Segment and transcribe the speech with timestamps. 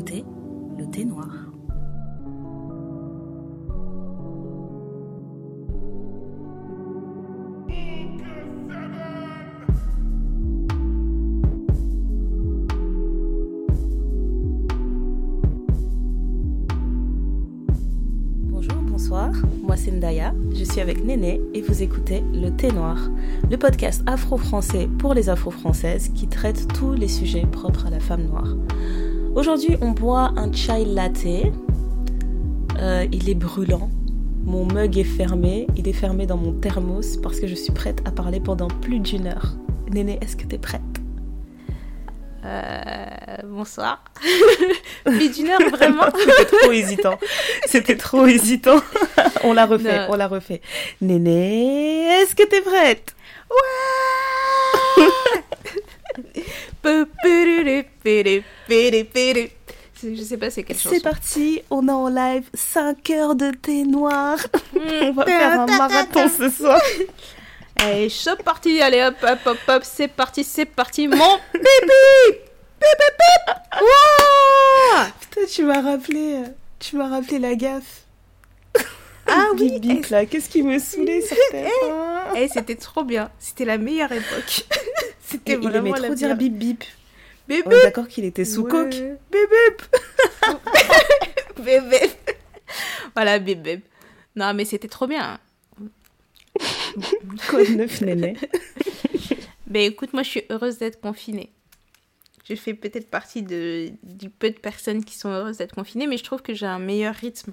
[0.00, 0.24] écoutez
[0.78, 1.28] le thé noir.
[18.46, 19.32] Bonjour, bonsoir,
[19.62, 22.96] moi c'est Ndaya, je suis avec Néné et vous écoutez Le Thé Noir,
[23.50, 28.22] le podcast afro-français pour les afro-françaises qui traite tous les sujets propres à la femme
[28.22, 28.56] noire.
[29.34, 31.24] Aujourd'hui, on boit un chai latte.
[32.78, 33.88] Euh, il est brûlant.
[34.44, 35.66] Mon mug est fermé.
[35.76, 38.98] Il est fermé dans mon thermos parce que je suis prête à parler pendant plus
[38.98, 39.54] d'une heure.
[39.90, 40.80] Néné, est-ce que t'es prête?
[42.44, 43.04] Euh,
[43.44, 44.02] bonsoir.
[45.04, 46.04] Plus d'une heure, vraiment?
[46.18, 47.18] C'était trop hésitant.
[47.66, 48.80] C'était trop hésitant.
[49.44, 50.14] on l'a refait, Non.
[50.14, 50.62] on l'a refait.
[51.02, 53.14] Néné, est-ce que t'es prête?
[53.48, 53.56] Peu,
[54.94, 56.30] peu, peu, peu, peu, peu.
[56.34, 56.69] C'est-
[60.02, 60.94] Je sais pas c'est quelle chanson.
[60.94, 64.38] C'est parti, on est en live 5 heures de thé noir.
[64.74, 66.80] on va faire un marathon ce soir.
[67.76, 71.16] Allez, chaud parti, allez hop, hop, hop, hop, c'est parti, c'est parti, mon
[71.52, 71.60] pipi
[72.80, 76.42] Pip, pip, pip Wouah Putain, tu m'as rappelé,
[76.78, 78.04] tu m'as rappelé la gaffe.
[79.56, 83.76] Bip bip là, qu'est-ce qui me saoulait sur TF1 eh, c'était trop bien, c'était la
[83.76, 84.64] meilleure époque.
[85.30, 86.38] C'était Il vraiment aimait la trop dire meilleure.
[86.38, 86.84] bip bip.
[87.48, 88.70] Bip, On est d'accord qu'il était sous Ouais.
[88.70, 88.94] coke.
[91.56, 92.30] Bip bip.
[93.14, 93.80] voilà, bébé.
[94.36, 95.38] Non, mais c'était trop bien.
[97.48, 98.36] Code 9 néné.
[99.66, 101.50] Ben écoute, moi je suis heureuse d'être confinée.
[102.48, 106.16] Je fais peut-être partie de, du peu de personnes qui sont heureuses d'être confinées, mais
[106.16, 107.52] je trouve que j'ai un meilleur rythme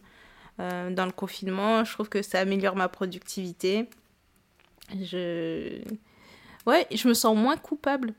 [0.59, 1.83] euh, dans le confinement.
[1.83, 3.87] Je trouve que ça améliore ma productivité.
[4.99, 5.79] Je...
[6.67, 8.15] Ouais, je me sens moins coupable.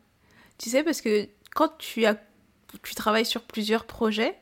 [0.58, 2.16] Tu sais, parce que quand tu, as,
[2.82, 4.36] tu travailles sur plusieurs projets,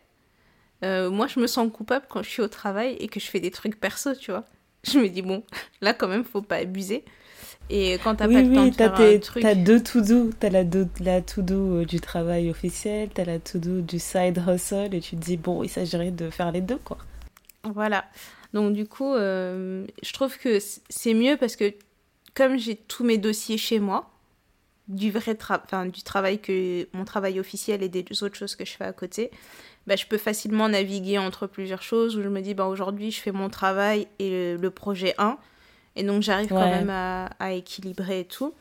[0.85, 3.41] euh, moi je me sens coupable quand je suis au travail et que je fais
[3.41, 4.45] des trucs perso, tu vois.
[4.85, 5.45] Je me dis, bon,
[5.81, 7.05] là quand même, faut pas abuser.
[7.71, 9.49] Et quand t'as Oui, pas le temps oui, de faire tes- un truc...
[9.49, 10.31] t'as deux to-do.
[10.39, 14.95] T'as la, do- la to-do euh, du travail officiel, t'as la to-do du side hustle,
[14.95, 16.99] et tu te dis, bon, il s'agirait de faire les deux, quoi.
[17.65, 18.05] Voilà.
[18.53, 20.59] Donc du coup, euh, je trouve que
[20.89, 21.75] c'est mieux parce que
[22.37, 24.11] comme j'ai tous mes dossiers chez moi,
[24.89, 28.73] du vrai tra- du travail que mon travail officiel et des autres choses que je
[28.73, 29.31] fais à côté,
[29.89, 33.21] bah, je peux facilement naviguer entre plusieurs choses où je me dis bah aujourd'hui je
[33.21, 35.39] fais mon travail et le, le projet 1
[35.97, 38.55] et donc j'arrive quand même à, à équilibrer et tout.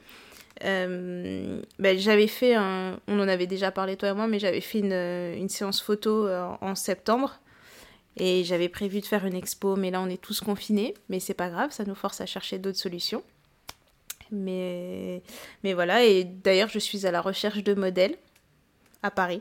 [0.63, 4.61] Euh, bah, j'avais fait un, on en avait déjà parlé toi et moi, mais j'avais
[4.61, 4.93] fait une,
[5.37, 7.39] une séance photo euh, en septembre
[8.17, 10.93] et j'avais prévu de faire une expo, mais là on est tous confinés.
[11.09, 13.21] Mais c'est pas grave, ça nous force à chercher d'autres solutions.
[14.31, 15.21] Mais,
[15.63, 18.15] mais voilà, et d'ailleurs je suis à la recherche de modèles
[19.03, 19.39] à Paris.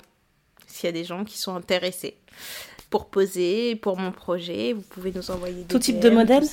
[0.66, 2.16] S'il y a des gens qui sont intéressés
[2.90, 6.44] pour poser, pour mon projet, vous pouvez nous envoyer des Tout type DM, de modèle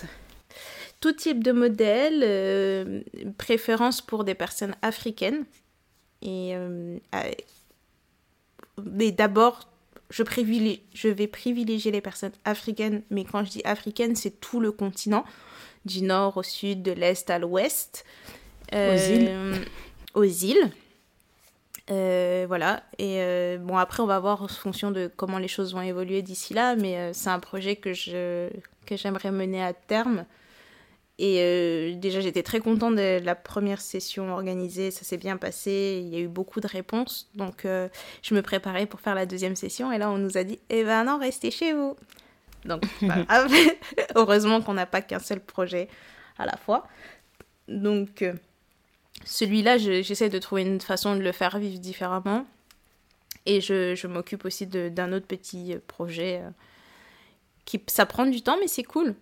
[1.02, 3.02] tout type de modèle, euh,
[3.38, 5.46] préférence pour des personnes africaines.
[6.22, 6.98] Et euh,
[8.86, 9.68] mais d'abord,
[10.12, 14.60] je, privilégie, je vais privilégier les personnes africaines, mais quand je dis africaine, c'est tout
[14.60, 15.26] le continent,
[15.86, 18.06] du nord au sud, de l'est à l'ouest.
[18.72, 19.28] Aux îles.
[19.30, 19.56] Euh,
[20.14, 20.72] Aux îles.
[21.90, 22.84] Euh, voilà.
[22.98, 26.22] Et euh, bon, après, on va voir en fonction de comment les choses vont évoluer
[26.22, 28.50] d'ici là, mais euh, c'est un projet que je
[28.86, 30.26] que j'aimerais mener à terme.
[31.24, 36.10] Et déjà, j'étais très contente de la première session organisée, ça s'est bien passé, il
[36.12, 37.30] y a eu beaucoup de réponses.
[37.36, 40.58] Donc, je me préparais pour faire la deuxième session, et là, on nous a dit
[40.72, 41.96] Eh ben non, restez chez vous.
[42.66, 43.52] Donc, pas grave.
[44.16, 45.88] heureusement qu'on n'a pas qu'un seul projet
[46.38, 46.88] à la fois.
[47.68, 48.34] Donc, euh,
[49.26, 52.46] celui-là, je- j'essaie de trouver une façon de le faire vivre différemment.
[53.46, 56.42] Et je, je m'occupe aussi d'un autre petit projet.
[56.44, 56.50] euh,
[57.66, 59.16] qui, ça prend du temps, mais c'est cool.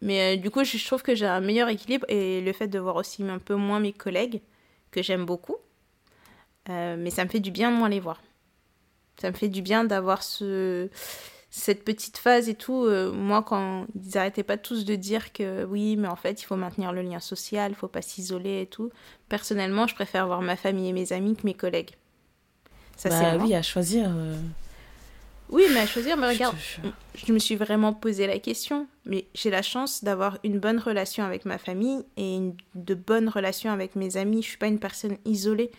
[0.00, 2.78] Mais euh, du coup, je, trouve que j'ai un meilleur équilibre et le fait de
[2.78, 4.42] voir aussi un peu moins mes collègues,
[4.90, 5.56] que j'aime beaucoup.
[6.68, 8.22] mais ça me fait du bien de moins les voir.
[9.20, 10.88] Ça me fait du bien d'avoir ce,
[11.56, 12.84] cette petite phase et tout.
[12.84, 16.44] euh, moi, quand ils arrêtaient pas tous de dire que oui, mais en fait, il
[16.44, 18.90] faut maintenir le lien social, il faut pas s'isoler et tout.
[19.28, 21.92] Personnellement, je préfère voir ma famille et mes amis que mes collègues.
[22.96, 23.46] Ça, c'est bah moi.
[23.46, 24.06] oui, à choisir.
[24.08, 24.34] euh,
[25.48, 26.56] Oui, mais à choisir, mais je regarde,
[27.14, 31.22] je me suis vraiment posé la question, mais j'ai la chance d'avoir une bonne relation
[31.22, 34.42] avec ma famille et une, de bonnes relations avec mes amis.
[34.42, 35.70] Je suis pas une personne isolée.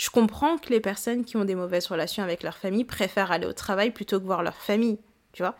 [0.00, 3.46] Je comprends que les personnes qui ont des mauvaises relations avec leur famille préfèrent aller
[3.46, 4.98] au travail plutôt que voir leur famille,
[5.32, 5.54] tu vois.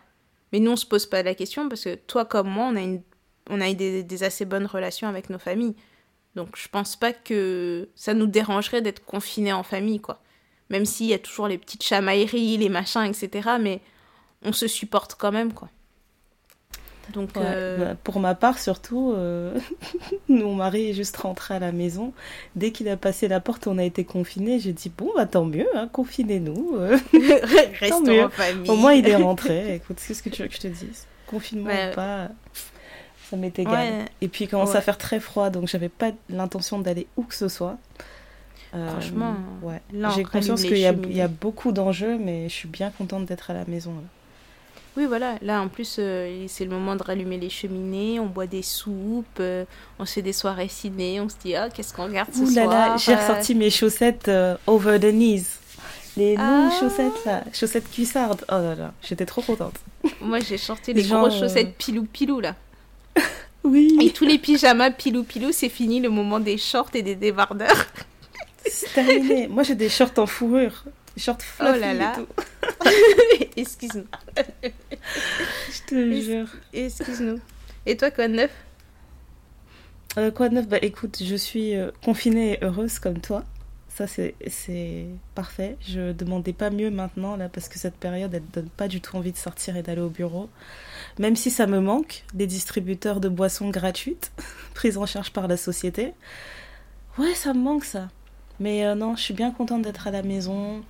[0.50, 2.80] Mais nous, on se pose pas la question parce que toi comme moi, on a,
[2.80, 3.02] une,
[3.50, 5.76] on a des assez bonnes relations avec nos familles.
[6.36, 10.22] Donc je pense pas que ça nous dérangerait d'être confinés en famille, quoi.
[10.70, 13.58] Même s'il y a toujours les petites chamailleries, les machins, etc.
[13.60, 13.82] Mais
[14.42, 15.68] on se supporte quand même, quoi.
[17.12, 19.58] Donc, euh, bah, pour ma part, surtout, euh,
[20.28, 22.12] mon mari est juste rentré à la maison.
[22.56, 24.58] Dès qu'il a passé la porte, on a été confinés.
[24.58, 26.76] J'ai dit bon, bah tant mieux, hein, confinez-nous.
[26.78, 26.98] Euh.
[27.80, 28.70] Restons en famille.
[28.70, 29.74] Au moins, il est rentré.
[29.74, 31.06] Écoute, qu'est-ce que tu veux que je te dise?
[31.26, 32.28] Confinement ou pas,
[33.28, 34.04] ça m'est égal.
[34.20, 37.34] Et puis, il commence à faire très froid, donc j'avais pas l'intention d'aller où que
[37.34, 37.78] ce soit.
[38.70, 39.80] Franchement, ouais.
[40.14, 43.54] J'ai conscience qu'il y, y, a beaucoup d'enjeux, mais je suis bien contente d'être à
[43.54, 43.92] la maison.
[43.94, 44.19] Là.
[44.96, 45.36] Oui, voilà.
[45.42, 48.18] Là, en plus, euh, c'est le moment de rallumer les cheminées.
[48.18, 49.26] On boit des soupes.
[49.38, 49.64] Euh,
[49.98, 51.20] on se fait des soirées ciné.
[51.20, 54.28] On se dit, ah, qu'est-ce qu'on regarde ce Ouh là là, j'ai ressorti mes chaussettes
[54.28, 55.44] euh, over the knees.
[56.16, 56.80] Les longues ah.
[56.80, 57.44] chaussettes, là.
[57.52, 58.44] Chaussettes cuissardes.
[58.48, 59.74] Oh là là, j'étais trop contente.
[60.20, 62.56] Moi, j'ai sorti les grosses chaussettes pilou-pilou, là.
[63.64, 63.96] oui.
[64.02, 67.86] Et tous les pyjamas pilou-pilou, c'est fini le moment des shorts et des débardeurs.
[68.66, 69.46] c'est terminé.
[69.46, 70.84] Moi, j'ai des shorts en fourrure.
[71.20, 72.16] Short fluffy oh là là.
[73.56, 74.06] Excuse-nous.
[74.64, 76.48] Je te jure.
[76.72, 77.38] Excuse-nous.
[77.84, 78.50] Et toi, quoi de neuf?
[80.16, 80.66] Euh, Quoi de neuf?
[80.66, 83.44] Bah écoute, je suis euh, confinée et heureuse comme toi.
[83.88, 85.76] Ça, c'est parfait.
[85.82, 89.14] Je demandais pas mieux maintenant, là, parce que cette période, elle donne pas du tout
[89.16, 90.48] envie de sortir et d'aller au bureau.
[91.18, 94.32] Même si ça me manque, des distributeurs de boissons gratuites,
[94.74, 96.14] prises en charge par la société.
[97.18, 98.08] Ouais, ça me manque ça.
[98.58, 100.82] Mais euh, non, je suis bien contente d'être à la maison.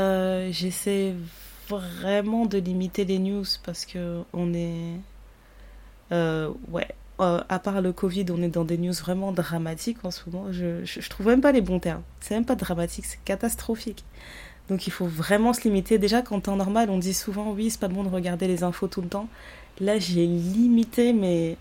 [0.00, 1.14] Euh, j'essaie
[1.68, 4.94] vraiment de limiter les news parce que on est.
[6.12, 6.88] Euh, ouais.
[7.18, 10.50] à part le Covid, on est dans des news vraiment dramatiques en ce moment.
[10.52, 12.02] Je, je, trouve même pas les bons termes.
[12.20, 14.04] C'est même pas dramatique, c'est catastrophique.
[14.68, 15.98] Donc il faut vraiment se limiter.
[15.98, 18.88] Déjà, qu'en temps normal, on dit souvent oui, c'est pas bon de regarder les infos
[18.88, 19.28] tout le temps.
[19.80, 21.56] Là, j'ai limité, mais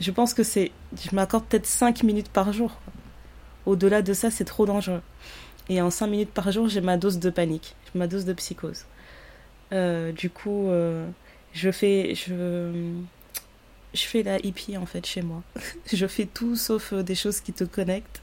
[0.00, 0.72] je pense que c'est.
[0.96, 2.72] Je m'accorde peut-être 5 minutes par jour.
[3.66, 5.02] Au-delà de ça, c'est trop dangereux.
[5.72, 8.84] Et en 5 minutes par jour, j'ai ma dose de panique, ma dose de psychose.
[9.72, 11.08] Euh, du coup, euh,
[11.54, 12.14] je fais.
[12.14, 12.92] Je,
[13.94, 15.42] je fais la hippie en fait chez moi.
[15.90, 18.20] je fais tout sauf euh, des choses qui te connectent.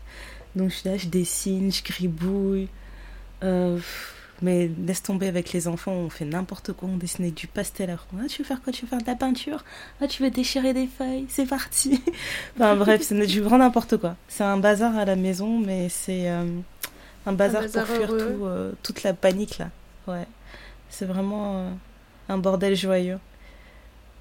[0.56, 2.68] Donc là, je dessine, je gribouille.
[4.44, 7.90] mais laisse tomber avec les enfants, on fait n'importe quoi, on dessine avec du pastel
[7.90, 8.72] à ah, tu veux faire quoi?
[8.72, 9.66] Tu veux faire de la peinture?
[10.02, 11.26] Ah, tu veux déchirer des feuilles?
[11.30, 12.00] C'est parti
[12.56, 14.18] Enfin bref, c'est du grand n'importe quoi.
[14.28, 16.30] C'est un bazar à la maison, mais c'est
[17.26, 19.70] un bazar, pour fuir tout, euh, toute la panique là.
[20.08, 20.28] Ouais.
[20.90, 21.70] C'est vraiment euh,
[22.30, 23.20] un bordel joyeux.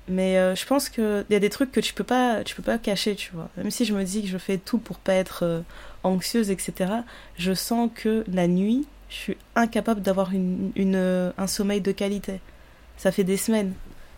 [0.09, 2.62] Mais euh, je pense qu'il y a des trucs que tu peux pas, tu peux
[2.62, 3.49] pas cacher, tu vois.
[3.56, 5.62] Même si je me dis que je fais tout pour pas être
[6.03, 6.93] anxieuse, etc.
[7.37, 12.41] Je sens que la nuit, je suis incapable d'avoir une, une, un sommeil de qualité.
[12.97, 13.75] Ça fait des semaines.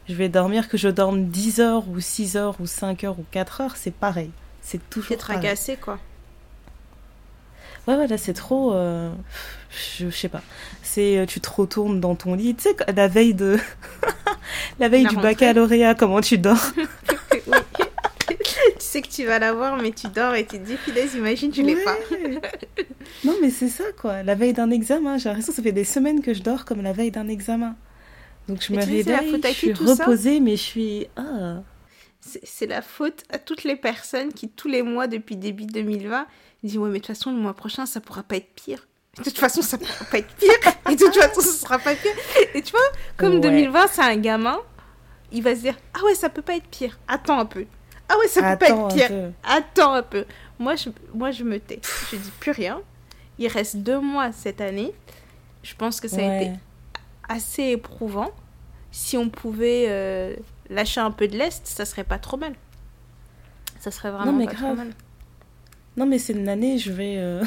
[0.09, 3.25] Je vais dormir que je dorme 10 heures ou 6 heures ou 5 heures ou
[3.31, 4.31] 4 heures, c'est pareil.
[4.62, 5.99] C'est toujours Être agacé, quoi.
[7.87, 8.75] Ouais, ouais, là, c'est trop.
[8.75, 9.11] Euh,
[9.99, 10.43] je, sais pas.
[10.82, 11.19] C'est.
[11.19, 12.55] Euh, tu te retournes dans ton lit.
[12.55, 13.59] Tu sais, la veille de.
[14.79, 16.73] la veille du baccalauréat, comment tu dors?
[18.79, 21.50] Tu sais que tu vas l'avoir, mais tu dors et tu te dis, filaise, imagine,
[21.50, 21.97] tu l'es pas.
[23.25, 24.23] non, mais c'est ça, quoi.
[24.23, 26.82] La veille d'un examen, j'ai l'impression que ça fait des semaines que je dors comme
[26.82, 27.77] la veille d'un examen.
[28.49, 31.06] Donc je me réveille, je suis reposée, mais je suis.
[31.17, 31.62] Ah.
[32.21, 36.27] C'est la faute à toutes les personnes qui, tous les mois depuis début 2020,
[36.62, 38.87] il dit ouais mais de toute façon le mois prochain ça pourra pas être pire.
[39.19, 40.51] De toute façon ça pourra pas être pire.
[40.91, 42.13] Et de toute façon ce sera pas pire.
[42.55, 42.81] Et tu vois
[43.17, 44.58] comme 2020 c'est un gamin,
[45.32, 46.99] il va se dire ah ouais ça peut pas être pire.
[47.08, 47.67] Attends un peu.
[48.08, 49.32] Ah ouais ça peut pas être pire.
[49.44, 50.25] Attends un peu.
[50.58, 51.81] Moi je moi je me tais.
[52.11, 52.81] Je dis plus rien.
[53.39, 54.93] Il reste deux mois cette année.
[55.63, 56.53] Je pense que ça a été
[57.29, 58.32] assez éprouvant.
[58.93, 60.34] Si on pouvais euh,
[60.69, 62.55] lâcher un peu de l'est, ça serait pas trop mal.
[63.79, 64.91] Ça serait vraiment pas trop mal.
[65.97, 67.17] Non, mais c'est une année, je vais.
[67.19, 67.43] Euh,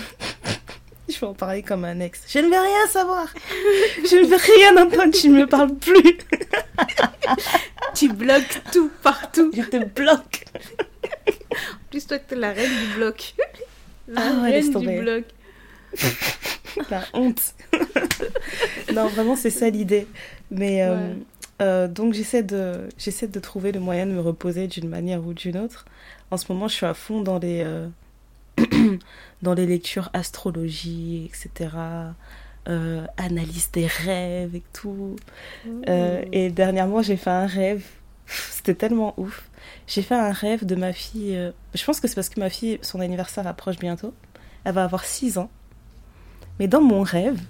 [1.09, 2.23] je vais en parler comme un ex.
[2.27, 3.27] Je ne veux rien savoir.
[4.03, 5.13] Je ne veux rien entendre.
[5.13, 6.17] Tu ne me parles plus.
[7.95, 9.51] tu bloques tout partout.
[9.55, 10.45] Je te bloque.
[11.27, 13.33] en plus, toi, tu es la reine du bloc.
[14.07, 15.23] La ah reine du bloc.
[16.89, 17.41] la honte.
[18.93, 20.07] non, vraiment, c'est ça l'idée.
[20.51, 20.83] Mais.
[20.83, 21.13] Euh,
[21.61, 25.33] euh, donc j'essaie de j'essaie de trouver le moyen de me reposer d'une manière ou
[25.33, 25.85] d'une autre.
[26.31, 27.63] En ce moment, je suis à fond dans les
[29.41, 31.69] dans les lectures astrologie, etc.
[32.69, 35.17] Euh, analyse des rêves et tout.
[35.89, 37.85] Euh, et dernièrement, j'ai fait un rêve.
[38.25, 39.49] C'était tellement ouf.
[39.85, 41.35] J'ai fait un rêve de ma fille.
[41.35, 44.13] Euh, je pense que c'est parce que ma fille, son anniversaire approche bientôt.
[44.63, 45.49] Elle va avoir 6 ans.
[46.57, 47.41] Mais dans mon rêve,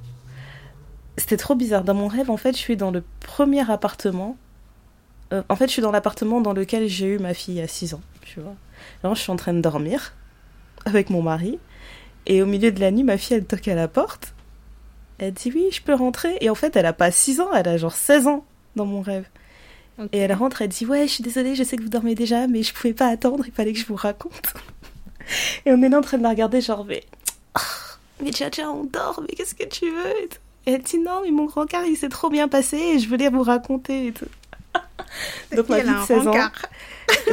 [1.18, 1.84] c'était trop bizarre.
[1.84, 4.36] Dans mon rêve, en fait, je suis dans le premier appartement.
[5.32, 8.02] en fait, je suis dans l'appartement dans lequel j'ai eu ma fille à 6 ans.
[8.22, 8.56] Tu vois.
[9.04, 10.16] Alors, je suis en train de dormir
[10.86, 11.60] avec mon mari.
[12.25, 14.34] Et au milieu de la nuit, ma fille, elle toque à la porte.
[15.20, 16.38] Elle dit oui, je peux rentrer.
[16.42, 19.02] Et en fait, elle a pas 6 ans, elle a genre 16 ans dans mon
[19.02, 19.25] rêve.
[20.12, 22.48] Et elle rentre, elle dit ouais, je suis désolée, je sais que vous dormez déjà,
[22.48, 24.54] mais je pouvais pas attendre, il fallait que je vous raconte.
[25.66, 27.04] Et on est là en train de la regarder, genre mais,
[27.56, 27.62] oh,
[28.22, 30.30] mais Tcha on dort, mais qu'est-ce que tu veux et,
[30.66, 33.30] elle dit non, mais mon grand car il s'est trop bien passé et je voulais
[33.30, 34.25] vous raconter et tout.
[35.56, 36.34] Donc ma fille de 16 ans,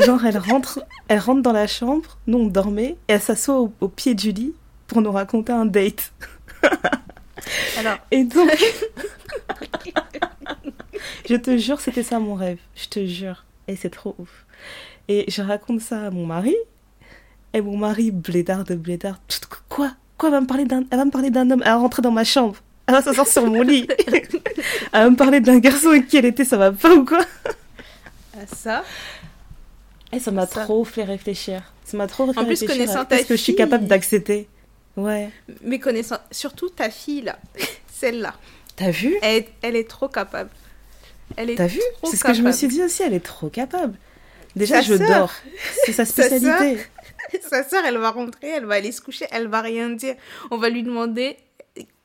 [0.05, 3.73] genre elle rentre, elle rentre dans la chambre, nous on dormait, et elle s'assoit au,
[3.81, 4.55] au pied du lit
[4.87, 6.13] pour nous raconter un date.
[7.79, 7.99] Alors.
[8.11, 8.51] Et donc.
[11.29, 12.59] je te jure, c'était ça mon rêve.
[12.75, 13.45] Je te jure.
[13.69, 14.47] Et c'est trop ouf.
[15.09, 16.57] Et je raconte ça à mon mari.
[17.53, 19.21] Et mon mari, blédard de blédard.
[19.69, 19.93] Quoi?
[20.19, 21.63] Quoi Elle va me parler d'un, elle va me parler d'un homme?
[21.65, 22.57] Elle va rentrer dans ma chambre.
[22.87, 23.89] Elle va s'asseoir sur mon lit.
[24.93, 26.45] elle va me parler d'un garçon avec qui elle était.
[26.45, 27.21] Ça va pas ou quoi?
[28.57, 28.85] Ça?
[30.13, 31.73] Et ça m'a trop fait réfléchir.
[31.85, 32.69] Ça m'a trop fait en plus, réfléchir.
[32.69, 34.49] Connaissant ta ce que je suis capable d'accepter.
[34.97, 35.31] Ouais.
[35.63, 37.39] Mais connaissant surtout ta fille là,
[37.93, 38.35] celle-là.
[38.77, 40.51] T'as vu elle, elle, est trop capable.
[41.37, 43.49] Elle est T'as vu C'est ce que je me suis dit aussi, elle est trop
[43.49, 43.95] capable.
[44.57, 45.33] Déjà, sa je soeur, dors.
[45.85, 46.79] C'est sa spécialité.
[47.49, 50.17] Sa sœur, elle va rentrer, elle va aller se coucher, elle va rien dire.
[50.51, 51.37] On va lui demander,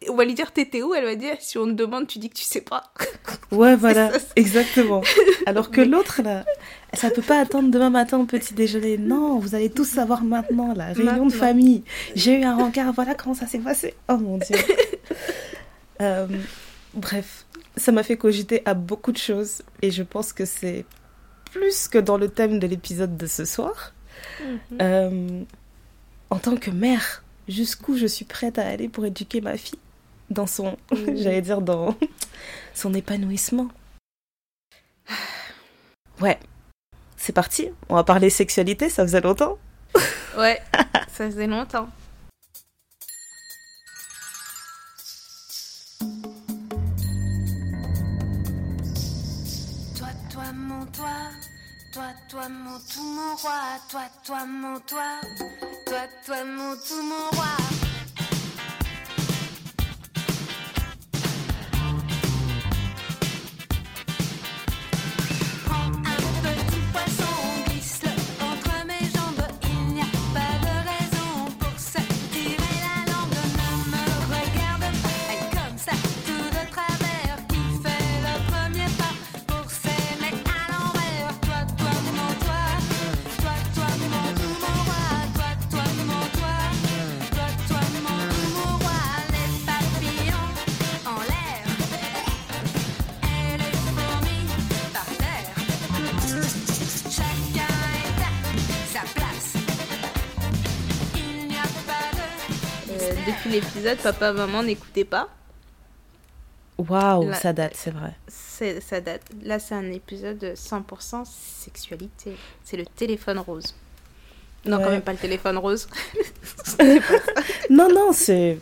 [0.10, 2.30] on va lui dire t'étais où Elle va dire si on te demande, tu dis
[2.30, 2.94] que tu sais pas.
[3.52, 5.02] Ouais, voilà, exactement.
[5.46, 6.46] Alors que l'autre, là,
[6.94, 8.98] ça peut pas attendre demain matin au petit déjeuner.
[8.98, 11.84] Non, vous allez tous savoir maintenant, la réunion de famille.
[12.16, 13.94] J'ai eu un rencard, voilà comment ça s'est passé.
[14.10, 14.58] Oh mon dieu.
[16.02, 16.28] Euh,
[16.94, 17.46] bref,
[17.78, 20.84] ça m'a fait cogiter à beaucoup de choses et je pense que c'est
[21.54, 23.94] plus que dans le thème de l'épisode de ce soir.
[24.42, 24.60] Mhm.
[24.82, 25.44] Euh,
[26.30, 29.80] en tant que mère, jusqu'où je suis prête à aller pour éduquer ma fille?
[30.30, 31.96] Dans son, j'allais dire, dans
[32.74, 33.68] son épanouissement.
[36.22, 36.40] Ouais,
[37.18, 37.70] c'est parti.
[37.90, 39.58] On va parler sexualité, ça faisait longtemps.
[40.38, 40.62] Ouais,
[41.08, 41.88] ça faisait longtemps.
[49.98, 51.08] Toi, toi, mon toi,
[51.94, 55.22] toi, toi, mon tout, mon roi, toi, toi, mon toi,
[55.86, 57.85] toi, toi, mon tout, mon roi.
[103.46, 105.30] L'épisode, papa, maman n'écoutaient pas.
[106.78, 108.14] Waouh, ça date, c'est vrai.
[108.28, 109.22] Ça date.
[109.44, 112.36] Là, c'est un épisode 100% sexualité.
[112.64, 113.74] C'est le téléphone rose.
[114.66, 115.88] Non, quand même pas le téléphone rose.
[117.70, 118.60] non, non, c'est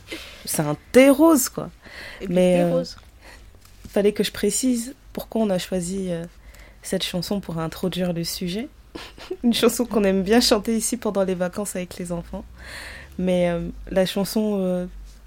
[0.60, 1.70] un thé rose, quoi.
[2.28, 2.84] Mais il euh,
[3.90, 6.26] fallait que je précise pourquoi on a choisi euh,
[6.82, 8.68] cette chanson pour introduire le sujet.
[9.44, 12.44] Une chanson qu'on aime bien chanter ici pendant les vacances avec les enfants.
[13.18, 14.86] Mais euh, la chanson euh,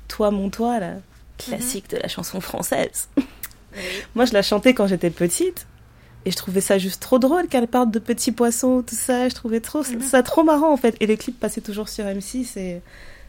[0.09, 0.95] Toi, mon toi, la
[1.39, 3.09] classique de la chanson française.
[4.15, 5.67] Moi, je la chantais quand j'étais petite.
[6.25, 9.29] Et je trouvais ça juste trop drôle qu'elle parle de petits poissons, tout ça.
[9.29, 10.97] Je trouvais trop, ça trop marrant, en fait.
[11.01, 12.59] Et les clips passaient toujours sur M6.
[12.59, 12.83] Et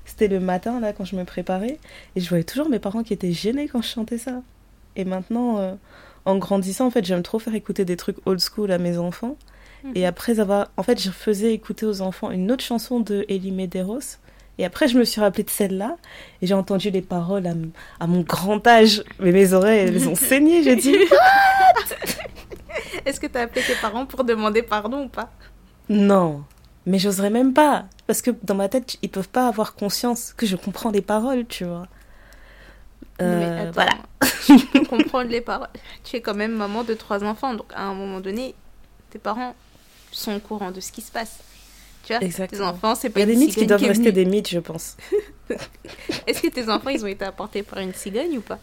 [0.03, 1.77] c'était le matin, là, quand je me préparais.
[2.15, 4.41] Et je voyais toujours mes parents qui étaient gênés quand je chantais ça.
[4.95, 5.75] Et maintenant, euh,
[6.25, 9.37] en grandissant, en fait, j'aime trop faire écouter des trucs old school à mes enfants.
[9.93, 10.05] Et mhm.
[10.07, 10.71] après avoir...
[10.75, 14.17] En fait, je faisais écouter aux enfants une autre chanson de Elie Medeiros
[14.57, 15.97] et après, je me suis rappelée de celle-là
[16.41, 17.47] et j'ai entendu les paroles
[17.99, 19.03] à, mon grand âge.
[19.19, 20.63] Mais mes oreilles, elles ont saigné.
[20.63, 20.95] J'ai dit
[23.05, 25.29] Est-ce que tu as appelé tes parents pour demander pardon ou pas?
[25.89, 26.43] Non,
[26.85, 27.85] mais j'oserais même pas.
[28.07, 31.45] Parce que dans ma tête, ils peuvent pas avoir conscience que je comprends les paroles,
[31.45, 31.87] tu vois.
[33.21, 33.93] Euh, voilà.
[34.45, 35.69] tu peux comprendre les paroles.
[36.03, 38.55] Tu es quand même maman de trois enfants, donc à un moment donné,
[39.09, 39.55] tes parents
[40.11, 41.39] sont au courant de ce qui se passe.
[42.07, 44.23] Tu vois, tes enfants, c'est pas Il y a des mythes qui doivent rester des
[44.23, 44.95] mythes, je pense.
[46.27, 48.59] Est-ce que tes enfants, ils ont été apportés par une cigogne ou pas?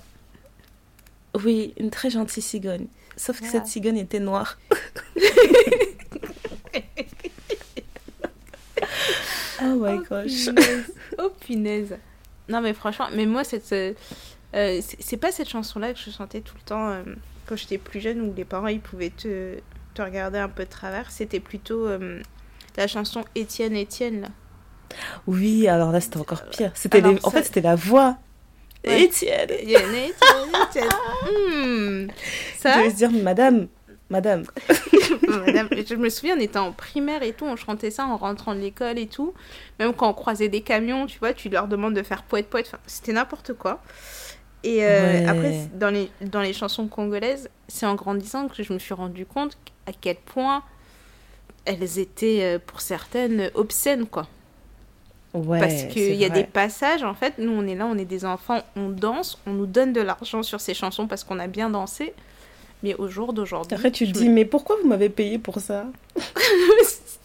[1.45, 2.87] Oui, une très gentille cigogne.
[3.19, 4.59] Sauf que cette cigogne était noire.
[9.61, 10.49] oh my oh, gosh.
[11.19, 11.99] Oh punaise.
[12.49, 13.93] Non mais franchement, mais moi cette, euh,
[14.81, 17.03] c'est pas cette chanson-là que je chantais tout le temps euh,
[17.47, 19.59] quand j'étais plus jeune où les parents ils pouvaient te,
[19.93, 21.11] te regarder un peu de travers.
[21.11, 22.23] C'était plutôt euh,
[22.77, 24.29] la chanson Étienne Étienne là.
[25.27, 26.71] Oui, alors là c'était encore pire.
[26.75, 28.17] C'était En fait c'était la voix
[28.85, 29.49] Étienne.
[29.51, 30.13] Une Étienne,
[30.69, 30.89] Étienne.
[31.25, 32.07] Hmm.
[32.59, 33.69] Ça, Je vais se dire, madame,
[34.11, 34.45] madame.
[35.47, 38.55] Madame, je me souviens, on était en primaire et tout, on chantait ça en rentrant
[38.55, 39.33] de l'école et tout.
[39.79, 42.67] Même quand on croisait des camions, tu vois, tu leur demandes de faire poète poète.
[42.69, 43.81] Enfin, c'était n'importe quoi.
[44.65, 45.27] Et euh, Ouais.
[45.27, 49.25] après, dans les, dans les chansons congolaises, c'est en grandissant que je me suis rendu
[49.27, 50.63] compte à quel point
[51.65, 54.27] elles étaient, euh, pour certaines, obscènes, quoi.
[55.33, 58.05] Ouais, Parce qu'il y a des passages, en fait, nous on est là, on est
[58.05, 61.49] des enfants, on danse, on nous donne de l'argent sur ces chansons parce qu'on a
[61.49, 62.15] bien dansé.
[62.85, 63.75] Mais au jour d'aujourd'hui.
[63.75, 65.87] Après, tu te dis, mais pourquoi vous m'avez payé pour ça?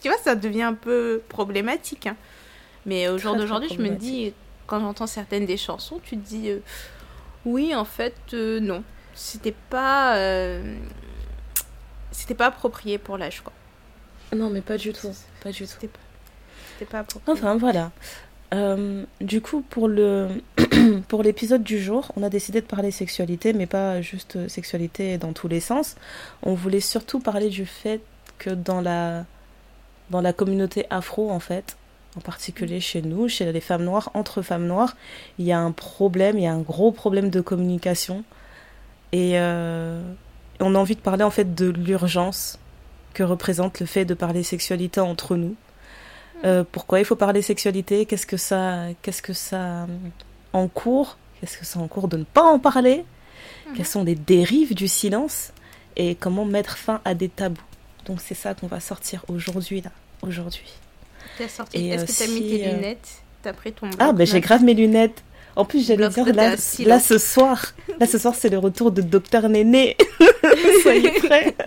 [0.02, 2.06] Tu vois, ça devient un peu problématique.
[2.06, 2.16] hein.
[2.86, 4.32] Mais au jour d'aujourd'hui, je me dis,
[4.66, 6.60] quand j'entends certaines des chansons, tu te dis, euh,
[7.44, 8.82] oui, en fait, euh, non.
[9.14, 10.16] C'était pas.
[10.16, 10.74] euh,
[12.12, 13.52] C'était pas approprié pour l'âge, quoi.
[14.34, 15.10] Non, mais pas du tout.
[15.42, 15.66] Pas du tout.
[15.66, 17.32] C'était pas, pas.
[17.32, 17.90] Enfin, voilà.
[18.52, 20.28] Euh, du coup, pour le
[21.08, 25.32] pour l'épisode du jour, on a décidé de parler sexualité, mais pas juste sexualité dans
[25.32, 25.96] tous les sens.
[26.42, 28.00] On voulait surtout parler du fait
[28.38, 29.24] que dans la
[30.10, 31.76] dans la communauté afro, en fait,
[32.16, 34.96] en particulier chez nous, chez les femmes noires, entre femmes noires,
[35.38, 38.24] il y a un problème, il y a un gros problème de communication,
[39.12, 40.02] et euh,
[40.58, 42.58] on a envie de parler en fait de l'urgence
[43.14, 45.54] que représente le fait de parler sexualité entre nous.
[46.44, 48.06] Euh, pourquoi il faut parler sexualité?
[48.06, 49.86] Qu'est-ce que ça, qu'est-ce que ça euh,
[50.52, 51.18] encourt?
[51.40, 53.04] Qu'est-ce que ça encourt de ne pas en parler?
[53.76, 55.52] Quelles sont les dérives du silence?
[55.96, 57.60] Et comment mettre fin à des tabous?
[58.06, 59.90] Donc c'est ça qu'on va sortir aujourd'hui là,
[60.22, 60.72] aujourd'hui.
[61.48, 63.08] Sorti- Est-ce euh, que t'as mis tes euh, lunettes?
[63.42, 65.22] T'as pris ton Ah ben j'ai grave mes lunettes.
[65.56, 66.54] En plus j'allais dire là,
[66.86, 69.96] là ce soir, là ce soir c'est le retour de Docteur Néné.
[70.82, 71.54] Soyez prêts.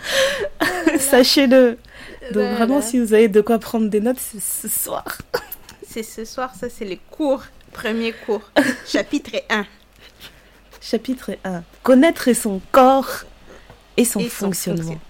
[0.98, 1.78] Sachez-le.
[2.22, 2.54] Donc Voilà.
[2.54, 5.04] vraiment si vous avez de quoi prendre des notes, c'est ce soir.
[5.92, 7.42] C'est ce soir, ça, c'est les cours.
[7.72, 8.48] Premier cours.
[8.86, 9.66] Chapitre 1.
[10.80, 11.64] Chapitre 1.
[11.82, 13.24] Connaître son corps
[13.96, 14.82] et son Et fonctionnement.
[14.82, 15.00] fonction-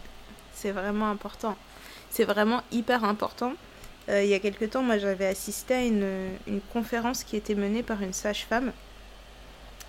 [0.54, 1.54] C'est vraiment important.
[2.10, 3.52] C'est vraiment hyper important.
[4.08, 7.54] Euh, il y a quelque temps, moi, j'avais assisté à une, une conférence qui était
[7.54, 8.72] menée par une sage-femme.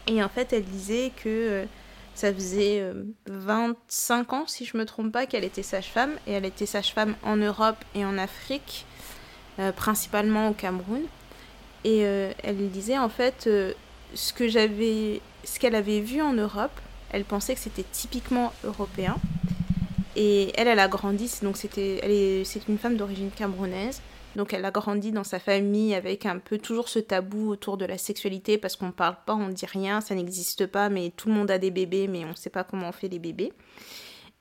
[0.07, 1.65] Et en fait, elle disait que euh,
[2.15, 6.11] ça faisait euh, 25 ans, si je me trompe pas, qu'elle était sage-femme.
[6.27, 8.85] Et elle était sage-femme en Europe et en Afrique,
[9.59, 11.01] euh, principalement au Cameroun.
[11.83, 13.73] Et euh, elle disait, en fait, euh,
[14.13, 16.71] ce qu'elle avait vu en Europe,
[17.11, 19.15] elle pensait que c'était typiquement européen.
[20.15, 24.01] Et elle, elle a grandi, donc c'est une femme d'origine camerounaise.
[24.35, 27.85] Donc elle a grandi dans sa famille avec un peu toujours ce tabou autour de
[27.85, 31.33] la sexualité parce qu'on parle pas, on dit rien, ça n'existe pas, mais tout le
[31.33, 33.51] monde a des bébés, mais on sait pas comment on fait les bébés.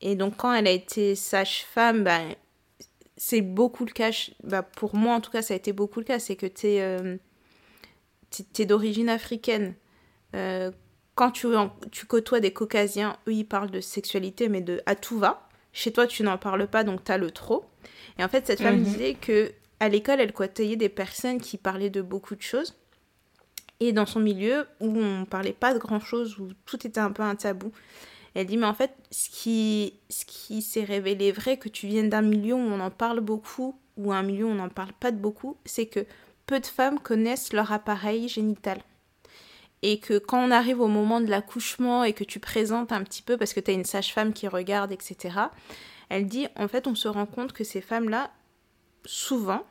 [0.00, 2.34] Et donc quand elle a été sage-femme, ben,
[3.16, 4.10] c'est beaucoup le cas,
[4.44, 6.66] bah, pour moi en tout cas ça a été beaucoup le cas, c'est que tu
[6.68, 9.74] es, d'origine africaine.
[10.36, 10.70] Euh,
[11.16, 11.48] quand tu,
[12.08, 15.48] côtoies des caucasiens, eux ils parlent de sexualité mais de à tout va.
[15.72, 17.64] Chez toi tu n'en parles pas donc tu as le trop.
[18.18, 18.84] Et en fait cette femme Mhm.
[18.84, 22.76] disait que à l'école elle côtoyait des personnes qui parlaient de beaucoup de choses.
[23.80, 27.10] Et dans son milieu où on parlait pas de grand chose, où tout était un
[27.10, 27.72] peu un tabou,
[28.34, 32.10] elle dit mais en fait ce qui, ce qui s'est révélé vrai, que tu viennes
[32.10, 35.10] d'un milieu où on en parle beaucoup ou un milieu où on n'en parle pas
[35.10, 36.06] de beaucoup, c'est que
[36.46, 38.80] peu de femmes connaissent leur appareil génital.
[39.82, 43.22] Et que quand on arrive au moment de l'accouchement et que tu présentes un petit
[43.22, 45.38] peu, parce que tu as une sage-femme qui regarde, etc.,
[46.08, 48.30] elle dit, en fait, on se rend compte que ces femmes-là,
[49.04, 49.64] souvent,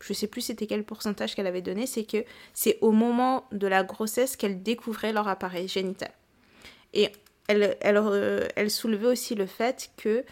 [0.00, 3.66] je sais plus c'était quel pourcentage qu'elle avait donné, c'est que c'est au moment de
[3.66, 6.10] la grossesse qu'elles découvraient leur appareil génital.
[6.94, 7.10] Et
[7.48, 10.24] elle, euh, soulevait aussi le fait que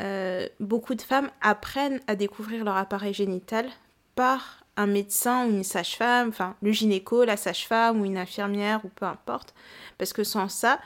[0.00, 3.68] euh, beaucoup de femmes apprennent à découvrir leur appareil génital
[4.14, 8.88] par un médecin ou une sage-femme, enfin le gynéco, la sage-femme ou une infirmière ou
[8.88, 9.54] peu importe.
[9.96, 10.80] Parce que sans ça,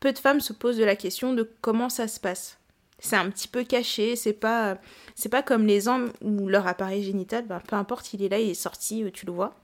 [0.00, 2.58] peu de femmes se posent de la question de comment ça se passe.
[3.04, 4.78] C'est un petit peu caché, c'est pas,
[5.14, 8.38] c'est pas comme les hommes où leur appareil génital, ben, peu importe, il est là,
[8.38, 9.54] il est sorti, euh, tu le vois.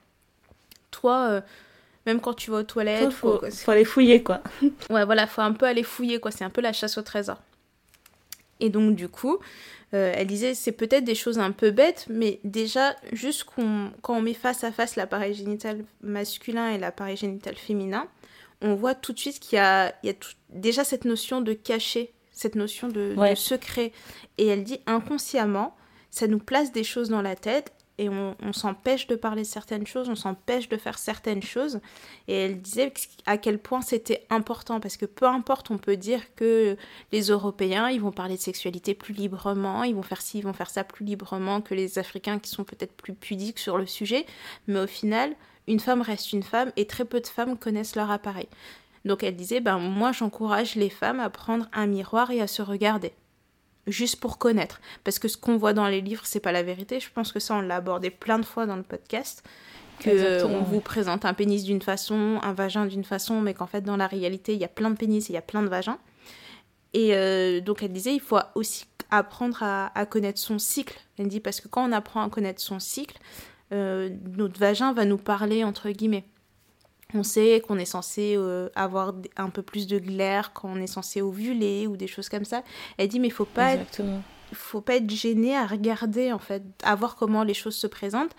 [0.90, 1.40] Toi, euh,
[2.06, 4.42] même quand tu vas aux toilettes, Il faut, faut- faut aller fouiller quoi.
[4.90, 6.30] Ouais, voilà, faut un peu aller fouiller, quoi.
[6.30, 7.38] C'est un peu la chasse au trésor.
[8.60, 9.38] Et donc, du coup,
[9.94, 14.20] euh, elle disait, c'est peut-être des choses un peu bêtes, mais déjà, juste quand on
[14.20, 18.06] met face à face l'appareil génital masculin et l'appareil génital féminin,
[18.60, 21.40] on voit tout de suite qu'il y a, il y a tout- déjà cette notion
[21.40, 23.92] de caché, cette notion de, secret.
[24.38, 25.76] Et elle dit, inconsciemment,
[26.10, 27.72] ça nous place des choses dans la tête.
[27.98, 31.80] et on, s'empêche de parler de certaines choses, on s'empêche de faire certaines choses.
[32.28, 32.92] Et elle disait
[33.26, 36.76] à quel point c'était important, parce que peu importe, on peut dire que
[37.12, 40.54] les Européens, ils vont parler de sexualité plus librement, ils vont faire ci, ils vont
[40.54, 44.24] faire ça plus librement que les Africains qui sont peut-être plus pudiques sur le sujet,
[44.66, 48.10] mais au final, une femme reste une femme et très peu de femmes connaissent leur
[48.10, 48.48] appareil.
[49.04, 52.62] Donc elle disait, ben moi j'encourage les femmes à prendre un miroir et à se
[52.62, 53.12] regarder
[53.86, 54.80] juste pour connaître.
[55.04, 57.00] Parce que ce qu'on voit dans les livres, c'est pas la vérité.
[57.00, 59.42] Je pense que ça, on l'a abordé plein de fois dans le podcast.
[59.98, 63.82] Que on vous présente un pénis d'une façon, un vagin d'une façon, mais qu'en fait,
[63.82, 65.68] dans la réalité, il y a plein de pénis et il y a plein de
[65.68, 65.98] vagins.
[66.94, 70.98] Et euh, donc, elle disait, il faut aussi apprendre à, connaître son cycle.
[71.18, 73.18] Elle dit, parce que quand on apprend à connaître son cycle,
[73.72, 74.08] euh,
[74.38, 76.24] notre vagin va nous parler, entre guillemets.
[77.14, 80.86] On sait qu'on est censé euh, avoir un peu plus de glaire quand on est
[80.86, 82.62] censé ovuler ou des choses comme ça.
[82.98, 84.02] Elle dit mais il faut pas être,
[84.52, 88.34] faut pas être gêné à regarder en fait, à voir comment les choses se présentent.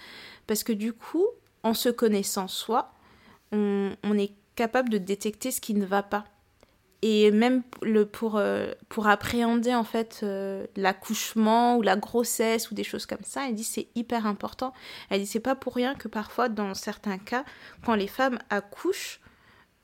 [0.47, 1.25] Parce que du coup,
[1.63, 2.93] en se connaissant soi,
[3.51, 6.25] on est capable de détecter ce qui ne va pas
[7.01, 12.75] et même le, pour, euh, pour appréhender en fait euh, l'accouchement ou la grossesse ou
[12.75, 14.71] des choses comme ça, elle dit c'est hyper important.
[15.09, 17.43] Elle dit c'est pas pour rien que parfois dans certains cas,
[17.83, 19.19] quand les femmes accouchent,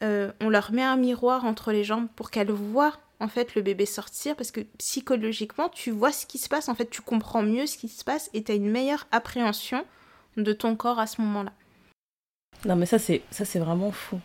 [0.04, 3.64] euh, on leur met un miroir entre les jambes pour qu'elles voient en fait le
[3.64, 7.42] bébé sortir parce que psychologiquement tu vois ce qui se passe, en fait tu comprends
[7.42, 9.84] mieux ce qui se passe et tu as une meilleure appréhension
[10.38, 11.52] de ton corps à ce moment-là.
[12.66, 14.20] Non mais ça c'est ça c'est vraiment fou.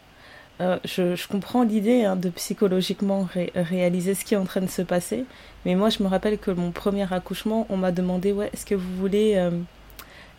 [0.62, 4.82] Euh, je, comprends l'idée hein, de psychologiquement réaliser ce qui est en train de se
[4.82, 5.24] passer,
[5.64, 8.76] mais moi je me rappelle que mon premier accouchement, on m'a demandé ouais, est-ce que
[8.76, 9.50] vous voulez, euh,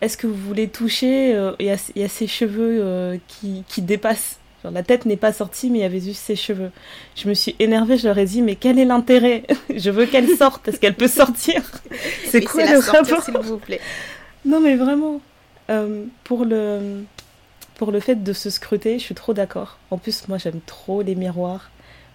[0.00, 4.38] est-ce que vous voulez toucher euh, Il y, a ses cheveux qui, qui dépassent.
[4.62, 6.70] Genre, la tête n'est pas sortie, mais il y avait juste ses cheveux.
[7.16, 9.42] Je me suis énervée, je leur ai dit mais quel est l'intérêt?
[9.76, 10.68] Je veux qu'elle sorte.
[10.68, 11.60] Est-ce qu'elle peut sortir?
[12.28, 13.22] C'est quoi le rapport?
[13.22, 13.80] S'il vous plaît.
[14.46, 15.20] Non mais vraiment,
[16.24, 17.04] pour le
[17.76, 19.78] pour le fait de se scruter, je suis trop d'accord.
[19.90, 21.70] En plus, moi, j'aime trop les miroirs.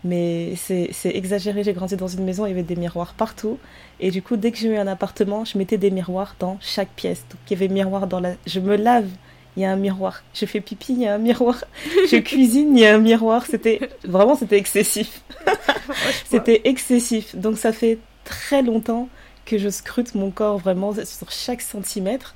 [0.06, 3.60] Mais c'est exagéré, j'ai grandi dans une maison, il y avait des miroirs partout.
[4.00, 6.90] Et du coup, dès que j'ai eu un appartement, je mettais des miroirs dans chaque
[6.90, 7.26] pièce.
[7.30, 8.36] Donc, il y avait miroir dans la...
[8.48, 9.10] Je me lave,
[9.58, 10.24] il y a un miroir.
[10.34, 11.66] Je fais pipi, il y a un miroir.
[12.10, 13.46] Je cuisine, il y a un miroir.
[13.46, 13.90] C'était...
[14.06, 15.22] Vraiment, c'était excessif.
[16.30, 17.36] c'était excessif.
[17.36, 19.10] Donc, ça fait très longtemps
[19.46, 22.36] que je scrute mon corps vraiment sur chaque centimètre.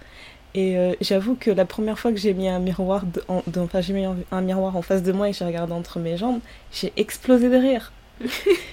[0.56, 3.94] Et euh, j'avoue que la première fois que j'ai mis un miroir, en, enfin j'ai
[3.94, 6.40] mis un, miroir en face de moi et j'ai regardé entre mes jambes,
[6.72, 7.92] j'ai explosé de rire.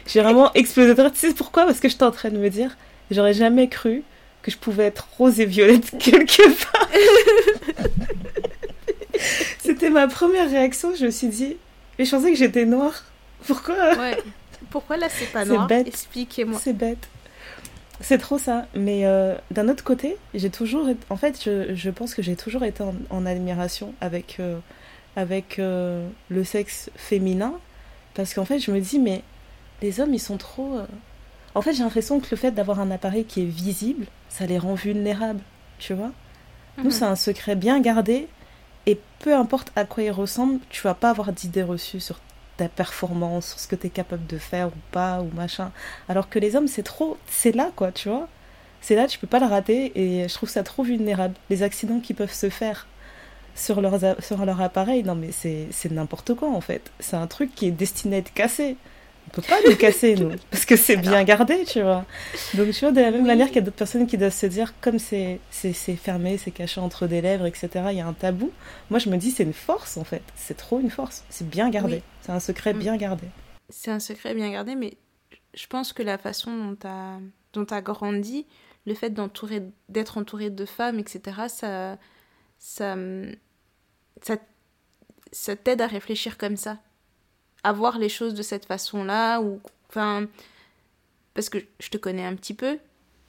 [0.06, 1.12] j'ai vraiment explosé de rire.
[1.12, 1.64] Tu sais pourquoi?
[1.64, 2.76] Parce que j'étais en train de me dire,
[3.10, 4.02] j'aurais jamais cru
[4.42, 6.88] que je pouvais être rose et violette quelque part.
[9.58, 10.94] C'était ma première réaction.
[10.94, 11.56] Je me suis dit,
[11.98, 13.04] mais je pensais que j'étais noire.
[13.46, 13.96] Pourquoi?
[13.96, 14.18] Ouais.
[14.68, 15.66] Pourquoi là c'est pas noir?
[15.70, 16.60] Expliquez-moi.
[16.62, 17.08] C'est bête.
[18.00, 18.66] C'est trop ça.
[18.74, 20.88] Mais euh, d'un autre côté, j'ai toujours.
[21.10, 24.58] En fait, je, je pense que j'ai toujours été en, admiration avec, euh,
[25.16, 27.54] avec euh, le sexe féminin.
[28.14, 29.22] Parce qu'en fait, je me dis, mais
[29.82, 30.78] les hommes, ils sont trop.
[31.54, 34.58] En fait, j'ai l'impression que le fait d'avoir un appareil qui est visible, ça les
[34.58, 35.40] rend vulnérables.
[35.78, 36.10] Tu vois
[36.78, 36.90] Nous, mhm.
[36.90, 38.28] c'est un secret bien gardé.
[38.86, 42.18] Et peu importe à quoi il ressemble, tu vas pas avoir d'idées reçues sur
[42.60, 45.72] ta performance, ce que tu es capable de faire ou pas, ou machin.
[46.10, 47.16] Alors que les hommes, c'est trop.
[47.26, 48.28] C'est là, quoi, tu vois.
[48.82, 51.34] C'est là, tu peux pas le rater, et je trouve ça trop vulnérable.
[51.48, 52.86] Les accidents qui peuvent se faire
[53.54, 56.90] sur, leurs, sur leur appareil, non, mais c'est n'importe quoi, en fait.
[57.00, 58.76] C'est un truc qui est destiné à être cassé
[59.30, 62.04] peut pas nous casser, nous, parce que c'est bien gardé, tu vois.
[62.54, 64.46] Donc, tu vois, de la même manière qu'il y a d'autres personnes qui doivent se
[64.46, 65.40] dire, comme c'est
[65.96, 68.50] fermé, c'est caché entre des lèvres, etc., il y a un tabou.
[68.90, 70.22] Moi, je me dis, c'est une force, en fait.
[70.36, 71.24] C'est trop une force.
[71.30, 72.02] C'est bien gardé.
[72.22, 73.26] C'est un secret bien gardé.
[73.68, 74.94] C'est un secret bien gardé, mais
[75.54, 77.18] je pense que la façon dont tu as,
[77.52, 78.46] dont as grandi,
[78.86, 79.10] le fait
[79.88, 81.98] d'être entouré de femmes, etc., ça,
[82.58, 82.96] ça,
[84.22, 84.36] ça,
[85.32, 86.78] ça t'aide à réfléchir comme ça
[87.62, 90.26] à voir les choses de cette façon-là ou enfin
[91.34, 92.78] parce que je te connais un petit peu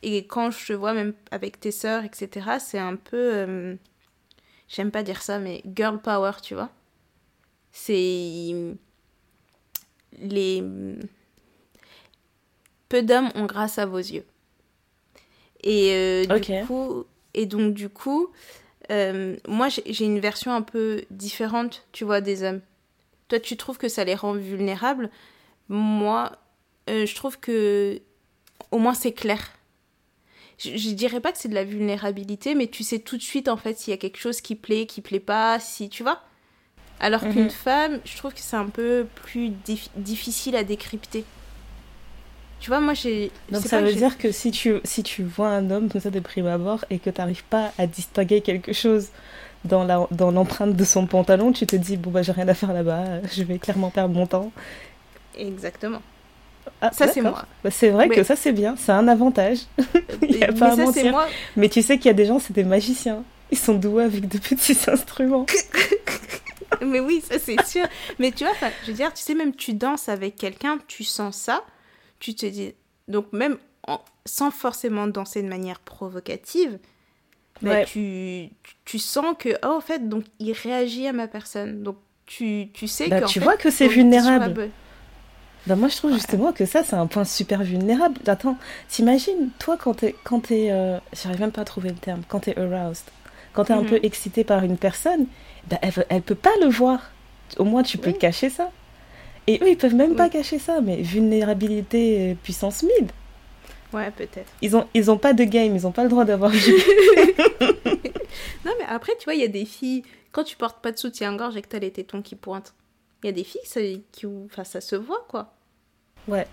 [0.04, 3.76] et quand je te vois même avec tes sœurs etc c'est un peu euh,
[4.72, 6.70] j'aime pas dire ça mais girl power tu vois.
[7.74, 8.56] C'est
[10.20, 10.64] les
[12.90, 14.26] peu d'hommes ont grâce à vos yeux.
[15.64, 18.30] Et euh, du coup et donc du coup
[18.90, 22.62] euh, moi j'ai une version un peu différente tu vois des hommes
[23.32, 25.10] toi, tu trouves que ça les rend vulnérables.
[25.70, 26.34] Moi,
[26.90, 28.02] euh, je trouve que
[28.72, 29.40] au moins c'est clair.
[30.58, 33.48] Je, je, dirais pas que c'est de la vulnérabilité, mais tu sais tout de suite
[33.48, 36.22] en fait s'il y a quelque chose qui plaît, qui plaît pas, si tu vois.
[37.00, 37.50] Alors qu'une mhm.
[37.50, 39.52] femme, je trouve que c'est un peu plus
[39.96, 41.24] difficile à décrypter.
[42.60, 43.32] Tu vois, moi, j'ai.
[43.50, 46.12] Donc ça veut que dire que si tu, si tu vois un homme comme ça
[46.12, 49.08] de prime abord et que tu n'arrives pas à distinguer quelque chose
[49.66, 52.54] dans la, dans l'empreinte de son pantalon, tu te dis bon bah j'ai rien à
[52.54, 54.52] faire là-bas, euh, je vais clairement perdre mon temps.
[55.38, 56.02] Exactement.
[56.82, 57.46] Ah, Ça, c'est moi.
[57.64, 59.60] Bah, c'est vrai Mais- que ça c'est bien, c'est un avantage.
[60.22, 61.12] Il y a mais pas ça, c'est mentir.
[61.12, 61.28] moi.
[61.56, 63.24] Mais tu sais qu'il y a des gens, c'est des magiciens.
[63.52, 65.46] Ils sont doués avec de petits instruments.
[66.86, 67.86] Mais oui, ça c'est sûr.
[68.18, 71.36] Mais tu vois, je veux dire, tu sais, même tu danses avec quelqu'un, tu sens
[71.36, 71.64] ça,
[72.20, 72.74] tu te dis.
[73.08, 76.80] Donc, même en- sans forcément danser de manière provocative,
[77.62, 77.86] bah, Ouais.
[77.86, 78.50] tu,
[78.86, 81.84] tu, sens que, oh, en fait, donc il réagit à ma personne.
[81.84, 83.28] Donc, tu, tu sais Bah, que.
[83.28, 84.70] tu vois que c'est vulnérable.
[85.68, 86.18] Bah moi je trouve Ouais.
[86.18, 88.16] justement que ça c'est un point super vulnérable.
[88.26, 88.58] Attends,
[88.90, 92.40] t'imagines toi quand t'es quand t'es euh, j'arrive même pas à trouver le terme quand
[92.40, 93.04] t'es aroused,
[93.54, 93.86] quand t'es un Mhm.
[93.90, 95.28] peu excité par une personne,
[95.70, 97.12] bah elle, elle peut pas le voir.
[97.60, 98.18] Au moins tu peux Oui.
[98.18, 98.72] cacher ça.
[99.46, 100.82] Et eux ils peuvent même pas cacher ça.
[100.82, 103.12] Mais vulnérabilité euh, puissance mid,
[103.94, 104.52] Ouais, peut-être.
[104.62, 106.52] ils ont ils ont pas de game, ils ont pas le droit d'avoir.
[108.66, 110.98] Non, mais après, tu vois, il y a des filles, quand tu portes pas de
[110.98, 112.74] soutien-gorge et que t'as les tétons qui pointent,
[113.24, 115.54] il y a des filles, ça, qui, enfin, ça se voit, quoi.
[116.28, 116.48] Ouais.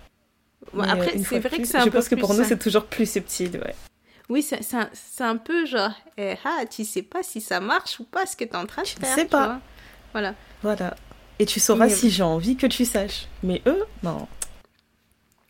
[0.73, 2.85] Bon, après, c'est vrai que c'est un Je peu pense que pour nous c'est toujours
[2.85, 3.51] plus subtil.
[3.63, 3.75] Ouais.
[4.27, 8.03] Oui, c'est un, un peu genre, eh, ah, tu sais pas si ça marche ou
[8.03, 9.15] pas ce que t'es en train de Tu faire.
[9.15, 9.45] sais tu pas.
[9.45, 9.59] vois.
[10.11, 10.35] Voilà.
[10.61, 10.95] Voilà.
[11.39, 13.27] Et tu sauras Mais- si j'ai envie que tu saches.
[13.43, 14.27] Mais eux non.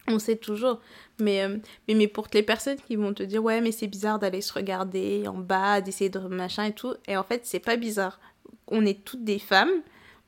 [0.08, 0.80] On sait toujours.
[1.20, 4.20] Mais, euh, mais, mais pour les personnes qui vont te dire, ouais, mais c'est bizarre
[4.20, 6.94] d'aller se regarder en bas, d'essayer de machin et tout.
[7.08, 8.20] Et en fait, c'est pas bizarre.
[8.68, 9.70] On est toutes des femmes.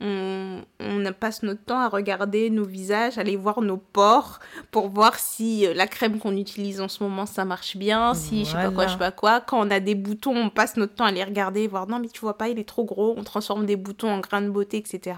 [0.03, 4.39] On, on passe notre temps à regarder nos visages, aller voir nos pores
[4.71, 8.39] pour voir si euh, la crème qu'on utilise en ce moment ça marche bien, si
[8.45, 8.87] je sais pas quoi, Voilà.
[8.87, 9.41] je sais pas quoi.
[9.41, 12.07] Quand on a des boutons, on passe notre temps à les regarder, voir non mais
[12.09, 14.77] tu vois pas, il est trop gros, on transforme des boutons en grains de beauté,
[14.77, 15.17] etc.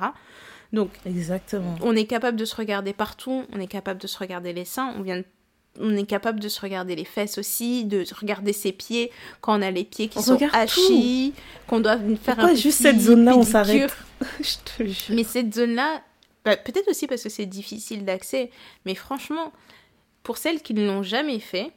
[0.73, 1.75] Donc Exactement.
[1.81, 4.93] on est capable de se regarder partout, on est capable de se regarder les seins,
[4.97, 5.25] on vient de-
[5.79, 9.61] on est capable de se regarder les fesses aussi, de regarder ses pieds quand on
[9.61, 11.33] a les pieds qui On sont hachis,
[11.67, 13.95] qu'on doit faire Pourquoi un juste cette zone-là, on s'arrête
[14.39, 15.15] je te jure.
[15.15, 16.01] Mais cette zone-là,
[16.45, 18.51] bah, peut-être aussi parce que c'est difficile d'accès,
[18.85, 19.51] mais franchement,
[20.21, 21.71] pour celles qui ne l'ont jamais fait,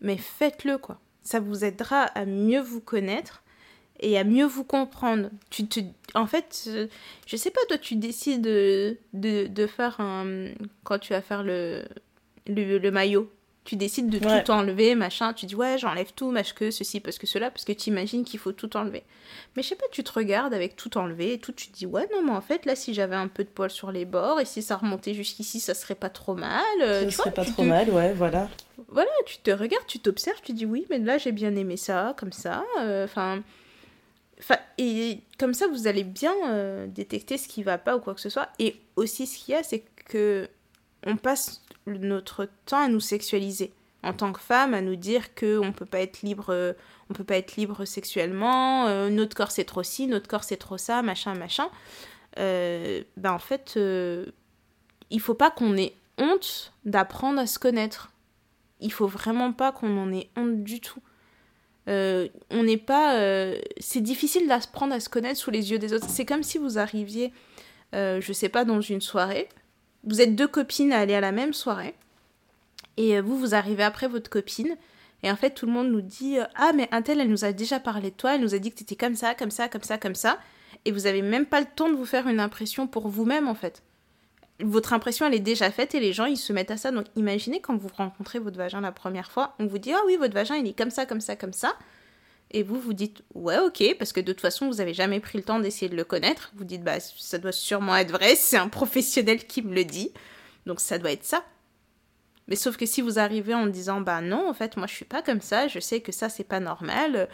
[0.00, 0.98] mais faites-le quoi.
[1.22, 3.42] Ça vous aidera à mieux vous connaître
[4.00, 5.30] et à mieux vous comprendre.
[5.50, 5.80] Tu te,
[6.14, 6.86] en fait, euh,
[7.26, 10.46] je sais pas, toi, tu décides de, de, de faire un,
[10.84, 11.84] quand tu vas faire le,
[12.48, 13.30] le, le maillot.
[13.64, 14.42] Tu décides de Ouais.
[14.42, 15.34] tout enlever, machin.
[15.34, 18.24] Tu dis, ouais, j'enlève tout, parce que ceci, parce que cela, parce que tu imagines
[18.24, 19.02] qu'il faut tout enlever.
[19.56, 21.84] Mais je sais pas, tu te regardes avec tout enlevé et tout, tu te dis,
[21.84, 24.40] ouais, non, mais en fait, là, si j'avais un peu de poil sur les bords
[24.40, 26.62] et si ça remontait jusqu'ici, ça serait pas trop mal.
[26.80, 28.48] euh, Ce tu vois, serait pas trop te- mal, ouais, voilà.
[28.88, 32.14] voilà, tu te regardes, tu t'observes, tu dis oui, mais là j'ai bien aimé ça,
[32.18, 32.64] comme ça.
[32.80, 33.42] euh, Enfin,
[34.40, 38.14] enfin, et comme ça vous allez bien euh, détecter ce qui va pas ou quoi
[38.14, 38.48] que ce soit.
[38.58, 40.48] Et aussi ce qu'il y a, c'est que
[41.04, 45.58] on passe notre temps à nous sexualiser en tant que femme, à nous dire que
[45.58, 46.76] on peut pas être libre,
[47.10, 48.86] on peut pas être libre sexuellement.
[48.86, 51.68] euh, notre corps c'est trop ci, notre corps c'est trop ça, machin, machin.
[52.38, 54.26] Euh, ben en fait, euh,
[55.10, 58.12] il faut pas qu'on ait honte d'apprendre à se connaître
[58.80, 61.00] il faut vraiment pas qu'on en ait honte du tout.
[61.88, 63.16] On n'est pas.
[63.80, 66.08] c'est difficile d'apprendre à se connaître sous les yeux des autres.
[66.08, 67.32] C'est comme si vous arriviez,
[67.92, 69.48] je sais pas, dans une soirée.
[70.08, 71.94] Vous êtes deux copines à aller à la même soirée.
[72.96, 74.76] Et euh, vous, vous arrivez après votre copine.
[75.22, 77.52] Et en fait, tout le monde nous dit Ah, mais un tel, elle nous a
[77.52, 78.34] déjà parlé de toi.
[78.34, 80.38] Elle nous a dit que t'étais comme ça, comme ça, comme ça, comme ça.
[80.84, 83.54] Et vous avez même pas le temps de vous faire une impression pour vous-même, en
[83.54, 83.82] fait
[84.60, 86.90] votre impression elle est déjà faite et les gens ils se mettent à ça.
[86.90, 90.16] Donc imaginez quand vous rencontrez votre vagin la première fois, on vous dit ah oui
[90.16, 91.74] votre vagin il est comme ça, comme ça, comme ça.
[92.50, 95.36] Et vous vous dites ouais ok parce que de toute façon vous avez jamais pris
[95.38, 96.50] le temps d'essayer de le connaître.
[96.56, 100.12] Vous dites bah ça doit sûrement être vrai, c'est un professionnel qui me le dit.
[100.66, 101.44] Donc ça doit être ça.
[102.46, 105.04] Mais sauf que si vous arrivez en disant bah non en fait moi je suis
[105.04, 107.28] pas comme ça, je sais que ça c'est pas normal.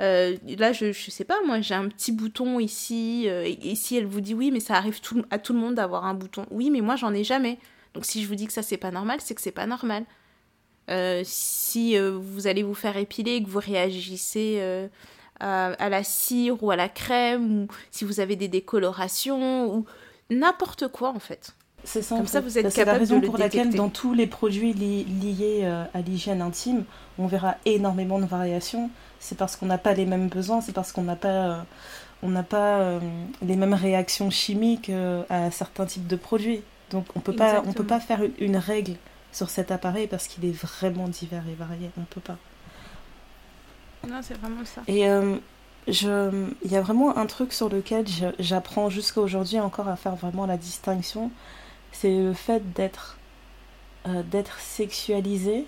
[0.00, 3.96] Euh, là, je, je sais pas, moi j'ai un petit bouton ici, euh, et, si
[3.96, 6.44] elle vous dit oui, mais ça arrive tout- à tout le monde d'avoir un bouton.
[6.50, 7.58] Oui, mais moi j'en ai jamais.
[7.94, 10.04] Donc si je vous dis que ça c'est pas normal, c'est que c'est pas normal.
[10.88, 14.86] Euh, si euh, vous allez vous faire épiler que vous réagissez euh,
[15.40, 19.84] à, à la cire ou à la crème, ou si vous avez des décolorations, ou
[20.30, 21.54] n'importe quoi en fait.
[21.84, 22.16] C'est ça.
[22.16, 23.88] Comme en ça, vous êtes Bah, C'est la capable raison de le pour laquelle dans
[23.88, 26.84] tous les produits li- liés à l'hygiène intime,
[27.18, 28.90] on verra énormément de variations.
[29.20, 31.64] C'est parce qu'on n'a pas les mêmes besoins, c'est parce qu'on n'a pas,
[32.22, 33.00] on n'a pas
[33.42, 34.90] les mêmes réactions chimiques
[35.30, 36.62] à certains types de produits.
[36.90, 38.94] Donc on peut pas, on peut pas faire une, une règle
[39.36, 41.90] sur cet appareil parce qu'il est vraiment divers et varié.
[41.98, 42.38] On peut pas.
[44.08, 44.82] Non, c'est vraiment ça.
[44.86, 45.36] Et euh,
[45.88, 48.04] je, il y a vraiment un truc sur lequel
[48.38, 51.30] j'apprends jusqu'à aujourd'hui encore à faire vraiment la distinction,
[51.92, 53.18] c'est le fait d'être
[54.08, 55.66] euh, d'être sexualisé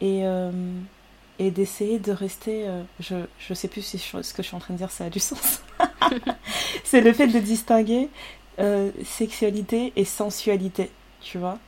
[0.00, 0.50] et, euh,
[1.38, 2.68] et d'essayer de rester.
[2.68, 4.90] euh, je, je sais plus si je- ce que je suis en train de dire
[4.90, 5.62] ça a du sens.
[6.84, 8.08] c'est le fait de distinguer
[8.58, 10.90] euh, sexualité et sensualité,
[11.20, 11.58] tu vois.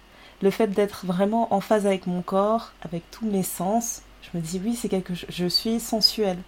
[0.43, 4.03] Le fait d'être vraiment en phase avec mon corps, avec tous mes sens.
[4.23, 5.29] Je me dis oui, c'est quelque chose.
[5.31, 6.39] Je suis sensuelle.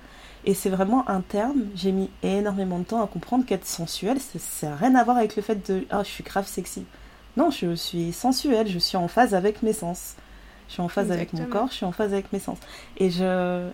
[0.45, 4.69] Et c'est vraiment un terme, j'ai mis énormément de temps à comprendre qu'être sensuel, ça
[4.69, 6.85] n'a rien à voir avec le fait de ah, je suis grave sexy.
[7.37, 10.15] Non, je suis sensuelle, je suis en phase avec mes sens.
[10.69, 12.59] Je suis en phase avec mon corps, je suis en phase avec mes sens.
[12.97, 13.69] Et je.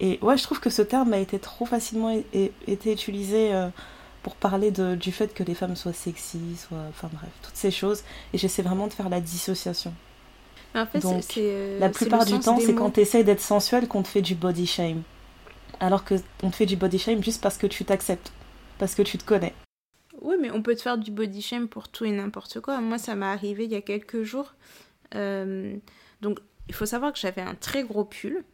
[0.00, 3.68] Et ouais, je trouve que ce terme a été trop facilement été utilisé euh,
[4.22, 6.86] pour parler de, du fait que les femmes soient sexy, soient.
[6.90, 8.02] Enfin bref, toutes ces choses.
[8.32, 9.92] Et j'essaie vraiment de faire la dissociation.
[10.74, 13.88] En fait, c'est- Donc, euh, La plupart du temps, c'est quand tu essayes d'être sensuel
[13.88, 15.02] qu'on te fait du body shame.
[15.80, 18.32] Alors que on te fait du body shame juste parce que tu t'acceptes,
[18.78, 19.52] parce que tu te connais.
[20.20, 22.80] Oui, mais on peut te faire du body shame pour tout et n'importe quoi.
[22.80, 24.54] Moi, ça m'est arrivé il y a quelques jours.
[25.16, 25.74] Euh,
[26.20, 28.44] donc, il faut savoir que j'avais un très gros pull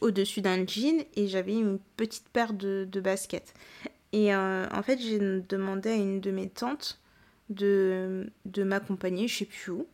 [0.00, 3.54] au-dessus d'un jean et j'avais une petite paire de, de baskets.
[4.12, 7.00] Et euh, en fait, j'ai demandé à une de mes tantes
[7.48, 9.86] de, de m'accompagner, je sais plus où.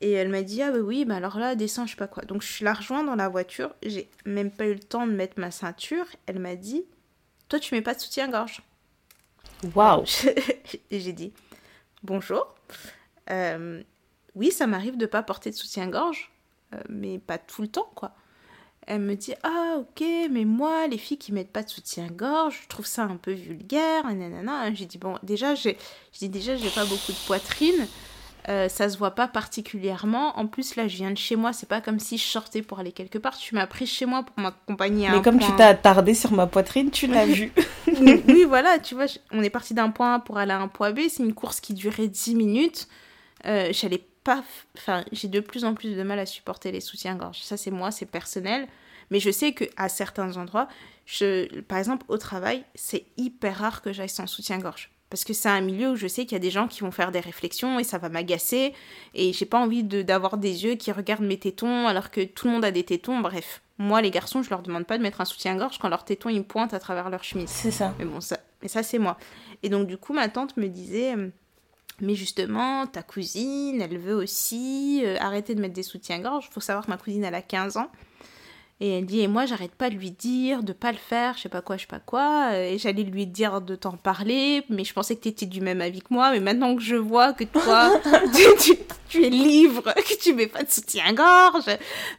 [0.00, 2.24] Et elle m'a dit, ah bah oui, bah alors là, descends, je sais pas quoi.
[2.24, 3.74] Donc, je la rejoint dans la voiture.
[3.82, 6.06] J'ai même pas eu le temps de mettre ma ceinture.
[6.26, 6.84] Elle m'a dit,
[7.48, 8.62] toi, tu mets pas de soutien-gorge.
[9.74, 10.04] Waouh
[10.90, 11.32] Et j'ai dit
[12.06, 12.54] bonjour.
[13.30, 13.82] Euh,
[14.34, 16.30] oui, ça m'arrive de pas porter de soutien-gorge,
[16.74, 18.14] euh, mais pas tout le temps, quoi.
[18.86, 22.68] Elle me dit ah ok, mais moi les filles qui mettent pas de soutien-gorge, je
[22.68, 24.72] trouve ça un peu vulgaire, nanana.
[24.74, 25.76] J'ai dit bon déjà j'ai,
[26.22, 27.86] déjà j'ai pas beaucoup de poitrine.
[28.48, 30.38] euh, ça se voit pas particulièrement.
[30.38, 31.52] En plus, là, je viens de chez moi.
[31.52, 33.36] C'est pas comme si je sortais pour aller quelque part.
[33.36, 36.14] Tu m'as pris chez moi pour m'accompagner à Mais un comme point- tu t'as attardé
[36.14, 37.50] sur ma poitrine, tu l'as vu.
[38.00, 40.68] oui, oui, voilà, tu vois, on est parti d'un point A pour aller à un
[40.68, 41.00] point B.
[41.08, 42.86] C'est une course qui durait 10 minutes.
[43.46, 44.42] Euh, J'allais pas.
[44.76, 47.38] Enfin, j'ai de plus en plus de mal à supporter les soutiens-gorge.
[47.40, 48.66] Ça, c'est moi, c'est personnel.
[49.10, 50.68] Mais je sais qu'à certains endroits,
[51.06, 54.90] je, par exemple, au travail, c'est hyper rare que j'aille sans soutien-gorge.
[55.08, 56.90] Parce que c'est un milieu où je sais qu'il y a des gens qui vont
[56.90, 58.74] faire des réflexions et ça va m'agacer.
[59.14, 62.48] Et j'ai pas envie de- d'avoir des yeux qui regardent mes tétons alors que tout
[62.48, 63.20] le monde a des tétons.
[63.20, 66.28] Bref, moi, les garçons, je leur demande pas de mettre un soutien-gorge quand leurs tétons
[66.30, 67.48] ils pointent à travers leur chemise.
[67.48, 67.94] C'est ça.
[68.00, 69.16] Mais bon, ça, mais ça c'est moi.
[69.62, 71.14] Et donc du coup, ma tante me disait,
[72.00, 76.48] mais justement, ta cousine, elle veut aussi euh, arrêter de mettre des soutiens-gorge.
[76.50, 77.90] Faut savoir que ma cousine, elle a 15 ans.
[78.78, 81.42] Et elle dit, et moi, j'arrête pas de lui dire, de pas le faire, je
[81.42, 82.50] sais pas quoi, je sais pas quoi.
[82.52, 85.80] Euh, Et j'allais lui dire de t'en parler, mais je pensais que t'étais du même
[85.80, 86.30] avis que moi.
[86.32, 87.90] Mais maintenant que je vois que toi,
[88.34, 88.42] tu,
[88.74, 91.64] tu- tu es libre, que tu mets pas de soutien-gorge,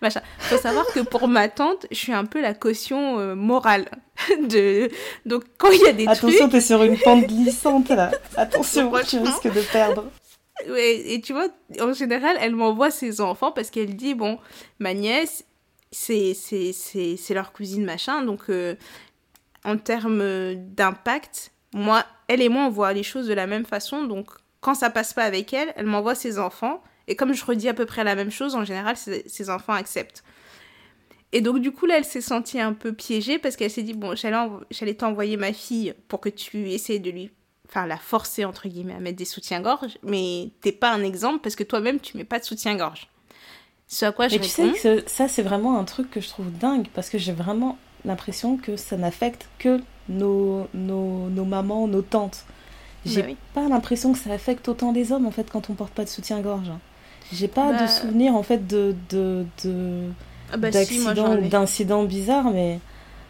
[0.02, 0.22] machin.
[0.40, 3.86] Faut savoir que pour ma tante, je suis un peu la caution euh, morale.
[4.50, 4.90] De...
[5.28, 6.18] Donc quand il y a des trucs...
[6.18, 8.10] Attention, t'es sur une pente glissante là.
[8.36, 10.06] Attention, tu risques de perdre.
[10.76, 14.40] Et tu vois, en général, elle m'envoie ses enfants parce qu'elle dit, bon,
[14.80, 15.44] ma nièce,
[15.92, 16.34] c'est,
[17.30, 18.24] leur cousine, machin.
[18.24, 18.76] Donc, euh,
[19.64, 24.04] en termes d'impact, moi, elle et moi, on voit les choses de la même façon.
[24.04, 24.30] Donc,
[24.62, 26.84] quand ça passe pas avec elle, elle m'envoie ses enfants.
[27.08, 30.24] Et comme je redis à peu près la même chose, en général, ses, enfants acceptent.
[31.32, 33.94] Et donc, du coup, là, elle s'est sentie un peu piégée parce qu'elle s'est dit,
[33.94, 37.32] bon, j'allais, env- j'allais t'envoyer ma fille pour que tu essaies de lui
[37.70, 41.56] enfin la forcer entre guillemets à mettre des soutiens-gorge, mais t'es pas un exemple parce
[41.56, 43.10] que toi-même tu mets pas de soutien-gorge.
[43.88, 46.28] Ce à quoi je Mais tu sais que ça, c'est vraiment un truc que je
[46.28, 51.88] trouve dingue parce que j'ai vraiment l'impression que ça n'affecte que nos, nos, nos mamans,
[51.88, 52.44] nos tantes.
[53.06, 53.38] J'ai Bah oui.
[53.54, 56.10] pas l'impression que ça affecte autant les hommes en fait quand on porte pas de
[56.10, 56.72] soutien-gorge.
[57.32, 60.10] J'ai pas Bah- de souvenir en fait de, de, de
[60.52, 62.80] Ah bah si, d'accidents d'incidents bizarres, mais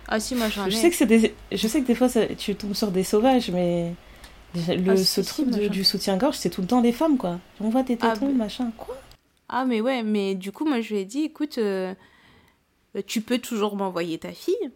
[0.07, 0.71] Ah si, moi j'en ai.
[0.71, 3.03] je sais que c'est des, je sais que des fois ça- tu tombes sur des
[3.03, 3.93] sauvages, mais
[4.55, 7.39] le, Ah, ce si, truc de- du soutien-gorge, c'est tout le temps les femmes quoi.
[7.61, 8.95] On voit tes Ah, tétons, bah- machin, quoi?
[9.49, 11.93] Ah mais ouais, mais du coup moi je lui ai dit, écoute, euh,
[13.05, 14.71] tu peux toujours m'envoyer ta fille.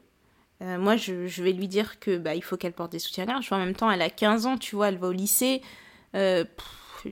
[0.61, 3.51] Euh, moi je, je vais lui dire que bah il faut qu'elle porte des soutiens-gorge.
[3.51, 5.61] En même temps, elle a 15 ans, tu vois, elle va au lycée.
[6.15, 7.07] Euh, pff,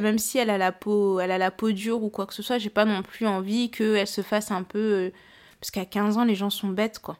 [0.00, 2.42] même si elle a la peau, elle a la peau dure ou quoi que ce
[2.42, 5.10] soit, j'ai pas non plus envie qu'elle se fasse un peu.
[5.60, 7.18] parce qu'à 15 ans, les gens sont bêtes quoi.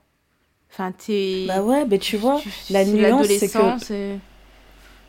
[0.71, 1.47] Enfin, t'es.
[1.49, 3.53] Bah ouais, mais tu vois, la nuance, c'est que-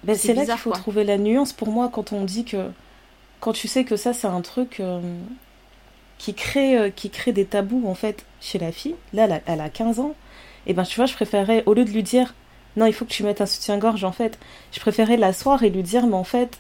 [0.04, 0.80] Ben, C'est c'est là qu'il faut quoi.
[0.80, 2.72] trouver la nuance pour moi quand on dit que
[3.42, 5.02] quand tu sais que ça c'est un truc euh,
[6.18, 8.96] qui crée euh, qui crée des tabous en fait chez la fille.
[9.14, 10.16] Là elle a, elle a 15 ans.
[10.68, 12.34] Et ben tu vois, je préférais au lieu de lui dire
[12.78, 14.40] non, il faut que tu mettes un soutien-gorge en fait,
[14.72, 16.60] je préférais l'asseoir et lui dire mais en fait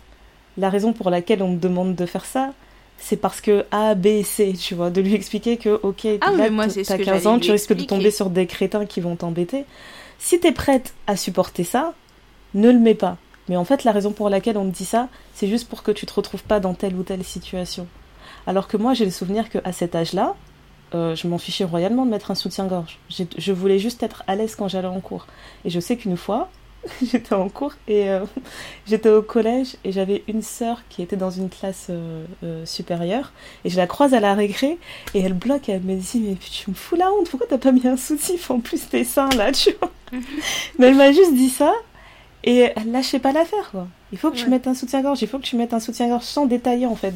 [0.57, 2.51] la raison pour laquelle on me demande de faire ça
[3.01, 6.49] c'est parce que A, B C, tu vois, de lui expliquer que, ok, Ah, là,
[6.51, 9.15] moi, t'as que 15 j'allais ans, tu risques de tomber sur des crétins qui vont
[9.15, 9.65] t'embêter.
[10.19, 11.93] Si t'es prête à supporter ça,
[12.53, 13.17] ne le mets pas.
[13.51, 15.91] Mais en fait, la raison pour laquelle on te dit ça, c'est juste pour que
[15.91, 17.85] tu te retrouves pas dans telle ou telle situation.
[18.47, 20.35] Alors que moi, j'ai le souvenir qu'à cet âge-là,
[20.95, 22.97] euh, je m'en fichais royalement de mettre un soutien-gorge.
[23.09, 25.27] Je voulais juste être à l'aise quand j'allais en cours.
[25.65, 26.49] Et je sais qu'une fois,
[27.01, 28.23] j'étais en cours et euh,
[28.87, 33.33] j'étais au collège et j'avais une sœur qui était dans une classe euh, supérieure
[33.65, 34.77] et je la croise à la récré
[35.13, 37.57] et elle bloque et elle me dit mais tu me fous la honte pourquoi t'as
[37.57, 39.91] pas mis un soutif en plus tes seins là tu vois?
[40.79, 41.73] Mais elle m'a juste dit ça
[42.43, 45.43] et lâchait pas l'affaire quoi il faut que tu mettes un soutien-gorge, il faut que
[45.45, 47.13] tu mettes un soutien-gorge sans détailler en fait.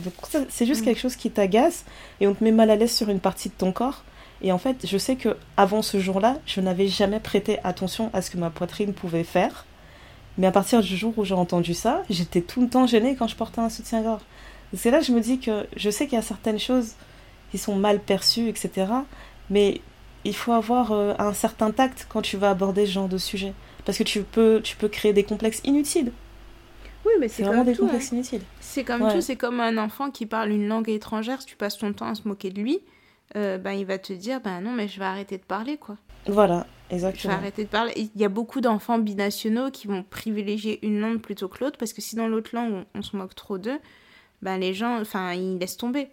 [0.50, 0.86] c'est juste mm.
[0.86, 1.84] quelque chose qui t'agace
[2.22, 4.04] et on te met mal à l'aise sur une partie de ton corps.
[4.42, 8.22] Et en fait, je sais que avant ce jour-là, je n'avais jamais prêté attention à
[8.22, 9.66] ce que ma poitrine pouvait faire.
[10.38, 13.28] Mais à partir du jour où j'ai entendu ça, j'étais tout le temps gênée quand
[13.28, 14.22] je portais un soutien-gorge.
[14.74, 16.94] C'est là que je me dis que je sais qu'il y a certaines choses
[17.52, 18.88] qui sont mal perçues, etc.
[19.50, 19.82] Mais
[20.26, 23.54] il faut avoir euh, un certain tact quand tu vas aborder ce genre de sujet.
[23.86, 26.12] Parce que tu peux, tu peux créer des complexes inutiles.
[27.06, 28.16] Oui, mais c'est vraiment des complexes hein.
[28.16, 28.42] inutiles.
[28.60, 31.78] C'est comme tout, c'est comme un enfant qui parle une langue étrangère, si tu passes
[31.78, 32.82] ton temps à se moquer de lui,
[33.36, 35.98] euh, ben, il va te dire, ben non, mais je vais arrêter de parler, quoi.
[36.28, 37.22] Voilà, exactement.
[37.22, 37.94] Je vais arrêter de parler.
[37.96, 41.94] Il y a beaucoup d'enfants binationaux qui vont privilégier une langue plutôt que l'autre, parce
[41.94, 43.80] que si dans l'autre langue, on, se moque trop d'eux,
[44.42, 46.10] ben les gens, enfin, ils laissent tomber.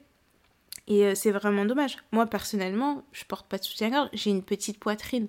[0.89, 1.99] Et euh, c'est vraiment dommage.
[2.13, 5.29] Moi, personnellement, je porte pas de soutien-gorge, j'ai une petite poitrine.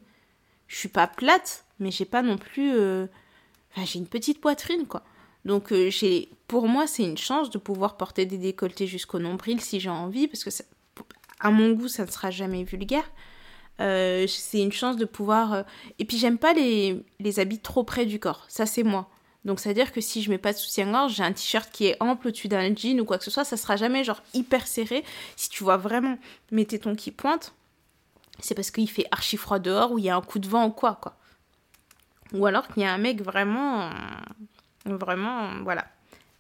[0.68, 2.74] Je suis pas plate, mais j'ai pas non plus...
[2.76, 3.08] Euh,
[3.72, 5.04] enfin, j'ai une petite poitrine, quoi.
[5.46, 9.60] Donc euh, j'ai, pour moi, c'est une chance de pouvoir porter des décolletés jusqu'au nombril
[9.60, 10.50] si j'ai envie, parce que
[11.40, 13.10] à mon goût, ça ne sera jamais vulgaire.
[13.82, 15.66] Euh, c'est une chance de pouvoir...
[16.00, 19.10] Et puis j'aime pas les, les habits trop près du corps, ça c'est moi.
[19.46, 22.30] Donc c'est-à-dire que si je mets pas de soutien-gorge, j'ai un t-shirt qui est ample
[22.30, 25.04] au-dessus d'un jean ou quoi que ce soit, ça sera jamais genre hyper serré.
[25.36, 26.18] Si tu vois vraiment
[26.52, 27.54] mes tétons qui pointent,
[28.40, 30.66] c'est parce qu'il fait archi froid dehors ou il y a un coup de vent
[30.66, 31.16] ou quoi, quoi.
[32.34, 33.92] Ou alors qu'il y a un mec vraiment
[34.86, 35.86] Vraiment, voilà.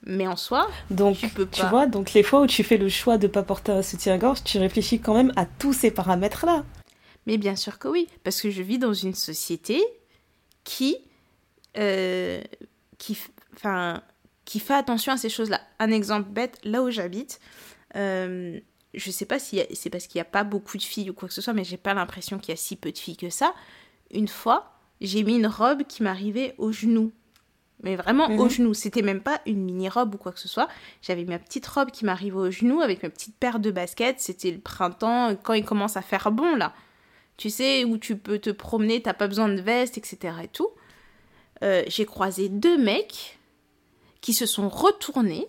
[0.06, 1.58] Mais en soi, donc, tu peux pas.
[1.58, 4.44] Tu vois, donc les fois où tu fais le choix de pas porter un soutien-gorge,
[4.44, 6.66] tu réfléchis quand même à tous ces paramètres-là.
[7.26, 9.82] Mais bien sûr que oui, parce que je vis dans une société
[10.66, 10.98] qui,
[11.78, 12.42] euh,
[12.98, 13.18] qui,
[13.56, 14.02] enfin,
[14.44, 15.62] qui fait attention à ces choses-là.
[15.80, 17.40] Un exemple bête, là où j'habite,
[17.96, 18.60] euh,
[18.94, 21.28] je sais pas si c'est parce qu'il n'y a pas beaucoup de filles ou quoi
[21.28, 23.30] que ce soit, mais j'ai pas l'impression qu'il y a si peu de filles que
[23.30, 23.54] ça.
[24.12, 27.12] Une fois, j'ai mis une robe qui m'arrivait aux genoux
[27.84, 28.50] mais vraiment au mhm.
[28.50, 28.74] genou.
[28.74, 30.70] C'était même pas une mini-robe ou quoi que ce soit.
[31.02, 34.20] J'avais ma petite robe qui m'arrivait au genou avec ma petite paire de baskets.
[34.20, 36.74] C'était le printemps, quand il commence à faire bon là.
[37.36, 40.34] Tu sais, où tu peux te promener, t'as pas besoin de veste, etc.
[40.44, 40.70] et tout.
[41.64, 43.38] Euh, j'ai croisé deux mecs
[44.22, 45.46] qui se sont retournés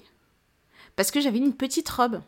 [0.97, 2.20] parce que j'avais une petite robe.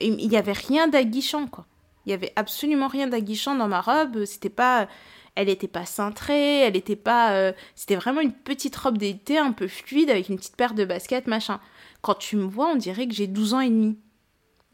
[0.00, 1.66] Il n'y avait rien d'aguichant, quoi.
[2.06, 4.24] Il y avait absolument rien d'aguichant dans ma robe.
[4.24, 4.88] C'était pas
[5.34, 7.32] elle n'était pas cintrée, elle n'était pas.
[7.32, 10.84] Euh, c'était vraiment une petite robe d'été un peu fluide avec une petite paire de
[10.84, 11.60] baskets, machin.
[12.02, 13.98] Quand tu me vois, on dirait que j'ai 12 ans et demi.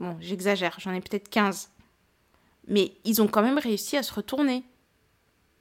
[0.00, 1.70] Bon, j'exagère, j'en ai peut-être 15.
[2.68, 4.64] Mais ils ont quand même réussi à se retourner.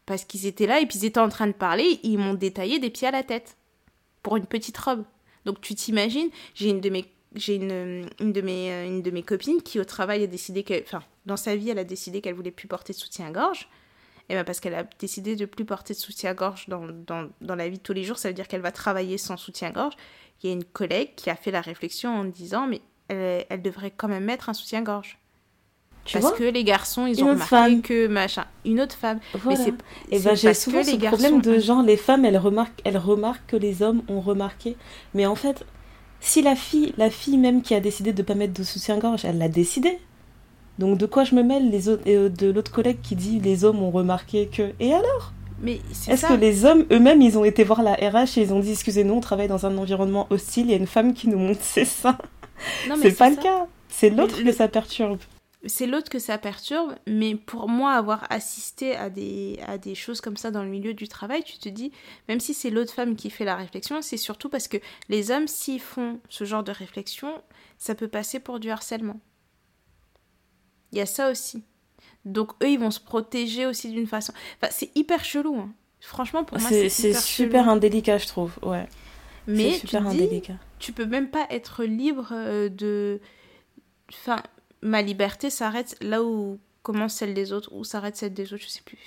[0.06, 2.80] Parce qu'ils étaient là et puis ils étaient en train de parler, ils m'ont détaillé
[2.80, 3.58] des pieds à la tête.
[4.24, 5.04] Pour une petite robe.
[5.46, 9.12] Donc tu t'imagines, j'ai une de mes j'ai une, une, de mes, euh, une de
[9.12, 12.22] mes copines qui au travail a décidé que, enfin, dans sa vie, elle a décidé
[12.22, 13.70] qu'elle voulait plus porter de soutien-gorge.
[14.28, 17.70] Et ben parce qu'elle a décidé de plus porter de soutien-gorge dans, dans, dans, la
[17.70, 19.94] vie de tous les jours, ça veut dire qu'elle va travailler sans soutien-gorge.
[20.42, 23.62] Il y a une collègue qui a fait la réflexion en disant mais elle, elle
[23.62, 25.20] devrait quand même mettre un soutien-gorge.
[26.12, 28.46] parce que les garçons, ils ont remarqué que machin.
[28.66, 29.20] Une autre femme.
[29.46, 29.76] Mais c'est,
[30.10, 33.58] et ben j'ai souvent ce problème de genre les femmes, elles remarquent, elles remarquent que
[33.58, 34.76] les hommes ont remarqué.
[35.14, 35.64] Mais en fait,
[36.26, 39.38] si la fille, la fille même qui a décidé de pas mettre de soutien-gorge, elle
[39.38, 40.00] l'a décidé.
[40.80, 41.70] Donc de quoi je me mêle?
[41.70, 44.72] Les autres, euh, de l'autre collègue qui dit les hommes ont remarqué que...
[44.80, 45.34] Et alors?
[45.62, 48.60] Mais Est-ce que les hommes eux-mêmes, ils ont été voir la RH et ils ont
[48.60, 51.38] dit excusez-nous, on travaille dans un environnement hostile, il y a une femme qui nous
[51.38, 52.18] montre ses seins?
[53.02, 53.68] C'est pas le cas.
[53.88, 55.20] C'est l'autre que ça perturbe.
[55.66, 60.22] C'est l'autre que ça perturbe, mais pour moi, avoir assisté à des, à des choses
[60.22, 61.92] comme ça dans le milieu du travail, tu te dis,
[62.28, 64.78] même si c'est l'autre femme qui fait la réflexion, c'est surtout parce que
[65.10, 67.42] les hommes, s'ils font ce genre de réflexion,
[67.78, 69.20] ça peut passer pour du harcèlement.
[70.92, 71.64] Il y a ça aussi.
[72.26, 74.34] Donc eux, ils vont se protéger aussi d'une façon.
[74.62, 75.58] Enfin, c'est hyper chelou.
[75.58, 75.74] Hein.
[76.00, 78.58] Franchement, pour moi, c'est super, super indélicat, je trouve.
[78.64, 78.88] Ouais.
[79.48, 80.42] Mais super tu
[80.80, 83.20] tu peux même pas être libre euh, de.
[84.12, 84.42] Enfin,
[84.86, 88.70] ma liberté s'arrête là où commence celle des autres, ou s'arrête celle des autres, je
[88.70, 89.00] sais plus.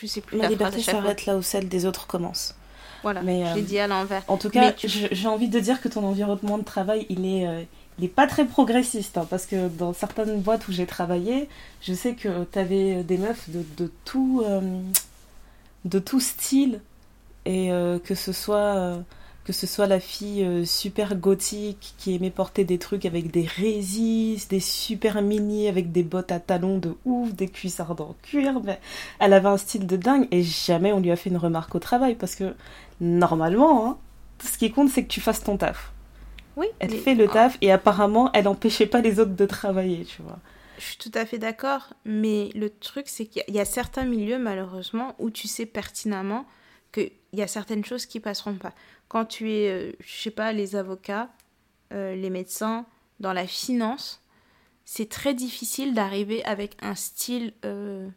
[0.00, 0.36] Je, sais plus.
[0.36, 2.54] Ma liberté s'arrête là où celle des autres commence.
[3.02, 4.22] Voilà, j'ai euh, dit à l'envers.
[4.28, 7.62] En tout cas, j'ai envie de dire que ton environnement de travail, il est, euh,
[7.98, 11.48] il n'est pas très progressiste, hein, parce que dans certaines boîtes où j'ai travaillé,
[11.80, 14.60] je sais que tu avais des meufs de, de tout, euh,
[15.84, 16.80] de tout style
[17.44, 18.98] Et euh, que ce soit
[19.44, 23.44] que ce soit la fille euh, super gothique qui aimait porter des trucs avec des
[23.46, 28.60] résistes, des super mini avec des bottes à talons de ouf, des cuissards en cuir,
[28.64, 28.80] mais
[29.18, 31.78] elle avait un style de dingue et jamais on lui a fait une remarque au
[31.78, 32.54] travail parce que
[33.00, 33.98] normalement, hein,
[34.42, 35.92] ce qui compte c'est que tu fasses ton taf.
[36.56, 36.66] Oui.
[36.78, 40.22] Elle mais- fait le taf et apparemment elle empêchait pas les autres de travailler, tu
[40.22, 40.38] vois.
[40.78, 44.38] Je suis tout à fait d'accord, mais le truc, c'est qu'il y a certains milieux,
[44.38, 46.44] malheureusement, où tu sais pertinemment
[46.94, 48.72] qu'il y a certaines choses qui passeront pas.
[49.08, 51.28] Quand tu es, euh, je sais pas, les avocats,
[51.92, 52.86] euh, les médecins,
[53.20, 54.22] dans la finance,
[54.84, 58.08] c'est très difficile d'arriver avec un style euh,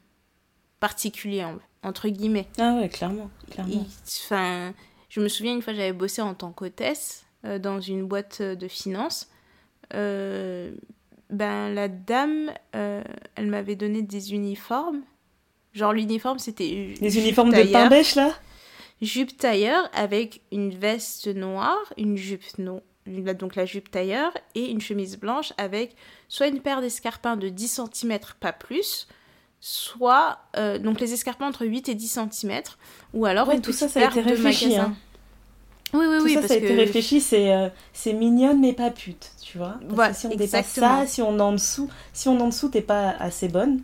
[0.79, 2.47] particulier, en- entre guillemets.
[2.57, 3.85] Ah ouais, clairement, clairement.
[4.25, 4.73] Enfin,
[5.09, 8.67] je me souviens une fois, j'avais bossé en tant qu'hôtesse euh, dans une boîte de
[8.67, 9.29] finance.
[11.29, 15.01] Ben, la dame, elle m'avait donné des uniformes.
[15.73, 16.95] Genre, l'uniforme, c'était.
[16.99, 18.33] Les uniformes de pain bêche là?
[19.01, 22.81] Jupe tailleur avec une veste noire, une jupe no
[23.39, 25.95] donc la jupe tailleur, et une chemise blanche avec
[26.27, 29.07] soit une paire d'escarpins de 10 cm, pas plus,
[29.61, 30.39] soit.
[30.57, 32.61] euh, donc les escarpins entre 8 et 10 cm,
[33.13, 34.93] ou alors Ouais, une tout petite ça, ça a paire été de réfléchi, hein.
[35.93, 38.59] Oui, oui, Tout oui, ça, parce ça a été que- réfléchi, c'est euh, c'est mignonne
[38.59, 39.77] mais pas pute, tu vois.
[39.79, 40.99] Parce Voilà, que si on dépasse exactement.
[41.01, 43.81] ça, si on est en dessous, si on est en dessous, t'es pas assez bonne.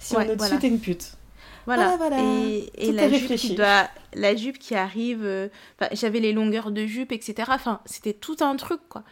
[0.00, 0.58] Si Ouais, on est au-dessus, voilà.
[0.58, 1.12] t'es une pute.
[1.66, 2.22] Voilà, Voilà, voilà.
[2.22, 3.48] et, la jupe réfléchi.
[3.48, 5.48] qui doit, la jupe qui arrive, euh,
[5.92, 7.50] j'avais les longueurs de jupe, etc.
[7.52, 9.02] Enfin, c'était tout un truc, quoi.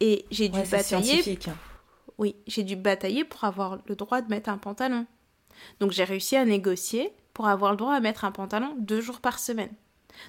[0.00, 1.54] Et j'ai dû Ouais, batailler hein.
[2.16, 5.06] Oui, j'ai dû batailler pour avoir le droit de mettre un pantalon.
[5.78, 9.20] Donc j'ai réussi à négocier pour avoir le droit à mettre un pantalon deux jours
[9.20, 9.72] par semaine.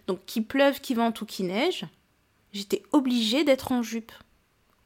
[0.07, 1.85] Donc qu'il pleuve, qu'il vente ou qu'il neige,
[2.53, 4.11] j'étais obligée d'être en jupe.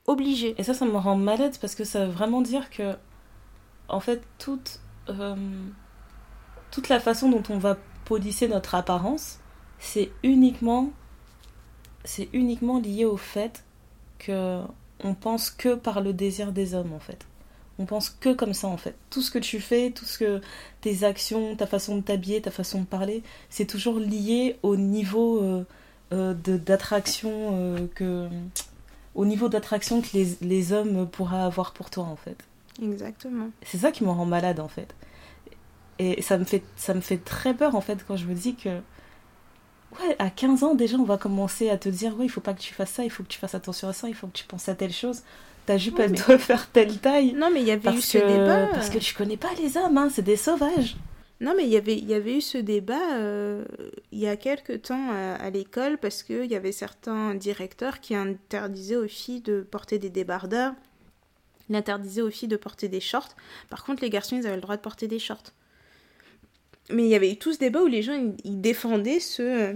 [0.07, 0.55] Obligée.
[0.59, 2.95] Et ça, ça me rend malade parce que ça veut vraiment dire que,
[3.87, 4.79] en fait, toute,
[5.09, 5.35] euh,
[6.75, 9.39] toute la façon dont on va polisser notre apparence,
[9.79, 10.91] c'est uniquement,
[12.03, 13.63] c'est uniquement lié au fait
[14.19, 14.59] que
[15.03, 17.25] on pense que par le désir des hommes, en fait.
[17.79, 18.95] On pense que comme ça, en fait.
[19.09, 20.41] Tout ce que tu fais, tout ce que
[20.81, 25.41] tes actions, ta façon de t'habiller, ta façon de parler, c'est toujours lié au niveau
[25.41, 25.65] euh,
[26.13, 28.27] euh, de- d'attraction euh, que
[29.13, 32.37] au niveau d'attraction que les, les hommes pourraient avoir pour toi en fait.
[32.81, 33.49] Exactement.
[33.63, 34.93] C'est ça qui me rend malade en fait.
[35.99, 38.55] Et ça me fait ça me fait très peur en fait quand je me dis
[38.55, 42.41] que ouais, à 15 ans déjà on va commencer à te dire ouais, il faut
[42.41, 44.27] pas que tu fasses ça, il faut que tu fasses attention à ça, il faut
[44.27, 45.21] que tu penses à telle chose.
[45.65, 47.33] Ta jupe elle doit faire telle taille.
[47.33, 48.67] Non, mais il y avait eu ce que, débat.
[48.67, 50.95] parce que tu connais pas les hommes, hein, c'est des sauvages.
[51.41, 53.65] Non, mais il y avait, il y avait eu ce débat euh,
[54.11, 58.15] il y a quelque temps à, à l'école parce qu'il y avait certains directeurs qui
[58.15, 60.73] interdisaient aux filles de porter des débardeurs.
[61.69, 63.35] Ils interdisaient aux filles de porter des shorts.
[63.69, 65.51] Par contre, les garçons, ils avaient le droit de porter des shorts.
[66.91, 69.41] Mais il y avait eu tout ce débat où les gens, ils, ils défendaient ce...
[69.41, 69.73] euh,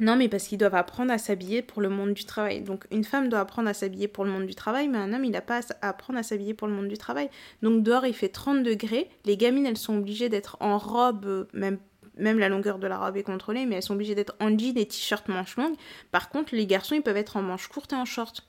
[0.00, 2.62] Non, mais parce qu'ils doivent apprendre à s'habiller pour le monde du travail.
[2.62, 5.24] Donc, une femme doit apprendre à s'habiller pour le monde du travail, mais un homme,
[5.24, 7.28] il n'a pas à apprendre à s'habiller pour le monde du travail.
[7.62, 11.44] Donc dehors il fait 30 degrés, les gamines elles sont obligées d'être en robe, euh,
[11.52, 11.78] même,
[12.16, 14.76] même la longueur de la robe est contrôlée, mais elles sont obligées d'être en jean
[14.78, 15.76] et t-shirt manches longues.
[16.12, 18.46] Par contre les garçons ils peuvent être en manches courtes et en short.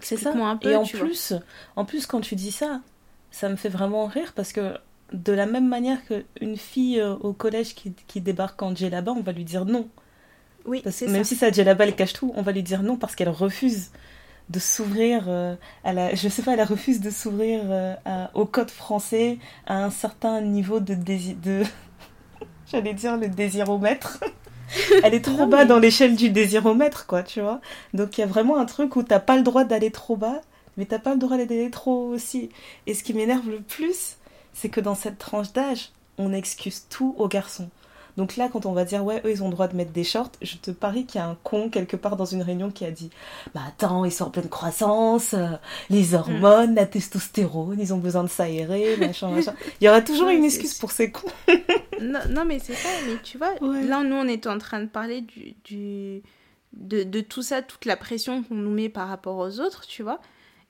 [0.00, 0.32] C'est ça.
[0.34, 1.00] Un peu, et en vois.
[1.00, 1.32] plus,
[1.76, 2.82] en plus, quand tu dis ça,
[3.30, 4.74] ça me fait vraiment rire parce que
[5.12, 9.20] de la même manière qu'une fille euh, au collège qui, qui débarque en djellaba, on
[9.22, 9.88] va lui dire non.
[10.66, 11.24] Oui, Parce même ça.
[11.24, 13.90] si sa djellaba elle cache tout, on va lui dire non parce qu'elle refuse
[14.50, 15.24] de s'ouvrir.
[15.28, 15.54] euh,
[15.84, 17.94] à la, je sais pas, elle refuse de s'ouvrir euh,
[18.34, 21.36] au code français à un certain niveau de désir.
[21.42, 21.62] De...
[22.70, 24.20] J'allais dire le désiromètre.
[25.02, 27.62] Elle est trop Non, bas mais- dans l'échelle du désiromètre, quoi, tu vois.
[27.94, 30.42] Donc il y a vraiment un truc où t'as pas le droit d'aller trop bas,
[30.76, 32.50] mais t'as pas le droit d'aller trop haut aussi.
[32.86, 34.17] Et ce qui m'énerve le plus,
[34.58, 37.70] c'est que dans cette tranche d'âge, on excuse tout aux garçons.
[38.16, 40.02] Donc là, quand on va dire, ouais, eux, ils ont le droit de mettre des
[40.02, 42.84] shorts, je te parie qu'il y a un con quelque part dans une réunion qui
[42.84, 43.10] a dit,
[43.54, 45.46] bah attends, ils sont en pleine croissance, euh,
[45.88, 49.54] les hormones, la testostérone, ils ont besoin de s'aérer, machin, machin.
[49.80, 51.28] Il y aura toujours Ouais, une excuse pour ces cons.
[52.00, 53.82] Non, non, mais c'est ça, mais tu vois, Ouais.
[53.84, 56.22] là nous on était en train de parler du, du,
[56.72, 60.02] de, de tout ça, toute la pression qu'on nous met par rapport aux autres, tu
[60.04, 60.20] vois.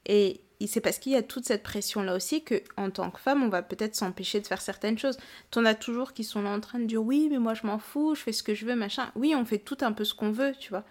[0.06, 3.20] Et, et c'est parce qu'il y a toute cette pression-là aussi que, en tant que
[3.20, 5.16] femme, on va peut-être s'empêcher de faire certaines choses.
[5.50, 7.78] T'en as toujours qui sont là en train de dire oui, mais moi je m'en
[7.78, 9.12] fous, je fais ce que je veux, machin.
[9.14, 10.84] Oui, on fait tout un peu ce qu'on veut, tu vois.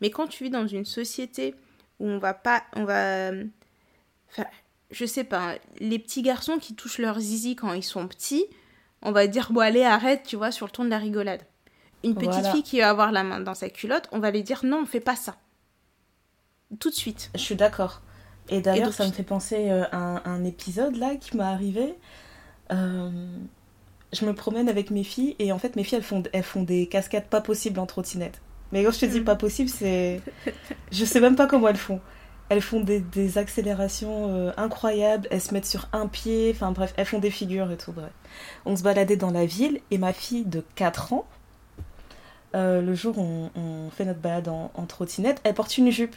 [0.00, 1.54] Mais quand tu vis dans une société
[2.00, 3.30] où on va pas, on va,
[4.30, 4.44] enfin,
[4.90, 8.46] je sais pas, les petits garçons qui touchent leur zizi quand ils sont petits,
[9.00, 11.42] on va dire bon allez arrête, tu vois, sur le ton de la rigolade.
[12.02, 12.52] Une petite Voilà.
[12.52, 14.86] fille qui va avoir la main dans sa culotte, on va lui dire non, on
[14.86, 15.36] fait pas ça.
[16.78, 17.30] Tout de suite.
[17.34, 18.02] Je suis d'accord.
[18.48, 21.94] Et d'ailleurs, ça me fait penser euh, à un, un épisode là qui m'est arrivé.
[22.72, 23.10] Euh,
[24.12, 26.62] je me promène avec mes filles et en fait, mes filles, elles font, elles font
[26.62, 28.40] des cascades pas possibles en trottinette.
[28.72, 29.24] Mais quand je te dis Mm.
[29.24, 30.20] pas possible, c'est.
[30.92, 32.00] Je sais même pas comment elles font.
[32.50, 36.92] Elles font des, des accélérations euh, incroyables, elles se mettent sur un pied, enfin bref,
[36.98, 38.12] elles font des figures et tout, bref.
[38.66, 41.26] On se baladait dans la ville et ma fille de 4 ans,
[42.54, 45.90] euh, le jour où on, on fait notre balade en, en trottinette, elle porte une
[45.90, 46.14] jupe.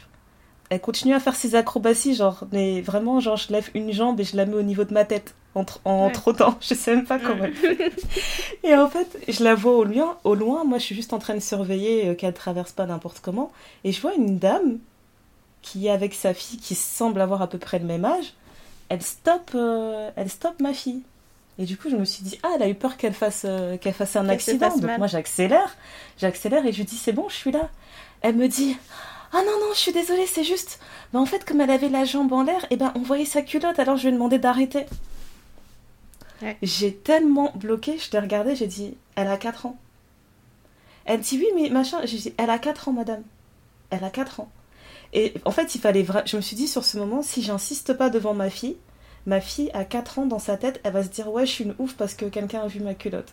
[0.70, 4.24] Elle continue à faire ses acrobaties, genre, mais vraiment, genre, je lève une jambe et
[4.24, 6.12] je la mets au niveau de ma tête en, en Ouais.
[6.12, 6.56] trottant.
[6.60, 7.46] Je sais même pas comment.
[8.62, 11.18] Et en fait, je la vois au loin, au loin, moi je suis juste en
[11.18, 13.50] train de surveiller euh, qu'elle traverse pas n'importe comment.
[13.84, 14.78] Et je vois une dame
[15.62, 18.34] qui est avec sa fille qui semble avoir à peu près le même âge.
[18.90, 21.00] Elle stoppe, euh, elle stoppe ma fille.
[21.58, 23.78] Et du coup, je me suis dit, ah, elle a eu peur qu'elle fasse, euh,
[23.78, 24.68] qu'elle fasse un accident.
[24.68, 24.98] Donc mal.
[24.98, 25.76] moi j'accélère,
[26.18, 27.68] j'accélère et je lui dis, c'est bon, je suis là.
[28.20, 28.76] Elle me dit,
[29.32, 30.80] ah non, non, je suis désolée, c'est juste.
[31.12, 33.42] Bah, en fait, comme elle avait la jambe en l'air, et ben on voyait sa
[33.42, 34.86] culotte, alors je lui ai demandé d'arrêter.
[36.42, 36.56] Ouais.
[36.62, 39.76] J'ai tellement bloqué, je l'ai regardée, j'ai dit, elle a 4 ans.
[41.04, 43.22] Elle dit, oui, mais machin, j'ai dit, elle a 4 ans, madame.
[43.90, 44.50] Elle a 4 ans.
[45.12, 47.94] Et en fait, il fallait vra- Je me suis dit sur ce moment, si j'insiste
[47.94, 48.76] pas devant ma fille,
[49.26, 51.64] ma fille a 4 ans dans sa tête, elle va se dire, ouais, je suis
[51.64, 53.32] une ouf parce que quelqu'un a vu ma culotte.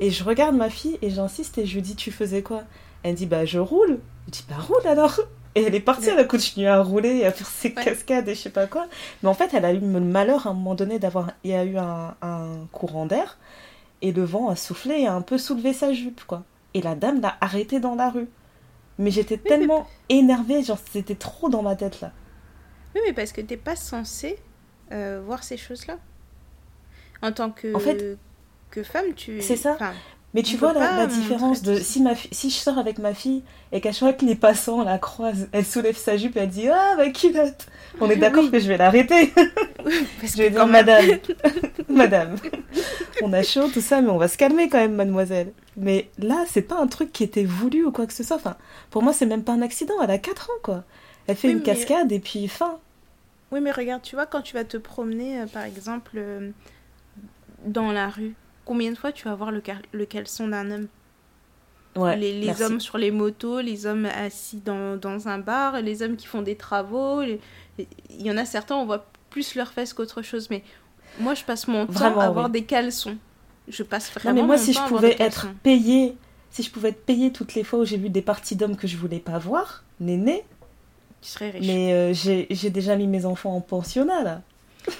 [0.00, 2.62] Et je regarde ma fille et j'insiste et je lui dis, tu faisais quoi?
[3.02, 3.98] Elle dit, bah, je roule.
[4.26, 5.20] Je dis, bah, roule alors.
[5.54, 7.82] Et elle est partie, elle a continué à rouler et à faire ses Ouais.
[7.84, 8.86] cascades et je sais pas quoi.
[9.22, 11.30] Mais en fait, elle a eu le malheur à un moment donné d'avoir.
[11.44, 13.38] Il y a eu un, un courant d'air
[14.02, 16.44] et le vent a soufflé et a un peu soulevé sa jupe, quoi.
[16.74, 18.28] Et la dame l'a arrêtée dans la rue.
[18.98, 22.12] Mais j'étais tellement énervée, genre c'était trop dans ma tête là.
[22.94, 24.38] Oui, mais parce que t'es pas censé
[24.92, 25.96] euh, voir ces choses-là.
[27.22, 28.18] En tant que, En fait,
[28.70, 29.40] que femme, tu.
[29.40, 29.72] c'est ça.
[29.72, 29.92] enfin,
[30.36, 33.14] Mais tu On vois la, montrer différence de si, ma si je sors avec ma
[33.14, 36.40] fille et qu'à chaque fois que les passants la croisent, elle soulève sa jupe et
[36.40, 37.66] elle dit Ah, ma culotte
[38.00, 38.50] On est d'accord Oui.
[38.50, 39.32] que je vais l'arrêter.
[40.22, 41.06] je vais dire Madame,
[41.88, 42.36] Madame,
[43.22, 45.52] on a chaud, tout ça, mais on va se calmer quand même, mademoiselle.
[45.78, 48.36] Mais là, c'est pas un truc qui était voulu ou quoi que ce soit.
[48.36, 48.56] Enfin,
[48.90, 49.94] pour moi, c'est même pas un accident.
[50.04, 50.84] Elle a 4 ans, quoi.
[51.26, 52.78] Elle fait Oui, une mais- cascade et puis fin.
[53.52, 56.50] Oui, mais regarde, tu vois, quand tu vas te promener, euh, par exemple, euh,
[57.64, 58.34] dans la rue,
[58.66, 59.62] combien de fois tu vas voir le,
[59.92, 60.88] le caleçon d'un homme?
[61.96, 66.02] Ouais, Les, les hommes sur les motos, les hommes assis dans, dans un bar, les
[66.02, 67.22] hommes qui font des travaux.
[67.22, 67.40] les-
[68.10, 70.50] Il y en a certains, on voit plus leurs fesses qu'autre chose.
[70.50, 70.62] Mais
[71.18, 72.52] moi, je passe mon temps à avoir oui.
[72.52, 73.16] des caleçons.
[73.68, 75.48] Je passe Non, vraiment mais moi, mon si je temps à avoir des pouvais être
[75.62, 76.16] payée,
[76.50, 78.86] si je pouvais être payée toutes les fois où j'ai vu des parties d'hommes que
[78.86, 80.44] je voulais pas voir, néné,
[81.22, 81.66] Tu serais riche.
[81.66, 84.42] mais euh, j'ai j'ai déjà mis mes enfants en pensionnat, là.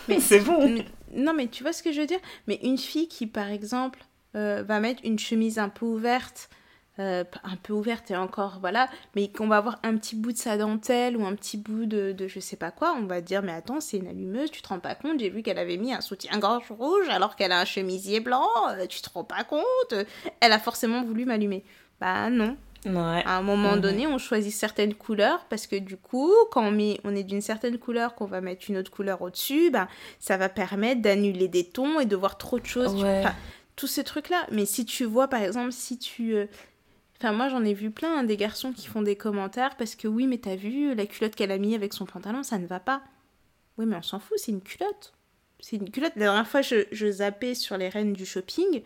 [0.09, 0.67] Mais- c'est bon.
[0.67, 2.21] Mais- non, mais tu vois ce que je veux dire?
[2.47, 4.01] Mais une fille qui, par exemple,
[4.35, 6.51] euh, va mettre une chemise un peu ouverte,
[6.99, 10.39] euh, un peu ouverte et encore, voilà, mais qu'on va avoir un petit bout de
[10.39, 13.43] sa dentelle ou un petit bout de, de je sais pas quoi, on va dire,
[13.43, 15.93] mais attends, c'est une allumeuse, tu te rends pas compte, j'ai vu qu'elle avait mis
[15.93, 19.95] un soutien-gorge rouge alors qu'elle a un chemisier blanc, euh, tu te rends pas compte?
[20.41, 21.65] Elle a forcément voulu m'allumer.
[22.01, 23.23] Bah non, Ouais.
[23.25, 27.01] à un moment donné, on choisit certaines couleurs parce que du coup, quand on, met,
[27.05, 29.89] on est d'une certaine couleur, qu'on va mettre une autre couleur au-dessus, ben,
[30.21, 32.95] ça va permettre d'annuler des tons et de voir trop de choses.
[32.95, 33.21] tu- Ouais.
[33.25, 33.35] enfin,
[33.75, 34.47] tous ces trucs-là.
[34.53, 36.35] Mais si tu vois, par exemple, si tu...
[36.35, 36.47] euh,
[37.19, 40.07] Enfin, moi, j'en ai vu plein, hein, des garçons qui font des commentaires parce que
[40.07, 42.79] oui, mais t'as vu, la culotte qu'elle a mis avec son pantalon, ça ne va
[42.79, 43.01] pas.
[43.79, 45.15] Oui, mais on s'en fout, c'est une culotte.
[45.59, 46.13] C'est une culotte.
[46.17, 48.83] La dernière fois, je, je zappais sur les reines du shopping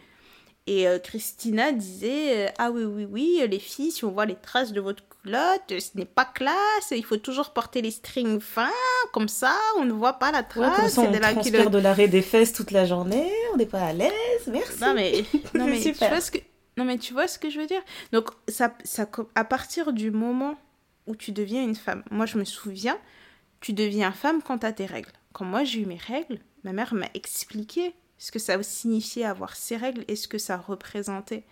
[0.71, 4.37] et euh, Christina disait euh, Ah oui, oui, oui, les filles, si on voit les
[4.37, 8.71] traces de votre culotte, ce n'est pas classe, il faut toujours porter les strings fins,
[9.13, 11.73] comme ça, on ne voit pas la Ouais, comme trace ça, on de la culotte.
[11.73, 14.13] de l'arrêt des fesses toute la journée, on n'est pas à l'aise,
[14.47, 14.81] merci.
[14.81, 16.39] Non, mais, non, mais tu vois ce que.
[16.77, 20.13] Non, mais tu vois ce que je veux dire Donc, ça, ça, à partir du
[20.13, 20.55] moment
[21.09, 22.97] où tu deviens une femme, moi je me souviens,
[23.61, 25.11] tu deviens femme quand tu as tes règles.
[25.33, 29.57] Quand moi j'ai eu mes règles, ma mère m'a expliqué ce que ça signifiait avoir
[29.57, 30.05] ces règles?
[30.07, 31.43] Et ce que ça représentait?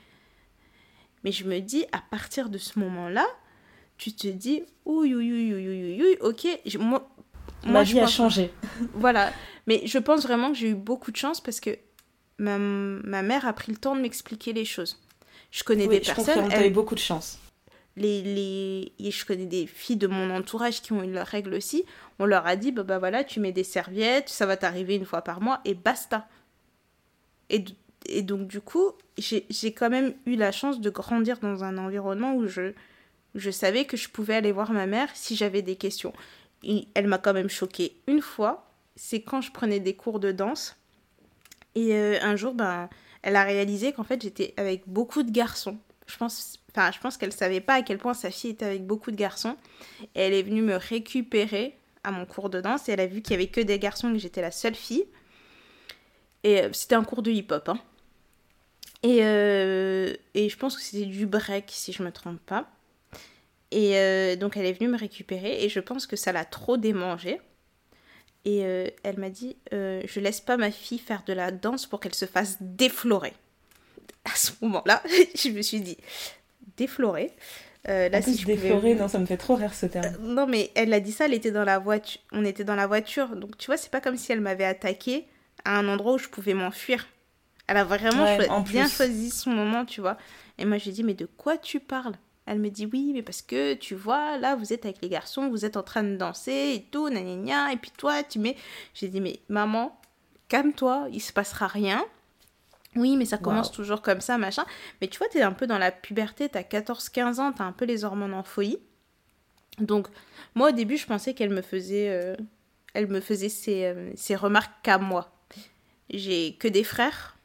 [1.24, 3.26] Mais je me dis, à partir de ce moment-là,
[3.96, 7.08] tu te dis, ouïe, ouïe, ouïe, ouïe, ouïe, ok, je- moi,
[7.64, 8.52] Ma moi, je vie a pense- changé.
[8.94, 9.32] voilà.
[9.66, 11.70] Mais je pense vraiment que j'ai eu beaucoup de chance parce que
[12.38, 15.00] ma, ma mère a pris le temps de m'expliquer les choses.
[15.50, 17.38] Je connais Oui, des je personnes, elles- eu beaucoup de chance.
[17.96, 21.54] les, les, et je connais des filles de mon entourage qui ont eu leurs règles
[21.54, 21.84] aussi.
[22.20, 25.04] On leur a dit, bah, bah voilà, tu mets des serviettes, ça va t'arriver une
[25.06, 26.28] fois par mois et basta.
[27.50, 31.76] Et, donc du coup, j'ai j'ai quand même eu la chance de grandir dans un
[31.78, 32.72] environnement où je,
[33.34, 36.12] je savais que je pouvais aller voir ma mère si j'avais des questions.
[36.62, 40.32] Et elle m'a quand même choquée une fois, c'est quand je prenais des cours de
[40.32, 40.76] danse.
[41.74, 42.88] Et euh, un jour, ben,
[43.22, 45.78] elle a réalisé qu'en fait, j'étais avec beaucoup de garçons.
[46.06, 48.86] Je pense, enfin, je pense qu'elle savait pas à quel point sa fille était avec
[48.86, 49.56] beaucoup de garçons.
[50.14, 53.22] Et elle est venue me récupérer à mon cours de danse et elle a vu
[53.22, 55.04] qu'il y avait que des garçons et que j'étais la seule fille.
[56.44, 57.68] Et euh, c'était un cours de hip-hop.
[57.68, 57.78] Hein.
[59.02, 62.68] Et, euh, et je pense que c'était du break, si je me trompe pas.
[63.70, 66.76] Et euh, donc, elle est venue me récupérer et je pense que ça l'a trop
[66.76, 67.40] démangé.
[68.44, 72.00] Et euh, elle m'a dit Je laisse pas ma fille faire de la danse pour
[72.00, 73.34] qu'elle se fasse déflorer.
[74.24, 75.02] À ce moment-là,
[75.34, 75.98] je me suis dit
[76.76, 77.32] Déflorer
[77.88, 80.16] euh, là, si déflorer, non, ça me fait trop rire ce terme.
[80.20, 82.20] non, mais elle a dit ça, elle était dans la voiture.
[82.32, 83.36] On était dans la voiture.
[83.36, 85.26] Donc, tu vois, c'est pas comme si elle m'avait attaqué
[85.64, 87.06] à un endroit où je pouvais m'enfuir.
[87.66, 90.16] Elle a vraiment bien choisi son moment, tu vois.
[90.56, 92.14] Et moi, j'ai dit, mais de quoi tu parles?
[92.46, 95.50] Elle me dit, oui, mais parce que, tu vois, là, vous êtes avec les garçons,
[95.50, 98.56] vous êtes en train de danser et tout, gna, et puis toi, tu mets...
[98.94, 100.00] J'ai dit, mais maman,
[100.48, 102.02] calme-toi, il se passera rien.
[102.96, 104.64] Oui, mais ça commence toujours comme ça, machin.
[105.02, 107.84] Mais tu vois, t'es un peu dans la puberté, t'as 14-15 ans, t'as un peu
[107.84, 108.78] les hormones en folie.
[109.78, 110.08] Donc,
[110.54, 112.08] moi, au début, je pensais qu'elle me faisait...
[112.08, 112.34] Euh,
[112.94, 115.37] elle me faisait ses, euh, ses remarques qu'à moi.
[116.10, 117.36] J'ai que des frères,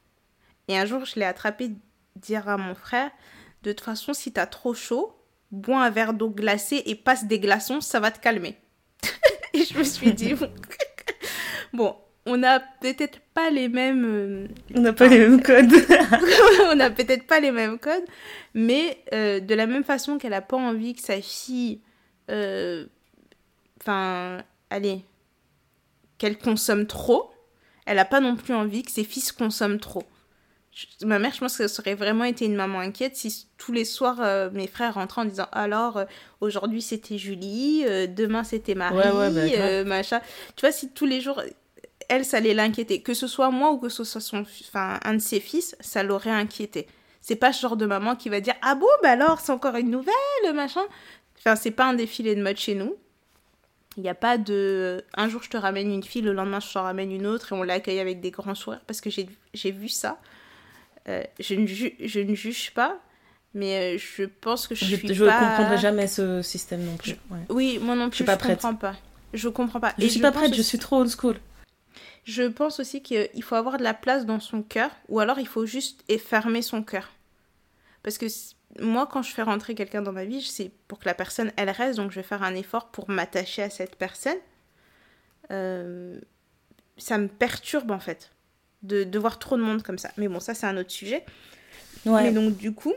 [0.67, 1.71] et un jour, je l'ai attrapé
[2.15, 3.11] dire à mon frère,
[3.63, 5.15] de toute façon, si t'as trop chaud,
[5.51, 8.57] bois un verre d'eau glacée et passe des glaçons, ça va te calmer.
[9.53, 10.33] et je me suis dit,
[11.73, 11.95] bon,
[12.25, 14.05] on n'a peut-être pas les mêmes...
[14.05, 15.73] Euh, on n'a pas les mêmes codes.
[16.71, 18.05] on n'a peut-être pas les mêmes codes,
[18.53, 21.81] mais euh, de la même façon qu'elle n'a pas envie que sa fille...
[22.31, 22.85] Euh,
[23.81, 25.03] enfin, allez,
[26.17, 27.32] qu'elle consomme trop,
[27.85, 30.03] elle n'a pas non plus envie que ses fils consomment trop
[31.03, 33.85] ma mère, je pense que ça aurait vraiment été une maman inquiète si tous les
[33.85, 36.05] soirs euh, mes frères rentraient en disant alors euh,
[36.41, 40.19] aujourd'hui c'était Julie, euh, demain c'était Marie, bah, machin.
[40.55, 41.41] Tu vois, si tous les jours
[42.09, 45.13] elle, ça allait l'inquiéter, que ce soit moi ou que ce soit son, enfin un
[45.13, 46.87] de ses fils, ça l'aurait inquiété.
[47.21, 49.75] C'est pas ce genre de maman qui va dire ah bon bah alors c'est encore
[49.75, 50.83] une nouvelle machin.
[51.37, 52.95] Enfin c'est pas un défilé de mode chez nous.
[53.97, 56.71] Il n'y a pas de un jour je te ramène une fille, le lendemain je
[56.71, 59.89] te ramène une autre et on l'accueille avec des grands sourires parce que j'ai vu
[59.89, 60.19] ça.
[61.09, 62.97] Euh, je, ne je ne juge pas,
[63.53, 65.39] mais euh, je pense que je, je suis je pas...
[65.39, 67.15] comprendrai jamais ce système non plus.
[67.49, 68.95] Oui, moi non plus, je, suis pas je comprends pas.
[69.33, 69.93] Je comprends pas.
[69.97, 71.35] Je suis pas prête, je suis trop old school.
[72.23, 75.47] Je pense aussi qu'il faut avoir de la place dans son cœur, ou alors il
[75.47, 77.11] faut juste fermer son cœur.
[78.01, 78.27] Parce que
[78.79, 81.69] moi, quand je fais rentrer quelqu'un dans ma vie, c'est pour que la personne, elle
[81.69, 84.37] reste, donc je vais faire un effort pour m'attacher à cette personne.
[85.51, 86.19] Euh,
[86.97, 88.31] ça me perturbe en fait
[88.81, 90.11] de, de, voir trop de monde comme ça.
[90.17, 91.25] Mais bon, ça, c'est un autre sujet.
[92.05, 92.93] Mais donc, du coup,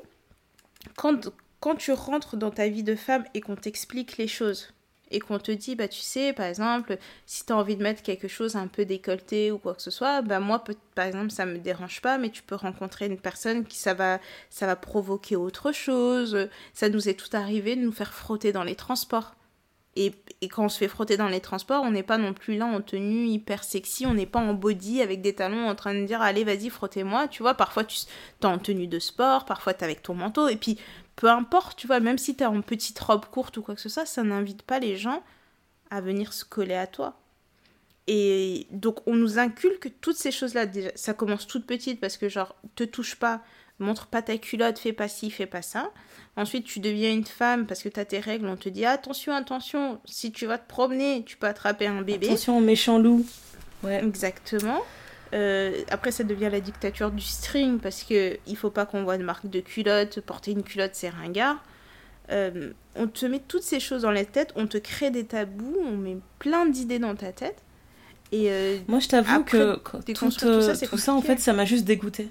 [0.96, 4.72] quand, quand tu rentres dans ta vie de femme et qu'on t'explique les choses,
[5.11, 8.02] et qu'on te dit, bah tu sais, par exemple, si tu as envie de mettre
[8.02, 10.62] quelque chose un peu décolleté ou quoi que ce soit, bah moi,
[10.94, 14.20] par exemple, ça me dérange pas, mais tu peux rencontrer une personne qui ça va,
[14.50, 16.48] ça va provoquer autre chose.
[16.74, 19.34] Ça nous est tout arrivé de nous faire frotter dans les transports.
[19.96, 20.12] Et,
[20.50, 22.82] quand on se fait frotter dans les transports, on n'est pas non plus là en
[22.82, 26.20] tenue hyper sexy, on n'est pas en body avec des talons en train de dire
[26.20, 28.00] allez vas-y frottez-moi, tu vois, parfois tu
[28.42, 30.78] es en tenue de sport, parfois tu es avec ton manteau, et puis
[31.16, 33.80] peu importe, tu vois, même si tu es en petite robe courte ou quoi que
[33.80, 35.22] ce soit, ça n'invite pas les gens
[35.90, 37.18] à venir se coller à toi.
[38.06, 42.28] Et donc on nous inculque toutes ces choses-là, déjà, ça commence toute petite parce que
[42.28, 43.42] genre, te touche pas,
[43.78, 45.90] montre pas ta culotte, fais pas ci, fais pas ça.
[46.36, 49.34] Ensuite, tu deviens une femme parce que tu as tes règles, on te dit attention,
[49.34, 52.26] attention, si tu vas te promener, tu peux attraper un bébé.
[52.26, 53.26] Attention, méchant loup.
[53.82, 54.04] Ouais.
[54.04, 54.82] Exactement.
[55.34, 59.18] Euh, après, ça devient la dictature du string parce que il faut pas qu'on voit
[59.18, 60.20] de marque de culotte.
[60.20, 61.62] Porter une culotte, c'est ringard.
[62.30, 65.76] Euh, on te met toutes ces choses dans la tête, on te crée des tabous,
[65.80, 67.62] on met plein d'idées dans ta tête.
[68.32, 69.78] Et euh, Moi, je t'avoue que
[70.12, 72.28] tout, ça, tout ça, en fait, ça m'a juste dégoûté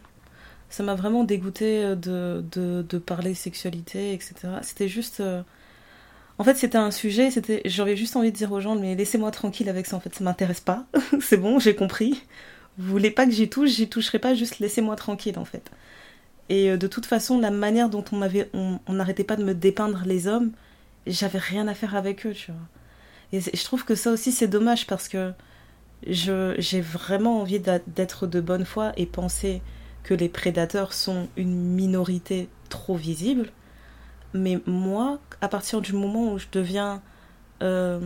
[0.67, 4.33] ça m'a vraiment dégoûté de, de, de, parler sexualité, etc.
[4.61, 5.21] C'était juste.
[6.37, 9.31] En fait, c'était un sujet, c'était, j'avais juste envie de dire aux gens, mais laissez-moi
[9.31, 10.85] tranquille avec ça, en fait, ça m'intéresse pas.
[11.21, 12.21] c'est bon, j'ai compris.
[12.77, 15.71] Vous voulez pas que j'y touche, j'y toucherai pas, juste laissez-moi tranquille, en fait.
[16.49, 19.53] Et euh, de toute façon, la manière dont on m'avait, on n'arrêtait pas de me
[19.53, 20.51] dépeindre les hommes,
[21.07, 22.61] j'avais rien à faire avec eux, tu vois.
[23.31, 25.33] Et je trouve que ça aussi, c'est dommage parce que
[26.03, 29.61] j'ai vraiment envie d'être de bonne foi et penser
[30.03, 33.49] que les prédateurs sont une minorité trop visible.
[34.33, 37.01] Mais moi, à partir du moment où je deviens,
[37.63, 37.99] euh,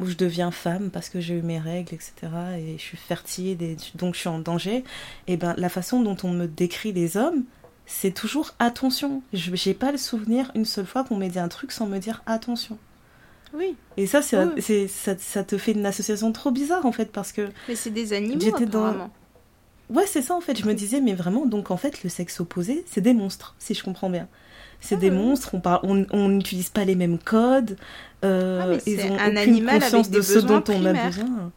[0.00, 2.12] où je deviens femme parce que j'ai eu mes règles, etc.,
[2.58, 4.84] et je suis fertile, et donc je suis en danger, et
[5.28, 7.44] eh ben la façon dont on me décrit les hommes,
[7.86, 9.22] c'est toujours attention.
[9.32, 11.98] Je n'ai pas le souvenir une seule fois qu'on m'ait dit un truc sans me
[11.98, 12.78] dire attention.
[13.52, 13.76] Oui.
[13.96, 17.48] Et ça, c'est, ça, ça, te fait une association trop bizarre en fait parce que.
[17.68, 18.40] Mais c'est des animaux.
[18.40, 19.10] J'étais dans.
[19.90, 20.56] Ouais, c'est ça en fait.
[20.56, 23.74] Je me disais, mais vraiment, donc en fait, le sexe opposé, c'est des monstres, si
[23.74, 24.28] je comprends bien.
[24.80, 25.14] C'est des ah.
[25.14, 27.76] monstres, on n'utilise on, pas les mêmes codes,
[28.24, 31.52] euh, ah, ils ont un aucune animal conscience de ce dont on a besoin.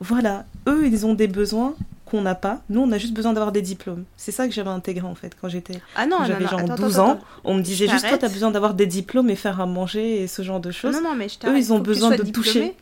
[0.00, 2.62] voilà, eux, ils ont des besoins qu'on n'a pas.
[2.68, 4.04] Nous, on a juste besoin d'avoir des diplômes.
[4.16, 5.80] C'est ça que j'avais intégré en fait quand j'étais.
[5.96, 7.12] Ah non, j'avais genre attends, 12 attends, ans.
[7.12, 7.24] attends.
[7.44, 10.26] On me disait juste, toi, t'as besoin d'avoir des diplômes et faire à manger et
[10.26, 10.94] ce genre de choses.
[10.94, 12.32] Non, non, mais je Eux, ils ont besoin de diplômé.
[12.32, 12.76] toucher.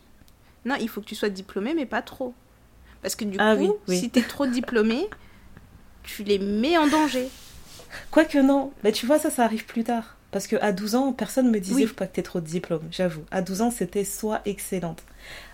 [0.65, 2.35] Non, il faut que tu sois diplômé, mais pas trop.
[3.03, 3.99] Parce que du Ah coup, oui, oui.
[3.99, 5.09] si t'es trop diplômé,
[6.03, 7.29] tu les mets en danger.
[8.11, 10.17] Quoique non, mais tu vois, ça, ça arrive plus tard.
[10.31, 11.87] Parce que à 12 ans, personne me disait Oui.
[11.87, 13.23] faut pas que t'aies trop de diplômes, j'avoue.
[13.31, 15.03] À 12 ans, c'était soit excellente.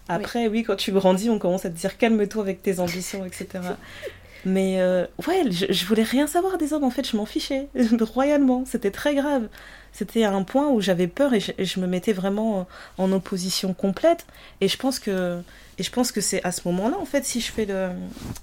[0.08, 0.62] Après, oui.
[0.62, 3.46] quand tu grandis, on commence à te dire calme-toi avec tes ambitions, etc.
[4.44, 7.68] Mais euh, ouais, je, je voulais rien savoir des hommes, en fait, je m'en fichais,
[8.00, 8.64] royalement.
[8.64, 9.48] C'était très grave.
[9.92, 12.66] C'était un point où j'avais peur et je, me mettais vraiment
[12.98, 14.26] en opposition complète.
[14.60, 15.40] Et je pense que,
[15.78, 17.90] et je pense que c'est à ce moment-là, en fait, si je fais le,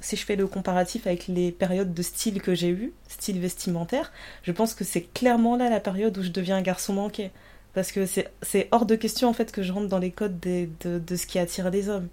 [0.02, 4.12] si je fais le comparatif avec les périodes de style que j'ai eues, style vestimentaire,
[4.44, 7.32] je pense que c'est clairement là la période où je deviens un garçon manqué.
[7.74, 10.70] Parce que c'est hors de question, en fait, que je rentre dans les codes des-
[10.82, 12.08] de, de ce qui attire les hommes.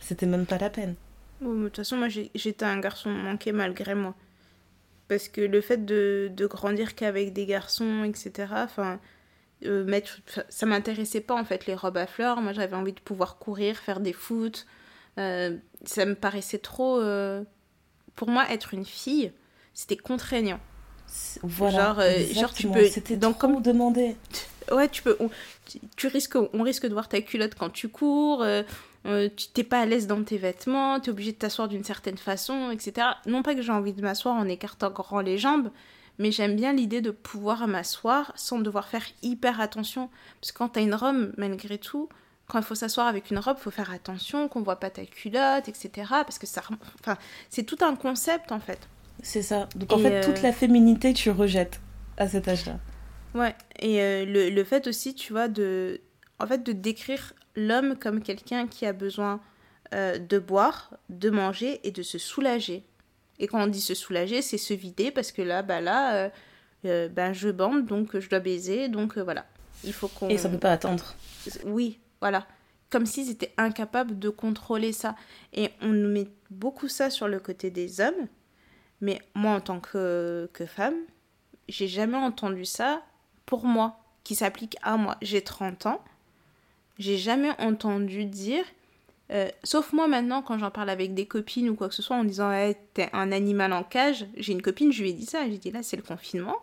[0.00, 0.94] C'était même pas la peine.
[1.40, 4.14] Bon, de toute façon, moi, j'étais un garçon manqué malgré moi.
[5.12, 8.98] Parce que le fait de, de grandir qu'avec des garçons, etc., enfin,
[9.66, 12.40] euh, mettre, ça m'intéressait pas, en fait, les robes à fleurs.
[12.40, 14.66] Moi, j'avais envie de pouvoir courir, faire des foot.
[15.18, 16.98] Euh, ça me paraissait trop...
[16.98, 17.42] euh,
[18.16, 19.32] Pour moi, être une fille,
[19.74, 20.60] c'était contraignant.
[21.42, 21.94] Voilà.
[21.94, 22.00] Genre,
[22.40, 24.16] genre, tu peux- C'était donc, comme- demandé.
[24.70, 25.18] Ouais, tu peux.
[25.20, 25.28] On,
[25.66, 28.42] tu, tu risques, on risque de voir ta culotte quand tu cours.
[29.06, 31.00] Euh, euh, tu t'es pas à l'aise dans tes vêtements.
[31.00, 33.08] Tu es obligé de t'asseoir d'une certaine façon, etc.
[33.26, 35.70] Non pas que j'ai envie de m'asseoir en écartant grand les jambes,
[36.18, 40.08] mais j'aime bien l'idée de pouvoir m'asseoir sans devoir faire hyper attention.
[40.40, 42.08] Parce que quand t'as une robe, malgré tout,
[42.48, 45.68] quand il faut s'asseoir avec une robe, faut faire attention qu'on voit pas ta culotte,
[45.68, 45.90] etc.
[46.08, 46.62] Parce que ça,
[47.00, 47.16] enfin,
[47.50, 48.88] c'est tout un concept en fait.
[49.22, 49.68] C'est ça.
[49.76, 51.80] Donc en Et, fait, euh, toute la féminité, tu rejettes
[52.16, 52.78] à cet âge-là.
[53.34, 56.00] Ouais, et euh, le, le fait aussi, tu vois, de,
[56.38, 59.40] en fait, de décrire l'homme comme quelqu'un qui a besoin
[59.94, 62.84] euh, de boire, de manger et de se soulager.
[63.38, 66.30] Et quand on dit se soulager, c'est se vider parce que là, bah là, euh,
[66.84, 69.46] euh, ben je bande, donc je dois baiser, donc euh, voilà.
[69.84, 70.28] Il faut qu'on...
[70.28, 71.14] Et ça peut pas attendre.
[71.64, 72.46] Oui, voilà.
[72.90, 75.16] Comme s'ils étaient incapables de contrôler ça.
[75.52, 78.28] Et on nous met beaucoup ça sur le côté des hommes.
[79.00, 80.94] Mais moi, en tant que, que femme,
[81.68, 83.02] j'ai jamais entendu ça
[83.44, 85.16] pour moi, qui s'applique à moi.
[85.20, 86.04] J'ai 30 ans.
[86.98, 88.64] J'ai jamais entendu dire,
[89.30, 92.16] euh, sauf moi maintenant, quand j'en parle avec des copines ou quoi que ce soit,
[92.16, 94.26] en disant hey, t'es un animal en cage.
[94.36, 95.48] J'ai une copine, je lui ai dit ça.
[95.48, 96.58] J'ai dit là, c'est le confinement.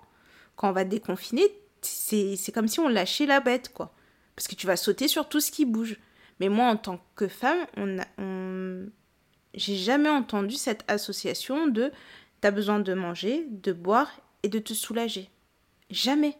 [0.55, 1.43] Quand on va déconfiner,
[1.81, 3.93] c'est comme si on lâchait la bête, quoi.
[4.35, 5.97] Parce que tu vas sauter sur tout ce qui bouge.
[6.39, 8.87] Mais moi, en tant que femme, on on...
[9.53, 11.91] j'ai jamais entendu cette association de
[12.41, 14.11] t'as besoin de manger, de boire
[14.43, 15.29] et de te soulager.
[15.89, 16.35] Jamais.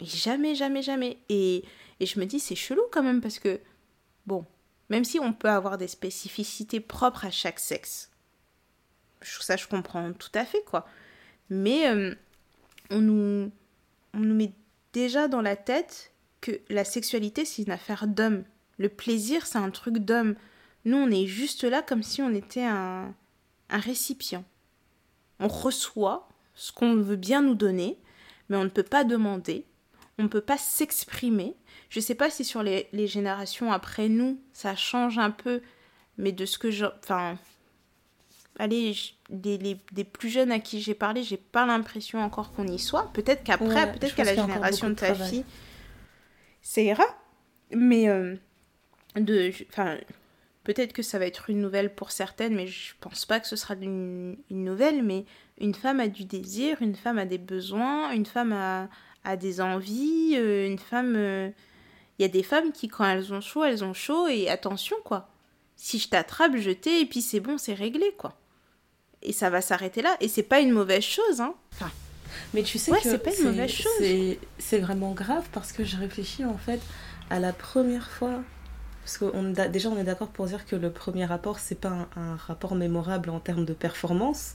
[0.00, 1.18] Jamais, jamais, jamais.
[1.28, 1.64] Et,
[2.00, 3.60] et je me dis, c'est chelou quand même parce que,
[4.26, 4.44] bon,
[4.88, 8.10] même si on peut avoir des spécificités propres à chaque sexe,
[9.22, 10.86] ça je comprends tout à fait, quoi.
[11.50, 12.14] Mais euh,
[12.90, 13.50] on, nous,
[14.12, 14.52] on nous met
[14.92, 18.44] déjà dans la tête que la sexualité, c'est une affaire d'homme.
[18.78, 20.34] Le plaisir, c'est un truc d'homme.
[20.84, 23.14] Nous, on est juste là comme si on était un,
[23.70, 24.44] un récipient.
[25.40, 27.98] On reçoit ce qu'on veut bien nous donner,
[28.48, 29.66] mais on ne peut pas demander,
[30.18, 31.54] on ne peut pas s'exprimer.
[31.90, 35.60] Je ne sais pas si sur les, les générations après nous, ça change un peu,
[36.18, 36.86] mais de ce que je...
[37.02, 37.38] Enfin,
[38.58, 38.94] allez,
[39.30, 42.78] des, les- des plus jeunes à qui j'ai parlé, j'ai pas l'impression encore qu'on y
[42.78, 43.12] soit.
[43.12, 45.30] Peut-être qu'après, Ouais, peut-être qu'à la génération de ta travail.
[45.30, 45.44] fille,
[46.62, 47.04] ça ira.
[47.72, 48.36] Mais euh,
[49.16, 49.96] de, enfin,
[50.62, 53.56] peut-être que ça va être une nouvelle pour certaines, mais je pense pas que ce
[53.56, 55.02] sera une, une nouvelle.
[55.02, 55.24] Mais
[55.58, 58.88] une femme a du désir, une femme a des besoins, une femme a,
[59.24, 61.14] a des envies, euh, une femme.
[61.16, 61.50] euh,
[62.18, 64.96] Il y a des femmes qui, quand elles ont chaud, elles ont chaud et attention
[65.04, 65.28] quoi.
[65.76, 68.36] Si je t'attrape, je t'ai et puis c'est bon, c'est réglé quoi.
[69.22, 70.16] Et ça va s'arrêter là.
[70.20, 71.54] Et c'est pas une mauvaise chose, hein.
[71.72, 71.90] Enfin,
[72.52, 73.92] Mais tu sais Ouais, que c'est pas une mauvaise chose.
[74.58, 76.80] c'est- vraiment grave parce que je réfléchis en fait
[77.30, 78.42] à la première fois.
[79.02, 81.90] Parce que on, déjà, on est d'accord pour dire que le premier rapport, c'est pas
[81.90, 84.54] un, un rapport mémorable en termes de performance.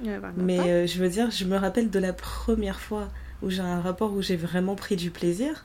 [0.00, 3.08] bah, Mais euh, je veux dire, je me rappelle de la première fois
[3.42, 5.64] où j'ai un rapport où j'ai vraiment pris du plaisir.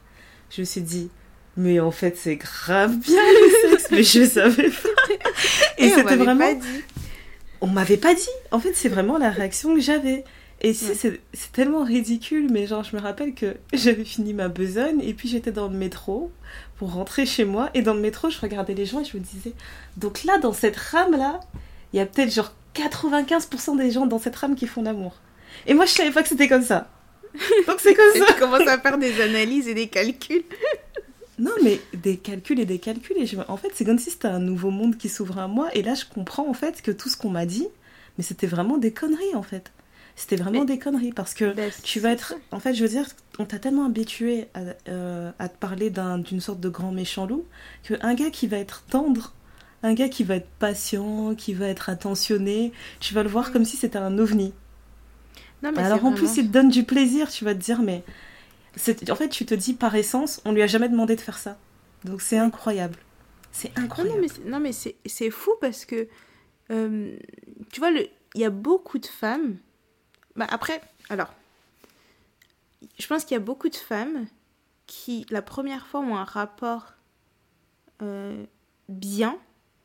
[0.49, 1.09] Je me suis dit,
[1.57, 4.89] mais en fait, c'est grave bien le sexe, mais je savais pas.
[5.77, 6.39] Et, on c'était m'avait vraiment.
[6.45, 6.83] pas dit.
[7.61, 8.27] On m'avait pas dit.
[8.51, 10.23] En fait, c'est vraiment la réaction que j'avais.
[10.61, 10.95] Et si, Ouais.
[10.95, 15.13] c'est c'est tellement ridicule, mais genre, je me rappelle que j'avais fini ma besogne et
[15.13, 16.31] puis j'étais dans le métro
[16.77, 17.69] pour rentrer chez moi.
[17.73, 19.53] Et dans le métro, je regardais les gens et je me disais,
[19.97, 21.39] donc là, dans cette rame-là,
[21.91, 25.15] il y a peut-être genre 95% des gens dans cette rame qui font l'amour.
[25.67, 26.89] Et moi, je savais pas que c'était comme ça.
[27.67, 28.25] Donc c'est comme Et ça.
[28.27, 30.43] tu commences à faire des analyses et des calculs.
[31.39, 33.17] Non, mais des calculs et des calculs.
[33.17, 33.37] Et je...
[33.47, 35.69] En fait, c'est comme si c'était un nouveau monde qui s'ouvre à moi.
[35.73, 37.67] Et là, je comprends en fait que tout ce qu'on m'a dit,
[38.17, 39.71] mais c'était vraiment des conneries en fait.
[40.15, 42.35] C'était vraiment Mais- des conneries parce que Ben, tu vas être.
[42.51, 43.07] En fait, je veux dire,
[43.39, 44.59] on t'a tellement habitué à,
[44.89, 47.45] euh, à te parler d'un- d'une sorte de grand méchant loup
[47.81, 49.33] qu'un gars qui va être tendre,
[49.81, 53.65] un gars qui va être patient, qui va être attentionné, tu vas le voir comme
[53.65, 54.53] si c'était un ovni.
[55.63, 58.03] Non, mais Alors en plus, il te donne du plaisir, tu vas te dire, mais.
[59.09, 61.57] En fait, tu te dis par essence, on lui a jamais demandé de faire ça.
[62.03, 62.97] Donc c'est incroyable.
[63.51, 64.27] C'est incroyable.
[64.29, 66.07] c'est- non, mais c'est fou parce que,
[66.71, 67.15] euh,
[67.71, 69.57] tu vois, le- il y a beaucoup de femmes.
[70.35, 71.31] Bah, après, alors,
[72.99, 74.25] je pense qu'il y a beaucoup de femmes
[74.87, 76.93] qui, la première fois, ont un rapport
[78.01, 78.43] euh,
[78.89, 79.37] bien,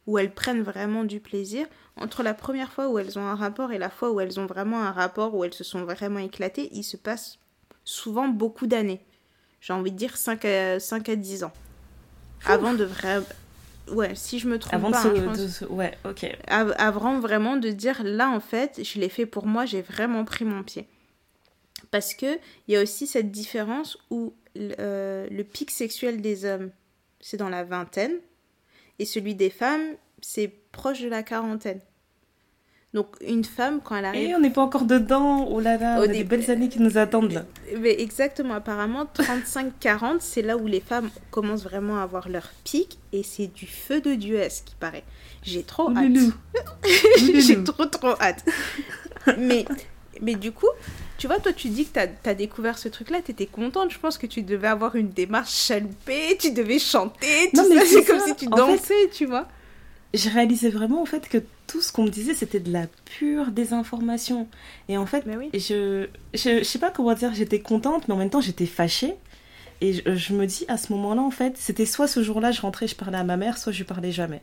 [0.09, 1.67] où elles prennent vraiment du plaisir.
[1.97, 4.47] Entre la première fois où elles ont un rapport et la fois où elles ont
[4.47, 7.39] vraiment un rapport, où elles se sont vraiment éclatées, il se passe
[7.85, 9.01] souvent beaucoup d'années.
[9.61, 11.53] J'ai envie de dire 5 à, 5 à 10 ans.
[12.47, 13.27] Avant de vraiment...
[13.91, 15.93] Ouais, si je me trompe Avant de pas, se, hein, je pense- de se- Ouais,
[16.05, 16.37] ok.
[16.47, 20.25] av- avant vraiment de dire là en fait je l'ai fait pour moi j'ai vraiment
[20.27, 20.87] pris mon pied
[21.91, 22.37] parce que
[22.67, 26.71] il y a aussi cette différence où euh, le pic sexuel des hommes
[27.21, 28.13] c'est dans la vingtaine
[28.99, 31.81] et celui des femmes c'est proche de la quarantaine
[32.95, 35.47] donc une femme quand elle Et arrive on n'est pas encore dedans.
[35.51, 37.45] Oh là là, Au on a des belles années qui nous attendent là.
[37.79, 42.99] mais exactement, apparemment, 35-40, c'est là où les femmes commencent vraiment à avoir leur pic
[43.13, 45.05] et c'est du feu de Dieu à ce qui paraît.
[45.43, 46.33] J'ai trop hâte.
[47.35, 48.43] J'ai trop trop hâte.
[49.39, 49.67] mais,
[50.23, 50.67] mais du coup,
[51.19, 53.91] tu vois, toi tu dis que tu as, découvert ce truc-là, tu étais contente.
[53.93, 57.85] Je pense que tu devais avoir une démarche chaloupée, tu devais chanter, tout Non, mais
[57.85, 59.47] c'est comme si tu En fait- dansais, tu vois.
[60.15, 62.87] Je réalisais vraiment en fait que tout ce qu'on me disait c'était de la
[63.19, 64.49] pure désinformation.
[64.89, 65.51] Et en fait, Mais oui.
[65.53, 69.15] je, je, je sais pas comment dire, j'étais contente, mais en même temps j'étais fâchée.
[69.81, 72.61] Et je, je me dis à ce moment-là, en fait, c'était soit ce jour-là, je
[72.63, 74.41] rentrais, je parlais à ma mère, soit je lui parlais jamais.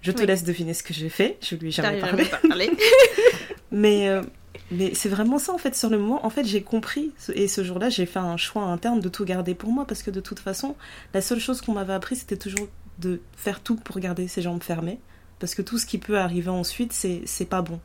[0.00, 0.26] Je te Oui.
[0.26, 2.24] laisse deviner ce que j'ai fait, je lui ai jamais parlé.
[2.42, 2.70] jamais.
[3.70, 4.22] Mais, euh,
[4.70, 6.24] mais c'est vraiment ça, en fait, sur le moment.
[6.24, 7.12] En fait, j'ai compris.
[7.34, 9.86] Et ce jour-là, j'ai fait un choix interne de tout garder pour moi.
[9.86, 10.76] Parce que de toute façon,
[11.12, 14.62] la seule chose qu'on m'avait appris, c'était toujours de faire tout pour garder ses jambes
[14.62, 15.00] fermées.
[15.40, 17.80] Parce que tout ce qui peut arriver ensuite, c'est pas bon.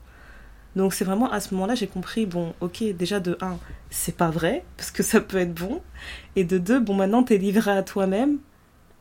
[0.76, 3.58] Donc c'est vraiment à ce moment-là, j'ai compris, bon, ok, déjà de 1,
[3.90, 5.82] c'est pas vrai, parce que ça peut être bon.
[6.36, 8.38] Et de 2, bon, maintenant, t'es livré à toi-même.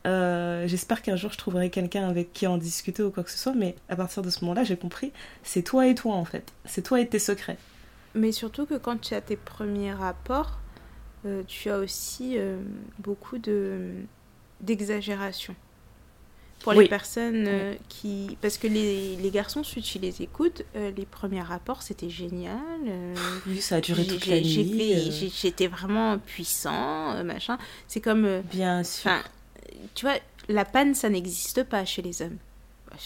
[0.09, 3.39] Euh, J'espère qu'un jour, je trouverai quelqu'un avec qui en discuter ou quoi que ce
[3.39, 3.55] soit.
[3.55, 6.53] Mais à partir de ce moment-là, j'ai compris, c'est toi et toi, en fait.
[6.65, 7.59] C'est toi et tes secrets.
[8.15, 10.59] Mais surtout que quand tu as tes premiers rapports,
[11.27, 12.59] euh, tu as aussi euh,
[12.99, 13.91] beaucoup de
[14.61, 15.55] d'exagération.
[16.61, 18.37] Pour les personnes euh, qui...
[18.43, 22.59] Parce que les, les garçons, ceux qui les écoutent, euh, les premiers rapports, c'était génial.
[23.47, 25.31] Oui, ça a duré toute la nuit.
[25.41, 27.59] J'étais vraiment puissant, machin.
[27.87, 28.43] C'est comme...
[28.51, 29.13] Bien sûr.
[29.95, 30.17] Tu vois,
[30.49, 32.39] la panne, ça n'existe pas chez les hommes.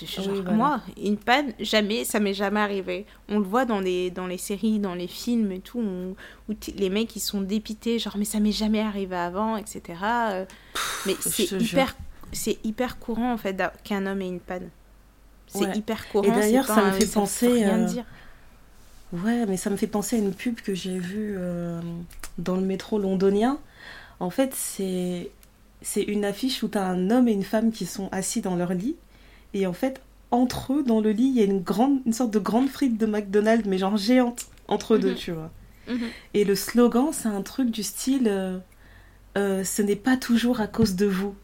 [0.01, 0.53] Oui, voilà.
[0.53, 3.05] Moi, une panne, jamais, ça m'est jamais arrivé.
[3.29, 6.91] On le voit dans les, dans les séries, dans les films et tout, où, les
[6.91, 9.83] mecs ils sont dépités, genre mais ça m'est jamais arrivé avant, etc.
[10.05, 10.45] Euh,
[11.07, 11.97] mais c'est hyper,
[12.33, 14.71] c'est hyper courant en fait qu'un homme ait une panne.
[15.49, 15.77] C'est Ouais.
[15.77, 16.25] hyper courant.
[16.25, 18.05] Et d'ailleurs, ça me fait veut penser, rien euh, dire.
[19.13, 21.81] Ouais, mais ça me fait penser à une pub que j'ai vue euh,
[22.39, 23.59] dans le métro londonien.
[24.21, 25.31] En fait, c'est
[25.83, 28.57] c'est une affiche où tu as un homme et une femme qui sont assis dans
[28.57, 28.97] leur lit.
[29.55, 32.33] Et en fait, entre eux, dans le lit, il y a une, grande, une sorte
[32.33, 35.17] de grande frite de McDonald's, mais genre géante, entre eux deux, Mhm.
[35.17, 35.51] tu vois.
[35.89, 36.07] Mhm.
[36.35, 38.59] Et le slogan, c'est un truc du style euh,
[39.37, 41.35] euh, Ce n'est pas toujours à cause de vous.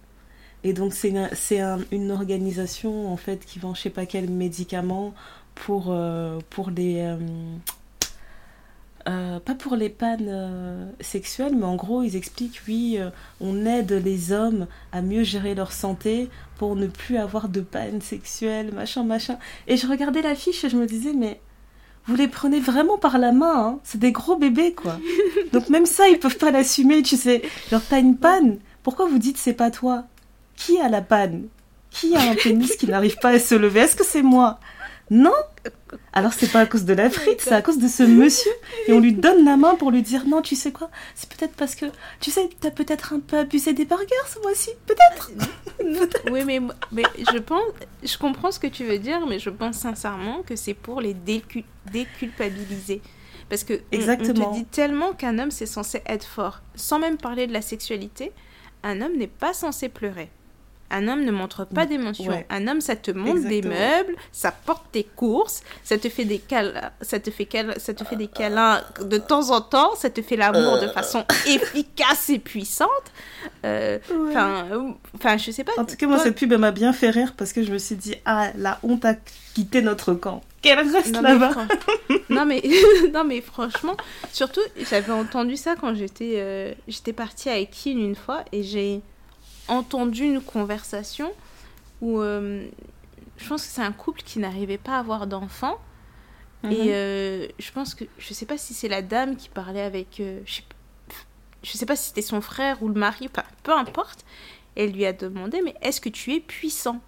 [0.65, 1.29] Et donc, c'est une,
[1.61, 5.15] un- une organisation, en fait, qui vend je sais pas quel médicament
[5.55, 7.01] pour, euh, pour les.
[9.09, 13.09] Euh, pas pour les pannes euh, sexuelles, mais en gros, ils expliquent oui, euh,
[13.41, 16.29] on aide les hommes à mieux gérer leur santé
[16.59, 19.39] pour ne plus avoir de pannes sexuelles, machin, machin.
[19.67, 21.41] Et je regardais l'affiche et je me disais, mais
[22.07, 23.81] vous les prenez vraiment par la main, hein.
[23.83, 24.99] c'est des gros bébés, quoi.
[25.53, 27.43] Donc même ça, ils peuvent pas l'assumer, tu sais.
[27.71, 30.05] Genre, t'as une panne, pourquoi vous dites c'est pas toi?
[30.57, 31.49] Qui a la panne?
[31.91, 33.81] Qui a un pénis qui n'arrive pas à se lever?
[33.81, 34.61] Est-ce que c'est moi?
[35.11, 35.33] Non?
[36.13, 38.51] Alors c'est pas à cause de la frite, c'est à cause de ce monsieur.
[38.87, 40.91] Et on lui donne la main pour lui dire non, tu sais quoi?
[41.15, 41.87] C'est peut-être parce que,
[42.21, 45.31] tu sais, t'as peut-être un peu abusé des burgers ce mois-ci, peut-être?
[46.31, 46.61] Oui, mais,
[46.93, 47.63] mais je pense,
[48.03, 51.15] je comprends ce que tu veux dire, mais je pense sincèrement que c'est pour les
[51.15, 53.01] décu- déculpabiliser.
[53.49, 54.53] Parce que on- on, Exactement.
[54.53, 58.33] te dit tellement qu'un homme c'est censé être fort, sans même parler de la sexualité,
[58.83, 60.31] un homme n'est pas censé pleurer.
[60.91, 62.33] Un homme ne montre pas d'émotion.
[62.33, 62.47] Ouais.
[62.49, 66.39] Un homme, ça te montre des meubles, ça porte tes courses, ça te fait des
[66.39, 70.09] câlins, ça te fait câl- ça te fait des câlins de temps en temps, ça
[70.09, 72.89] te fait l'amour de façon efficace et puissante.
[73.65, 73.99] Euh,
[74.31, 75.73] Enfin, euh, enfin, je sais pas.
[75.79, 77.79] En tout cas, moi, toi- cette pub, m'a bien fait rire parce que je me
[77.79, 79.15] suis dit, ah, la honte a
[79.55, 80.43] quitté notre camp.
[80.63, 81.51] Qu'elle reste là-bas.
[81.51, 81.67] fran-
[82.31, 82.63] non, mais...
[83.13, 83.97] non mais franchement,
[84.33, 84.61] surtout
[84.91, 89.01] j'avais entendu ça quand j'étais euh, j'étais partie à Ekin une fois et j'ai
[89.69, 91.33] entendu une conversation
[92.01, 92.67] où euh,
[93.37, 95.79] je pense que c'est un couple qui n'arrivait pas à avoir d'enfants
[96.65, 96.73] Mhm.
[96.73, 100.19] et euh, je pense que je sais pas si c'est la dame qui parlait avec
[100.19, 100.63] euh, je, sais,
[101.63, 104.25] je sais pas si c'était son frère ou le mari, enfin peu importe.
[104.75, 107.01] Elle lui a demandé mais est-ce que tu es puissant?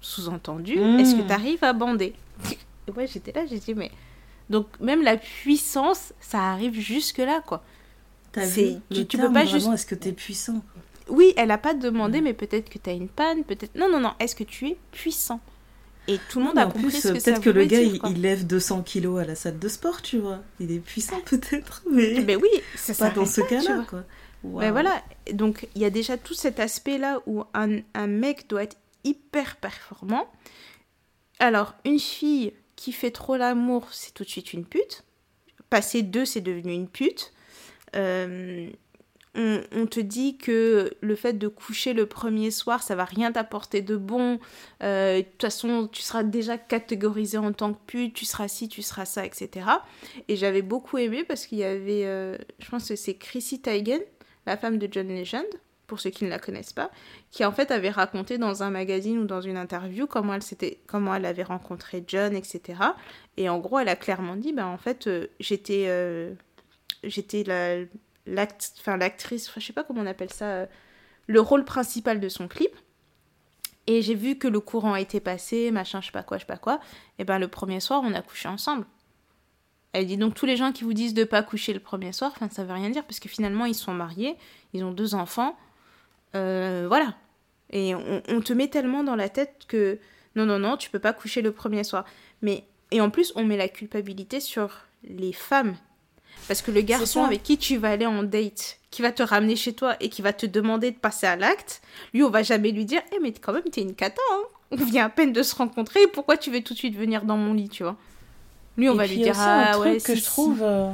[0.00, 0.98] Sous-entendu, Mm.
[1.00, 2.14] est-ce que tu arrives à bander?
[2.86, 3.90] Et ouais, j'étais là, j'ai dit mais
[4.50, 7.62] donc même la puissance, ça arrive jusque là quoi.
[8.32, 10.62] T'as c'est- vu tu- le tu peux pas vraiment, juste- Est-ce que t'es puissant?
[11.08, 14.00] Oui, elle a pas demandé mais peut-être que tu as une panne, peut-être Non non
[14.00, 15.40] non, est-ce que tu es puissant?
[16.06, 17.78] Et tout le monde Mais a en compris plus, ce que peut-être que le gars,
[17.82, 20.40] dire, il, il lève 200 kilos à la salle de sport, tu vois.
[20.60, 24.04] Il est puissant, peut-être, mais Ben oui, ça pas dans ce cas-là, quoi.
[24.42, 24.72] Ben Waouh.
[24.72, 25.02] voilà,
[25.32, 29.56] donc il y a déjà tout cet aspect-là où un, un mec doit être hyper
[29.56, 30.30] performant.
[31.38, 35.04] Alors, une fille qui fait trop l'amour, c'est tout de suite une pute.
[35.70, 37.32] Passer deux, c'est devenu une pute.
[37.96, 38.68] Euh,
[39.36, 43.82] on, te dit que le fait de coucher le premier soir, ça va rien t'apporter
[43.82, 44.38] de bon.
[44.82, 48.68] Euh, De toute façon, tu seras déjà catégorisé en tant que pute, tu seras ci,
[48.68, 49.66] tu seras ça, etc.
[50.28, 54.00] Et j'avais beaucoup aimé parce qu'il y avait, euh, je pense que c'est Chrissy Teigen,
[54.46, 55.46] la femme de John Legend,
[55.88, 56.90] pour ceux qui ne la connaissent pas,
[57.32, 61.14] qui en fait avait raconté dans un magazine ou dans une interview comment elle, comment
[61.14, 62.78] elle avait rencontré John, etc.
[63.36, 65.88] Et en gros, elle a clairement dit, ben en fait, euh, j'étais,
[67.02, 67.84] j'étais la,
[68.26, 70.66] l'actrice, enfin, je sais pas comment on appelle ça, euh,
[71.26, 72.74] le rôle principal de son clip.
[73.86, 76.46] Et j'ai vu que le courant était passé, machin, je sais pas quoi, je sais
[76.46, 76.80] pas quoi.
[77.18, 78.86] Et ben le premier soir, on a couché ensemble.
[79.92, 82.32] Elle dit donc tous les gens qui vous disent de pas coucher le premier soir,
[82.34, 84.36] enfin ça veut rien dire parce que finalement ils sont mariés,
[84.72, 85.56] ils ont deux enfants,
[86.34, 87.14] euh, voilà.
[87.70, 90.00] Et on, on te met tellement dans la tête que
[90.34, 92.04] non non non tu peux pas coucher le premier soir.
[92.42, 95.76] Mais et en plus on met la culpabilité sur les femmes
[96.48, 99.56] parce que le garçon avec qui tu vas aller en date, qui va te ramener
[99.56, 101.80] chez toi et qui va te demander de passer à l'acte,
[102.12, 104.42] lui on va jamais lui dire eh mais quand même t'es une cata hein.
[104.70, 107.36] On vient à peine de se rencontrer, pourquoi tu veux tout de suite venir dans
[107.36, 107.96] mon lit, tu vois?
[108.76, 110.60] Lui on Et va puis lui dire aussi, un ah truc ouais que je trouve
[110.62, 110.90] euh,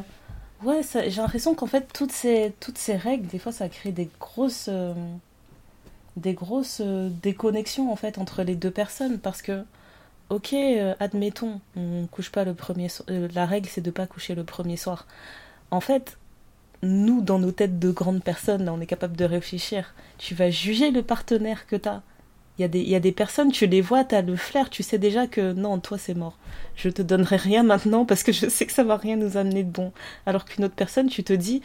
[0.62, 4.08] ouais j'ai l'impression qu'en fait toutes ces toutes ces règles des fois ça crée des
[4.20, 4.92] grosses euh,
[6.16, 9.64] des grosses euh, déconnexions en fait entre les deux personnes parce que
[10.30, 14.06] ok euh, admettons on couche pas le premier so- euh, la règle c'est de pas
[14.06, 15.06] coucher le premier soir.
[15.70, 16.18] En fait
[16.82, 19.94] nous dans nos têtes de grandes personnes on est capable de réfléchir.
[20.18, 22.02] Tu vas juger le partenaire que t'as
[22.60, 24.68] il y, a des, y a des personnes, tu les vois, tu as le flair,
[24.68, 26.36] tu sais déjà que non, toi c'est mort.
[26.76, 29.62] Je te donnerai rien maintenant parce que je sais que ça va rien nous amener
[29.62, 29.92] de bon.
[30.26, 31.62] Alors qu'une autre personne, tu te dis,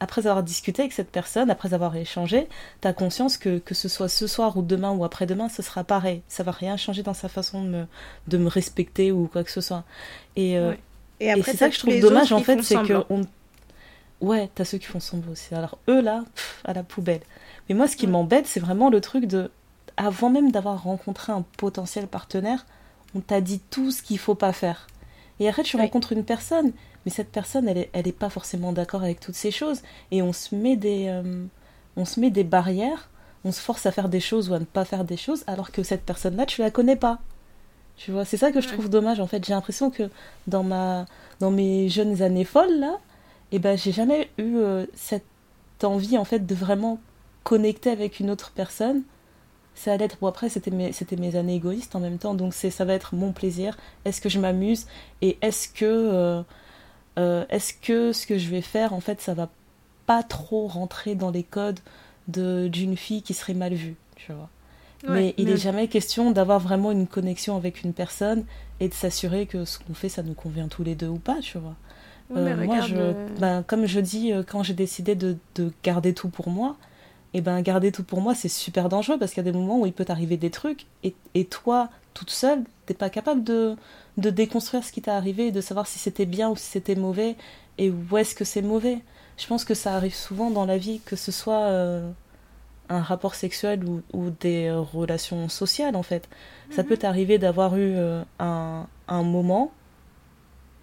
[0.00, 2.48] après avoir discuté avec cette personne, après avoir échangé,
[2.80, 5.84] tu as conscience que, que ce soit ce soir ou demain ou après-demain, ce sera
[5.84, 6.22] pareil.
[6.26, 7.86] Ça va rien changer dans sa façon de me,
[8.28, 9.84] de me respecter ou quoi que ce soit.
[10.36, 10.78] Et, euh, Ouais.
[11.38, 13.26] Et c'est ça que je trouve dommage en fait, c'est que on...
[14.22, 15.54] ouais, t'as ceux qui font semblant aussi.
[15.54, 17.20] Alors eux là, pff, à la poubelle.
[17.68, 19.50] Mais moi, ce qui m'embête, c'est vraiment le truc de,
[20.06, 22.64] avant même d'avoir rencontré un potentiel partenaire,
[23.14, 24.86] on t'a dit tout ce qu'il faut pas faire.
[25.40, 25.82] Et après, tu Oui.
[25.82, 26.72] rencontres une personne,
[27.04, 30.22] mais cette personne, elle est, elle est pas forcément d'accord avec toutes ces choses, et
[30.22, 31.44] on se met des, euh,
[31.96, 33.10] on se met des barrières,
[33.44, 35.70] on se force à faire des choses ou à ne pas faire des choses, alors
[35.70, 37.18] que cette personne-là, tu la connais pas.
[37.96, 39.44] Tu vois, c'est ça que je trouve dommage en fait.
[39.44, 40.04] J'ai l'impression que
[40.46, 41.04] dans ma,
[41.40, 42.98] dans mes jeunes années folles là,
[43.52, 45.24] eh ben j'ai jamais eu euh, cette
[45.82, 46.98] envie en fait de vraiment
[47.44, 49.02] connecter avec une autre personne.
[49.80, 52.52] Ça allait être bon après c'était mes c'était mes années égoïstes en même temps donc
[52.54, 53.76] c'est ça va être mon plaisir.
[54.04, 54.86] Est-ce que je m'amuse
[55.22, 56.42] et est-ce que euh,
[57.18, 59.48] euh, est-ce que ce que je vais faire en fait ça va
[60.06, 61.80] pas trop rentrer dans les codes
[62.28, 64.50] de d'une fille qui serait mal vue, tu vois
[65.08, 68.44] mais il n'est jamais question d'avoir vraiment une connexion avec une personne
[68.80, 71.38] et de s'assurer que ce qu'on fait, ça nous convient tous les deux ou pas,
[71.40, 71.74] tu vois.
[72.34, 76.12] Ouais, Euh, moi, regarde, je, ben, comme je dis, quand j'ai décidé de, de garder
[76.12, 76.76] tout pour moi,
[77.32, 79.80] et ben garder tout pour moi, c'est super dangereux parce qu'il y a des moments
[79.80, 83.76] où il peut t'arriver des trucs et, et toi, toute seule, t'es pas capable de,
[84.16, 86.96] de déconstruire ce qui t'est arrivé et de savoir si c'était bien ou si c'était
[86.96, 87.36] mauvais
[87.78, 88.98] et où est-ce que c'est mauvais.
[89.36, 92.10] Je pense que ça arrive souvent dans la vie, que ce soit euh,
[92.88, 96.28] un rapport sexuel ou, ou des relations sociales en fait.
[96.70, 99.70] Ça peut t'arriver d'avoir eu euh, un, un moment,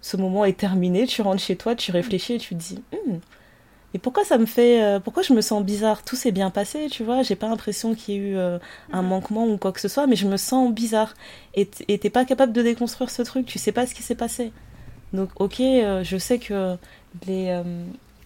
[0.00, 3.18] ce moment est terminé, tu rentres chez toi, tu réfléchis et tu te dis, Hmm,
[3.94, 6.02] Et pourquoi ça me fait, euh, pourquoi je me sens bizarre?
[6.02, 7.22] Tout s'est bien passé, tu vois.
[7.22, 8.58] J'ai pas l'impression qu'il y ait eu euh,
[8.92, 11.14] un manquement ou quoi que ce soit, mais je me sens bizarre.
[11.54, 13.46] Et t'es pas capable de déconstruire ce truc.
[13.46, 14.52] Tu sais pas ce qui s'est passé.
[15.14, 16.76] Donc, ok, euh, je sais que
[17.26, 17.62] les,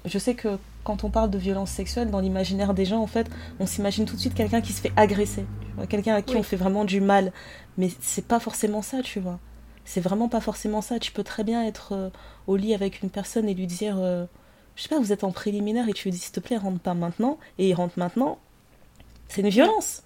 [0.05, 3.31] je sais que quand on parle de violence sexuelle dans l'imaginaire des gens, en fait,
[3.61, 5.47] on s'imagine tout de suite quelqu'un qui se fait agresser,
[5.89, 6.41] quelqu'un à qui Oui.
[6.41, 7.33] on fait vraiment du mal.
[7.79, 9.39] Mais c'est pas forcément ça, tu vois.
[9.85, 10.99] C'est vraiment pas forcément ça.
[10.99, 12.11] Tu peux très bien être
[12.49, 13.97] au lit avec une personne et lui dire,
[14.77, 16.81] je sais pas, vous êtes en préliminaire et tu lui dis, s'il te plaît, rentre
[16.81, 18.39] pas maintenant, et il rentre maintenant.
[19.29, 20.03] C'est une violence.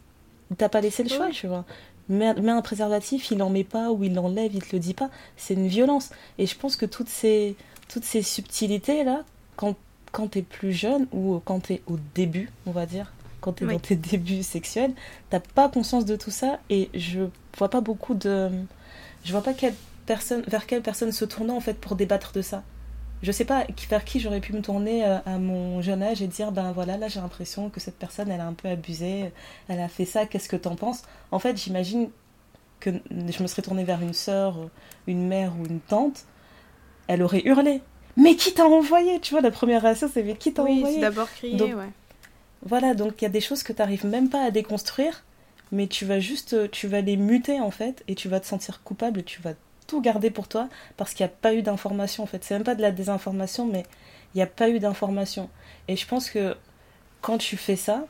[0.51, 1.65] Il t'a pas laissé le choix, tu vois.
[2.09, 4.95] Mets, mets un préservatif, il en met pas ou il l'enlève, il te le dit
[4.95, 5.11] pas.
[5.37, 6.11] C'est une violence.
[6.39, 7.57] Et je pense que toutes ces,
[7.89, 9.25] toutes ces subtilités là,
[9.57, 9.75] quand,
[10.13, 13.73] quand t'es plus jeune ou quand t'es au début, on va dire, quand t'es Oui.
[13.75, 14.93] dans tes débuts sexuels,
[15.31, 17.23] t'as pas conscience de tout ça et je
[17.59, 18.51] vois pas beaucoup de.
[19.25, 19.75] Je vois pas quelle
[20.07, 22.63] personne, vers quelle personne se tourner en fait pour débattre de ça.
[23.23, 26.27] Je sais pas vers qui j'aurais pu me tourner euh, à mon jeune âge et
[26.27, 29.33] dire ben voilà là j'ai l'impression que cette personne elle a un peu abusé,
[29.69, 31.03] elle a fait ça, qu'est-ce que t'en penses?
[31.31, 32.11] En fait j'imagine
[32.81, 34.57] que je me serais tournée vers une sœur,
[35.07, 36.25] une mère ou une tante,
[37.09, 37.83] elle aurait hurlé.
[38.17, 39.21] Mais qui t'a envoyé?
[39.21, 41.01] Tu vois, la première réaction, c'est mais qui t'a Oui, envoyé?
[41.01, 41.91] d'abord crier, Donc, ouais.
[42.63, 45.25] Voilà, donc il y a des choses que tu n'arrives même pas à déconstruire,
[45.73, 48.83] mais tu vas juste, tu vas les muter en fait, et tu vas te sentir
[48.83, 49.55] coupable, tu vas
[49.87, 52.45] tout garder pour toi, parce qu'il n'y a pas eu d'information en fait.
[52.45, 53.85] C'est même pas de la désinformation, mais
[54.35, 55.49] il n'y a pas eu d'information.
[55.89, 56.57] Et je pense que
[57.21, 58.07] quand tu fais ça,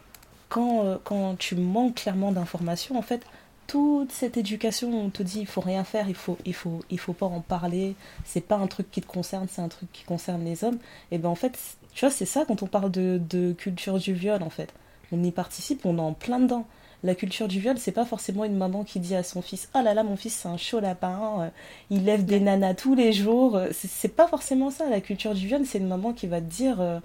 [0.49, 3.23] quand, euh, quand tu manques clairement d'informations, en fait,
[3.67, 6.99] toute cette éducation, on te dit il faut rien faire, il faut, il faut, il
[6.99, 10.05] faut pas en parler, c'est pas un truc qui te concerne, c'est un truc qui
[10.05, 10.79] concerne les hommes.
[11.11, 11.59] Et ben en fait,
[11.93, 14.73] tu vois, c'est ça quand on parle de, de culture du viol en fait.
[15.13, 16.67] On y participe, on est en plein dedans.
[17.07, 19.81] La culture du viol, c'est pas forcément une maman qui dit à son fils Oh
[19.83, 21.49] là là, mon fils, c'est un chaud lapin, euh,
[21.91, 23.61] il lève des nanas tous les jours.
[23.73, 24.89] C'est pas forcément ça.
[24.91, 27.01] La culture du viol, c'est une maman qui va te dire euh,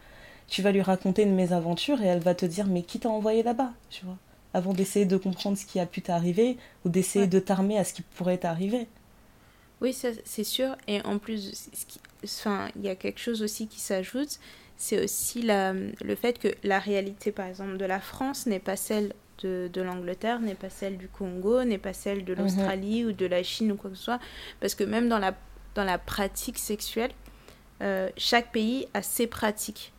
[0.47, 3.43] Tu vas lui raconter une mésaventure et elle va te dire Mais qui t'a envoyé
[3.43, 3.71] là-bas?
[3.89, 4.17] Tu vois
[4.53, 7.27] Avant d'essayer de comprendre ce qui a pu t'arriver ou d'essayer Ouais.
[7.27, 8.87] de t'armer à ce qui pourrait t'arriver.
[9.81, 10.75] Oui, c'est sûr.
[10.87, 11.69] Et en plus,
[12.23, 14.39] enfin, il y a quelque chose aussi qui s'ajoute,
[14.77, 18.75] c'est aussi la, le fait que la réalité, par exemple, de la France n'est pas
[18.75, 23.11] celle de, de l'Angleterre, n'est pas celle du Congo, n'est pas celle de l'Australie ou
[23.13, 24.19] de la Chine ou quoi que ce soit.
[24.59, 25.33] Parce que même dans la,
[25.75, 27.11] dans la pratique sexuelle,
[27.81, 29.93] euh, chaque pays a ses pratiques.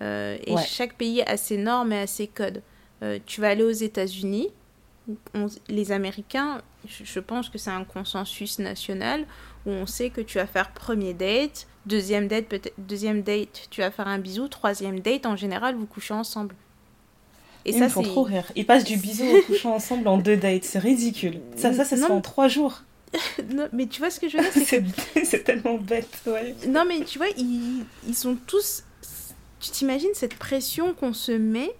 [0.00, 0.62] Euh, et Ouais.
[0.64, 2.62] chaque pays a ses normes et a ses codes.
[3.02, 4.48] Euh, tu vas aller aux États-Unis,
[5.68, 9.24] les Américains, je, je pense que c'est un consensus national
[9.66, 13.80] où on sait que tu vas faire premier date, deuxième date, peut-être deuxième date, tu
[13.80, 16.54] vas faire un bisou, troisième date, en général, vous couchez ensemble.
[17.64, 18.44] Et Ils ça, me font trop rire.
[18.56, 20.64] Ils passent du bisou au couchant ensemble en deux dates.
[20.64, 21.40] C'est ridicule.
[21.56, 22.06] Ça, ça, ça se Non.
[22.08, 22.82] fait en trois jours.
[23.54, 24.82] Non, mais tu vois ce que je veux dire,
[25.24, 26.54] c'est tellement bête, ouais.
[26.68, 28.84] Non, mais tu vois, ils, ils sont tous.
[29.60, 31.70] Tu t'imagines cette pression qu'on se met?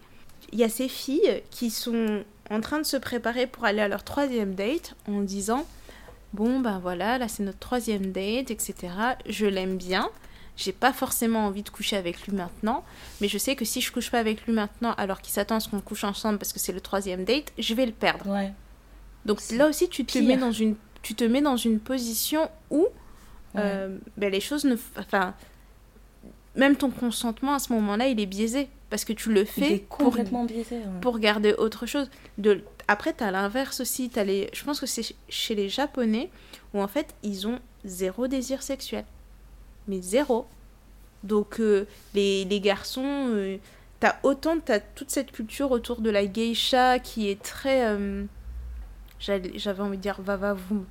[0.53, 3.89] Il y a ces filles qui sont en train de se préparer pour aller à
[3.89, 5.67] leur troisième date en disant
[6.33, 8.75] Bon, ben voilà, là c'est notre troisième date, etc.
[9.29, 10.09] Je l'aime bien.
[10.59, 12.85] J'ai pas forcément envie de coucher avec lui maintenant,
[13.22, 15.60] mais je sais que si je couche pas avec lui maintenant alors qu'il s'attend à
[15.60, 18.26] ce qu'on couche ensemble parce que c'est le troisième date, je vais le perdre.
[18.28, 18.52] Ouais.
[19.24, 20.24] Donc là aussi, tu te, pire.
[20.26, 22.86] mets dans une, tu te mets dans une position où
[23.55, 23.62] Ouais.
[23.64, 24.76] euh, ben, les choses ne.
[24.98, 25.32] Enfin,
[26.55, 28.68] même ton consentement à ce moment-là, il est biaisé.
[28.90, 30.76] Parce que tu le Il fais est pour, complètement biaisé.
[30.76, 31.01] ouais.
[31.02, 32.10] pour garder autre chose.
[32.39, 32.62] De...
[32.89, 34.09] Après, tu as l'inverse aussi.
[34.10, 34.48] T'as les...
[34.55, 36.30] Je pense que c'est chez les Japonais
[36.74, 39.05] où en fait, ils ont zéro désir sexuel.
[39.89, 40.47] Mais zéro.
[41.24, 43.02] Donc, euh, les, les garçons.
[43.31, 43.56] euh,
[44.01, 47.85] T'as autant, t'as toute cette culture autour de la geisha qui est très.
[47.86, 48.23] euh,
[49.20, 50.85] J'avais envie de dire va-va-vous.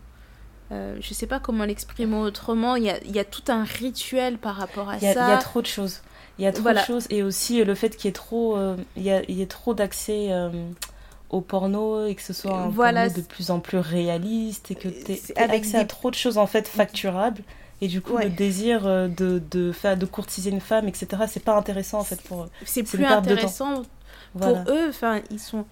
[0.74, 2.76] Euh, je sais pas comment l'exprimer autrement.
[2.76, 5.26] Il y a, y a tout un rituel par rapport à Il y, a, ça.
[5.28, 6.02] il y a trop de choses.
[6.38, 6.82] Il y a trop Voilà.
[6.82, 7.08] de choses.
[7.10, 8.58] Et aussi le fait qu'il y ait trop,
[8.98, 10.30] il y a, trop d'accès
[11.30, 14.76] au porno et que ce soit un Voilà, porno de plus en plus réaliste et
[14.76, 17.42] que aies avec des- trop de choses en fait facturables.
[17.82, 18.26] Et du coup, Ouais.
[18.26, 22.04] le désir euh, de, de, faire, de courtiser une femme, etc., c'est pas intéressant en
[22.04, 23.84] fait pour C'est c'est plus intéressant
[24.34, 24.64] Voilà.
[24.64, 24.88] pour eux.
[24.90, 25.66] Enfin, ils sont.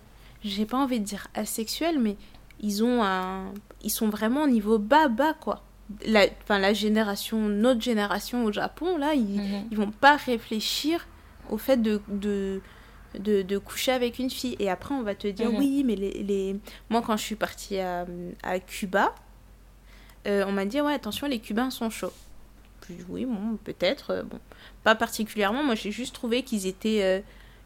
[0.43, 2.15] J'ai pas envie de dire asexuels, mais
[2.61, 3.51] ils ont un.
[3.83, 5.63] Ils sont vraiment au niveau bas, bas, quoi.
[6.05, 9.39] La, enfin, la génération, notre génération au Japon, là, ils,
[9.71, 11.07] ils vont pas réfléchir
[11.49, 12.61] au fait de, de,
[13.19, 14.55] de, de coucher avec une fille.
[14.59, 15.57] Et après, on va te dire, Mhm.
[15.59, 16.59] oui, mais les, les...
[16.89, 18.05] moi, quand je suis partie à,
[18.43, 19.13] à Cuba,
[20.25, 22.13] on m'a dit, ouais, attention, les Cubains sont chauds.
[22.81, 24.11] Puis, oui, bon, peut-être.
[24.11, 24.39] euh, bon,
[24.83, 25.63] pas particulièrement.
[25.63, 27.01] Moi, j'ai juste trouvé qu'ils étaient.
[27.03, 27.19] euh,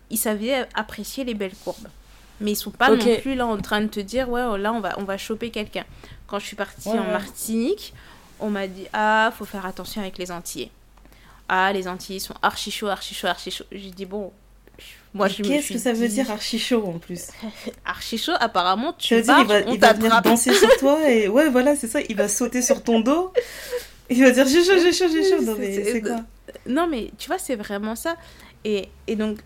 [0.10, 1.88] ils savaient apprécier les belles courbes.
[2.42, 4.72] Mais ils sont pas non plus là en train de te dire, ouais, oh, là,
[4.74, 5.84] on va, on va choper quelqu'un.
[6.28, 7.04] Quand je suis partie Ouais, en.
[7.12, 7.94] Martinique,
[8.40, 10.72] on m'a dit, ah, faut faire attention avec les Antillais.
[11.50, 13.66] Ah, les Antilles sont archi chaud, archi chaud, archi chaud.
[13.72, 14.32] J'ai dit Bon,
[15.14, 17.28] moi je Qu'est-ce que ça veut dire archi chaud en plus
[17.86, 20.98] Archi chaud, apparemment, tu veut dire il va, on il va venir danser sur toi
[21.10, 23.34] et ouais voilà c'est ça, il va sauter sur ton dos.
[24.10, 25.42] Il va dire j'ai chaud, j'ai chaud, j'ai chaud.
[25.44, 26.18] Non mais C'est- quoi
[26.66, 28.16] Non, mais tu vois, c'est vraiment ça.
[28.66, 29.40] Et, et donc,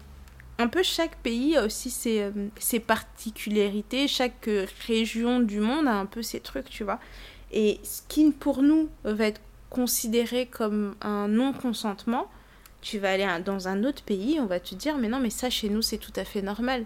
[0.58, 4.08] un peu chaque pays a aussi ses, euh, ses particularités.
[4.08, 4.50] Chaque
[4.88, 7.00] région du monde a un peu ses trucs, tu vois.
[7.52, 12.28] Et ce qui, pour nous, va être considéré comme un non-consentement,
[12.84, 15.50] tu vas aller dans un autre pays, on va te dire, mais non, mais ça,
[15.50, 16.86] chez nous, c'est tout à fait normal.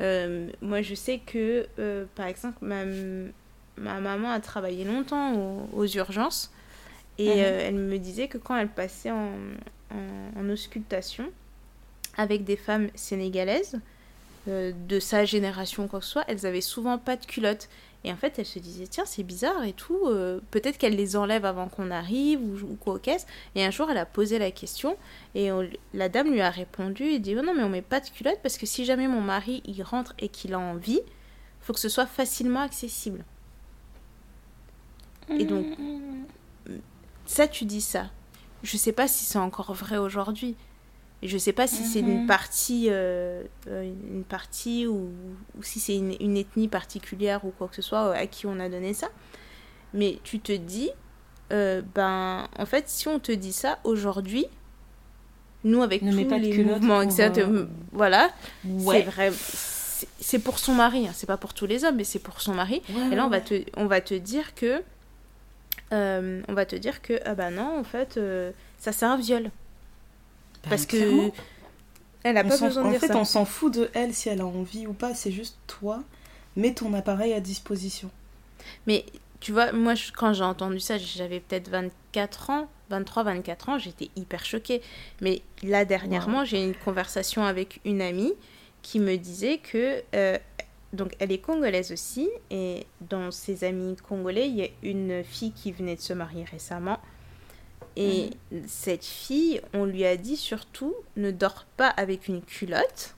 [0.00, 2.84] Euh, moi, je sais que, euh, par exemple, ma,
[3.78, 6.52] ma maman a travaillé longtemps aux- aux urgences.
[7.18, 7.36] Et Mhm.
[7.40, 9.30] euh, elle me disait que quand elle passait en,
[9.90, 11.30] en, en auscultation
[12.16, 13.80] avec des femmes sénégalaises
[14.46, 17.68] de sa génération quoi que ce soit, elles avaient souvent pas de culottes.
[18.06, 21.16] Et en fait, elle se disait, tiens, c'est bizarre et tout, euh, peut-être qu'elle les
[21.16, 23.26] enlève avant qu'on arrive ou, ou quoi au caisse.
[23.56, 24.96] Et un jour, elle a posé la question
[25.34, 27.98] et on- la dame lui a répondu et dit, oh non, mais on met pas
[28.00, 31.00] de culottes parce que si jamais mon mari il rentre et qu'il a envie,
[31.60, 33.24] faut que ce soit facilement accessible.
[35.40, 35.66] Et donc,
[37.26, 38.06] ça, tu dis ça.
[38.62, 40.54] Je sais pas si c'est encore vrai aujourd'hui.
[41.26, 42.20] Et je sais pas si c'est une Mhm.
[42.20, 45.10] partie, euh, euh, une partie ou,
[45.58, 48.60] ou si c'est une, une ethnie particulière ou quoi que ce soit à qui on
[48.60, 49.08] a donné ça.
[49.92, 50.88] Mais tu te dis,
[51.52, 54.46] euh, ben, en fait, si on te dit ça aujourd'hui,
[55.64, 58.30] nous avec Ne tous pas les mouvements, etc., euh, voilà,
[58.78, 59.32] c'est vrai.
[60.20, 61.12] c'est- pour son mari, hein.
[61.12, 62.82] c'est pas pour tous les hommes, mais c'est pour son mari.
[62.88, 64.80] Ouais, Et là, on va te, on va te dire que.
[65.90, 68.20] on va te dire que, ah bah non, en fait,
[68.78, 69.50] ça c'est un viol.
[70.66, 70.96] Ben, Parce que.
[70.96, 71.30] clairement.
[72.22, 73.16] Elle a On pas besoin de en dire fait, ça.
[73.18, 75.14] on s'en fout de elle si elle a envie ou pas.
[75.14, 76.02] C'est juste toi,
[76.56, 78.10] mets ton appareil à disposition.
[78.88, 79.04] Mais
[79.38, 83.78] tu vois, moi, je- quand j'ai entendu ça, j'avais peut-être 24 ans, 23, 24 ans,
[83.78, 84.82] j'étais hyper choquée.
[85.20, 88.32] Mais là, dernièrement, j'ai eu une conversation avec une amie
[88.82, 90.02] qui me disait que.
[90.14, 90.36] euh,
[90.92, 95.52] donc, elle est congolaise aussi, et dans ses amis congolais, il y a une fille
[95.52, 96.98] qui venait de se marier récemment.
[97.96, 98.30] Et
[98.66, 103.14] cette fille, on lui a dit surtout, ne dors pas avec une culotte.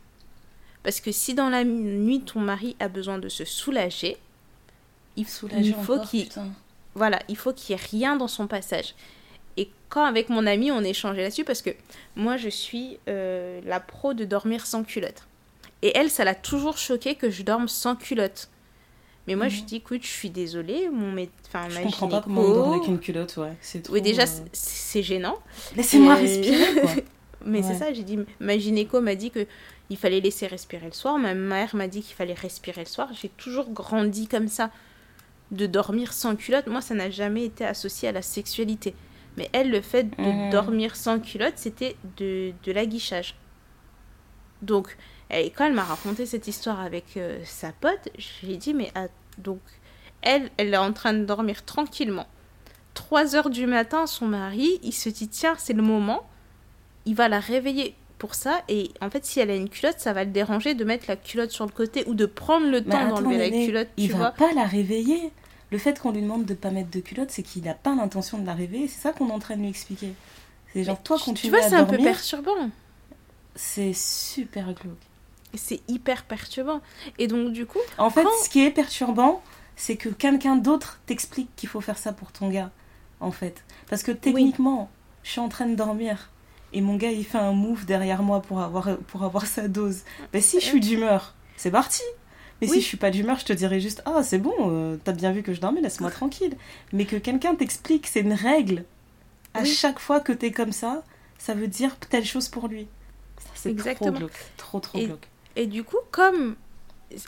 [0.84, 4.16] Parce que si dans la nuit, ton mari a besoin de se soulager,
[5.16, 5.26] il,
[5.58, 6.28] il faut qu'il
[6.94, 8.94] voilà, il faut qu'il y ait rien dans son passage.
[9.56, 11.70] Et quand avec mon ami on échangeait là-dessus, parce que
[12.16, 15.26] moi je suis euh, la pro de dormir sans culotte.
[15.82, 18.48] Et elle, ça l'a toujours choqué que je dorme sans culotte.
[19.28, 19.60] Mais moi je Mhm.
[19.60, 21.28] lui dis, écoute, je suis désolée, mon mé...
[21.46, 23.52] enfin, Je ma comprends pas comment on dort avec une culotte, ouais.
[23.60, 25.38] C'est trop, Oui, déjà, euh, c'est- gênant.
[25.76, 26.90] Laissez-moi respirer, quoi.
[27.46, 29.46] Mais c'est ça, j'ai dit, ma gynéco m'a dit que
[29.90, 31.18] il fallait laisser respirer le soir.
[31.18, 33.08] Ma mère m'a dit qu'il fallait respirer le soir.
[33.12, 34.70] J'ai toujours grandi comme ça,
[35.52, 36.66] de dormir sans culotte.
[36.66, 38.94] Moi, ça n'a jamais été associé à la sexualité.
[39.36, 40.50] Mais elle, le fait de Mhm.
[40.50, 43.34] dormir sans culotte, c'était de, de l'aguichage.
[44.62, 44.96] Donc,
[45.30, 48.74] et quand elle m'a raconté cette histoire avec euh, sa pote, je lui ai dit,
[48.74, 49.06] mais ah,
[49.38, 49.60] donc,
[50.22, 52.26] elle, elle est en train de dormir tranquillement.
[52.94, 56.26] 3 heures du matin, son mari, il se dit, tiens, c'est le moment.
[57.04, 58.62] Il va la réveiller pour ça.
[58.68, 61.16] Et en fait, si elle a une culotte, ça va le déranger de mettre la
[61.16, 64.12] culotte sur le côté ou de prendre le Mais temps d'enlever la culotte, il tu
[64.12, 64.30] va vois.
[64.32, 65.30] pas la réveiller.
[65.70, 68.38] Le fait qu'on lui demande de pas mettre de culotte, c'est qu'il n'a pas l'intention
[68.38, 68.88] de la réveiller.
[68.88, 70.14] C'est ça qu'on est en train de lui expliquer.
[70.72, 72.70] C'est genre, toi, quand tu, tu vois, vas c'est un peu perturbant.
[73.54, 74.96] c'est super glauque.
[75.54, 76.80] C'est hyper perturbant.
[77.18, 79.42] Et donc, du coup, En fait, Quand- ce qui est perturbant,
[79.76, 82.70] c'est que quelqu'un d'autre t'explique qu'il faut faire ça pour ton gars,
[83.20, 83.64] en fait.
[83.88, 84.90] Parce que techniquement,
[85.22, 86.30] je suis en train de dormir
[86.72, 90.00] et mon gars il fait un move derrière moi pour avoir, pour avoir sa dose.
[90.32, 92.02] Ben si je suis d'humeur, c'est parti.
[92.60, 92.74] Mais Oui.
[92.74, 95.30] si je suis pas d'humeur, je te dirais juste Ah, c'est bon, euh, t'as bien
[95.32, 96.56] vu que je dormais, laisse-moi tranquille.
[96.92, 98.84] Mais que quelqu'un t'explique, c'est une règle.
[99.54, 99.66] À Oui.
[99.72, 101.04] chaque fois que t'es comme ça,
[101.38, 102.88] ça veut dire telle chose pour lui.
[103.54, 104.32] C'est trop glauque.
[104.56, 105.28] Trop, trop Et- glauque.
[105.58, 106.54] Et du coup, comme.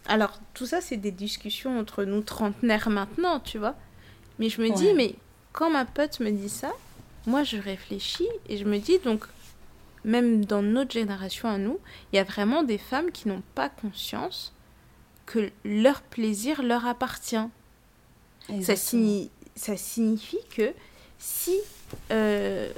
[0.06, 3.74] Alors, tout ça, c'est des discussions entre nous trentenaires maintenant, tu vois.
[4.38, 5.14] Mais je me dis, mais
[5.52, 6.70] quand ma pote me dit ça,
[7.26, 9.24] moi, je réfléchis et je me dis, donc,
[10.04, 11.78] même dans notre génération à nous,
[12.12, 14.52] il y a vraiment des femmes qui n'ont pas conscience
[15.26, 17.36] que leur plaisir leur appartient.
[18.46, 19.02] Ça, Exactement.
[19.02, 20.72] signi- ça signifie que
[21.18, 21.58] si,
[22.12, 22.70] euh,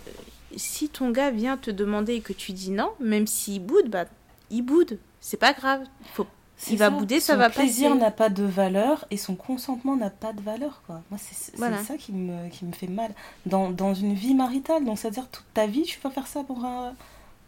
[0.57, 4.07] si ton gars vient te demander et que tu dis non, même s'il boude, bah,
[4.51, 4.99] il boude.
[5.23, 5.85] C'est pas grave.
[6.13, 6.27] Faut...
[6.69, 8.01] Il va bouder, ça Son va plaisir passer.
[8.01, 10.83] n'a pas de valeur et son consentement n'a pas de valeur.
[10.87, 11.01] Quoi.
[11.11, 11.83] Moi, c'est Voilà.
[11.83, 13.15] ça qui me, qui me fait mal.
[13.47, 16.65] Dans, dans une vie maritale, donc c'est-à-dire toute ta vie, tu vas faire ça pour
[16.65, 16.95] un...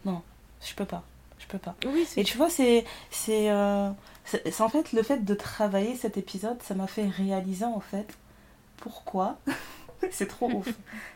[0.04, 0.22] Non,
[0.66, 1.02] je peux pas.
[1.38, 1.74] Je peux pas.
[1.86, 2.84] Oui, Et tu vois, c'est...
[3.10, 3.90] C'est euh,
[4.60, 8.16] en fait le fait de travailler cet épisode, ça m'a fait réaliser en fait
[8.78, 9.36] pourquoi
[10.10, 10.68] c'est trop ouf.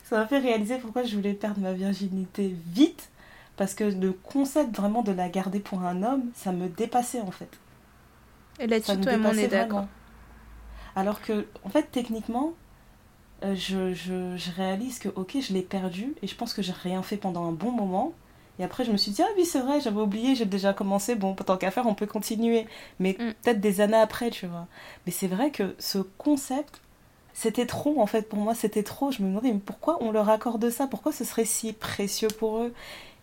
[0.05, 3.09] Ça m'a fait réaliser pourquoi je voulais perdre ma virginité vite.
[3.59, 7.33] Parce que le concept vraiment de la garder pour un homme, ça me dépassait en
[7.33, 7.51] fait.
[8.61, 9.87] Et là-dessus, toi et moi, on est d'accord.
[10.97, 12.55] Alors que, en fait, techniquement,
[13.45, 16.73] euh, je, je, je, réalise que, ok, je l'ai perdu et je pense que j'ai
[16.73, 18.15] rien fait pendant un bon moment.
[18.61, 21.15] Et après, je me suis dit, ah oui, c'est vrai, j'avais oublié, j'ai déjà commencé,
[21.15, 22.67] bon, tant qu'à faire, on peut continuer.
[22.99, 23.33] Mais mm.
[23.43, 24.67] peut-être des années après, tu vois.
[25.07, 26.81] Mais c'est vrai que ce concept,
[27.35, 29.13] c'était trop, en fait, pour moi, c'était trop.
[29.13, 30.89] Je me demandais, mais pourquoi on leur accorde ça?
[30.89, 32.75] Pourquoi ce serait si précieux pour eux?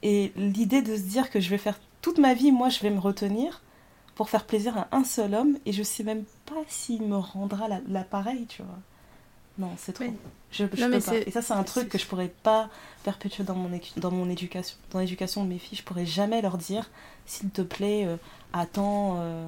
[0.03, 2.89] Et l'idée de se dire que je vais faire toute ma vie, moi, je vais
[2.89, 3.61] me retenir
[4.15, 7.67] pour faire plaisir à un seul homme, et je sais même pas s'il me rendra
[7.87, 8.79] l'appareil, tu vois.
[9.57, 10.05] Non, c'est trop.
[10.51, 10.97] Je, peux pas.
[10.97, 12.69] Et ça, c'est un truc que je pourrais pas
[13.03, 14.77] perpétuer dans mon, dans mon éducation.
[14.91, 16.89] Dans l'éducation de mes filles, je pourrais jamais leur dire,
[17.25, 18.17] s'il te plaît, euh,
[18.53, 19.47] attends, euh,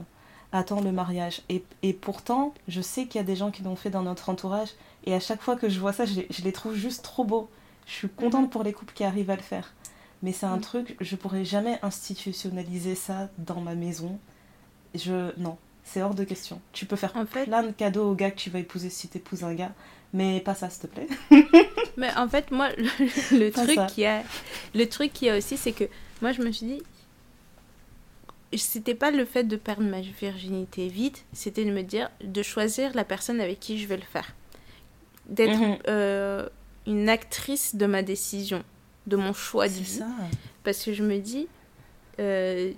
[0.53, 1.41] attends le mariage.
[1.49, 4.29] Et, et pourtant, je sais qu'il y a des gens qui l'ont fait dans notre
[4.29, 4.69] entourage.
[5.05, 7.49] Et à chaque fois que je vois ça, je, je les trouve juste trop beaux.
[7.85, 8.49] Je suis contente mhm.
[8.49, 9.73] pour les couples qui arrivent à le faire.
[10.23, 10.61] Mais c'est un mhm.
[10.61, 14.19] truc, je pourrais jamais institutionnaliser ça dans ma maison.
[14.95, 16.59] Je, non, c'est hors de question.
[16.73, 19.43] Tu peux faire plein de cadeaux au gars que tu vas épouser si tu épouses
[19.43, 19.73] un gars.
[20.13, 21.07] Mais pas ça, s'il te plaît.
[21.97, 24.23] mais en fait, moi, le, truc qui a,
[24.73, 25.83] le truc qui a aussi, c'est que
[26.21, 26.81] moi, je me suis dit,
[28.55, 32.93] c'était pas le fait de perdre ma virginité vite, c'était de me dire, de choisir
[32.95, 34.33] la personne avec qui je vais le faire.
[35.27, 35.77] D'être mhm.
[35.87, 36.47] euh,
[36.85, 38.63] une actrice de ma décision,
[39.07, 40.01] de mon choix de vie.
[40.63, 41.47] Parce que je me dis,
[42.19, 42.71] euh,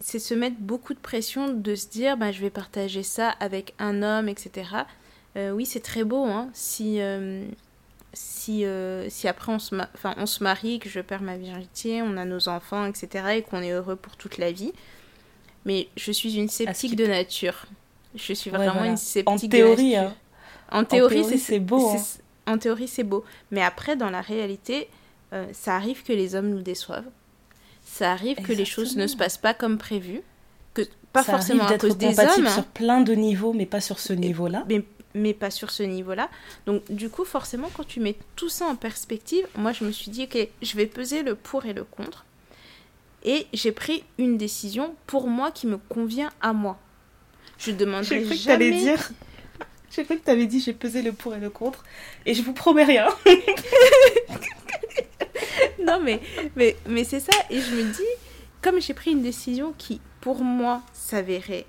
[0.00, 3.74] c'est se mettre beaucoup de pression de se dire, bah, je vais partager ça avec
[3.78, 4.70] un homme, etc.
[5.36, 7.46] Euh, oui, c'est très beau, hein, si, euh,
[8.12, 8.64] si,
[9.08, 12.24] si après on se, enfin, on se marie, que je perds ma virginité, on a
[12.24, 14.72] nos enfants, etc., et qu'on est heureux pour toute la vie.
[15.64, 17.66] Mais je suis une sceptique de nature.
[18.14, 20.10] Je suis vraiment une sceptique en théorie, de nature.
[20.10, 20.80] Hein.
[20.80, 21.90] En théorie, c'est beau.
[21.90, 22.02] Hein.
[22.46, 23.24] En théorie, c'est beau.
[23.50, 24.88] Mais après, dans la réalité,
[25.52, 27.08] ça arrive que les hommes nous déçoivent.
[27.84, 30.20] Ça arrive que les choses ne se passent pas comme prévu.
[30.74, 30.82] Que,
[31.12, 32.46] pas forcément à cause des hommes.
[32.46, 34.64] sur plein de niveaux, mais pas sur ce niveau-là.
[34.68, 34.84] Mais
[35.14, 36.28] mais pas sur ce niveau-là.
[36.66, 40.10] Donc du coup, forcément, quand tu mets tout ça en perspective, moi je me suis
[40.10, 42.24] dit, ok, je vais peser le pour et le contre.
[43.24, 46.78] Et j'ai pris une décision pour moi qui me convient à moi.
[47.58, 48.70] Je demanderai jamais...
[48.70, 49.10] Que dire...
[49.90, 51.82] J'ai cru que tu avais dit j'ai pesé le pour et le contre.
[52.26, 53.08] Et je vous promets rien.
[55.84, 56.20] non, mais,
[56.56, 57.32] mais, mais c'est ça.
[57.50, 58.02] Et je me dis,
[58.62, 61.66] comme j'ai pris une décision qui, pour moi, s'avérait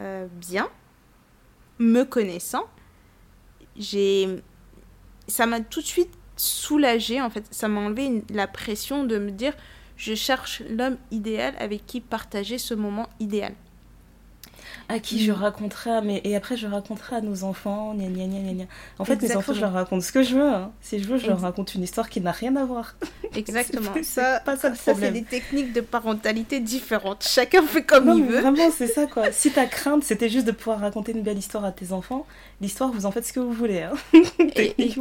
[0.00, 0.68] euh, bien,
[1.78, 2.64] me connaissant,
[3.76, 4.28] j'ai
[5.26, 9.30] ça m'a tout de suite soulagée en fait, ça m'a enlevé la pression de me
[9.30, 9.54] dire
[9.96, 13.54] je cherche l'homme idéal avec qui partager ce moment idéal
[14.88, 15.36] à qui je mm.
[15.36, 18.64] raconterai, mais et après je raconterai à nos enfants, gna gna gna gna.
[18.98, 20.48] En fait, mes enfants, je leur raconte ce que je veux.
[20.48, 20.72] Hein.
[20.80, 22.96] Si je veux, je leur raconte une histoire qui n'a rien à voir.
[23.34, 23.90] Exactement.
[24.02, 27.24] ça, pas ça, ça c'est des techniques de parentalité différentes.
[27.28, 28.40] Chacun fait comme il veut.
[28.40, 29.24] Vraiment, c'est ça quoi.
[29.32, 32.26] Si ta crainte, c'était juste de pouvoir raconter une belle histoire à tes enfants,
[32.60, 33.82] l'histoire, vous en faites ce que vous voulez.
[33.82, 33.94] Hein.
[34.56, 34.94] et,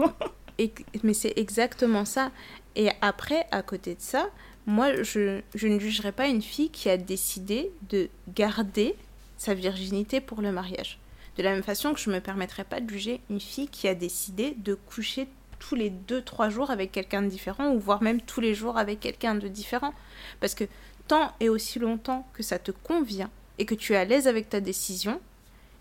[1.04, 2.32] mais c'est exactement ça.
[2.76, 4.30] Et après, à côté de ça,
[4.66, 8.96] moi, je, je ne jugerai pas une fille qui a décidé de garder
[9.42, 11.00] sa virginité pour le mariage.
[11.36, 13.88] De la même façon que je ne me permettrais pas de juger une fille qui
[13.88, 15.28] a décidé de coucher
[15.58, 19.00] tous les 2-3 jours avec quelqu'un de différent, ou voire même tous les jours avec
[19.00, 19.96] quelqu'un de différent.
[20.42, 20.66] Parce que
[21.08, 24.48] tant et aussi longtemps que ça te convient et que tu es à l'aise avec
[24.48, 25.20] ta décision,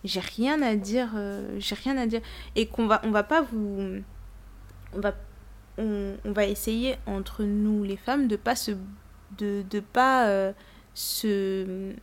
[0.05, 2.23] j'ai rien à dire, euh, j'ai rien à dire.
[2.57, 4.01] Et qu'on va, on va pas vous.
[4.95, 5.15] On va,
[5.77, 8.71] on, va essayer entre nous les femmes de pas se.
[9.37, 10.53] de, de pas euh,
[10.95, 11.95] se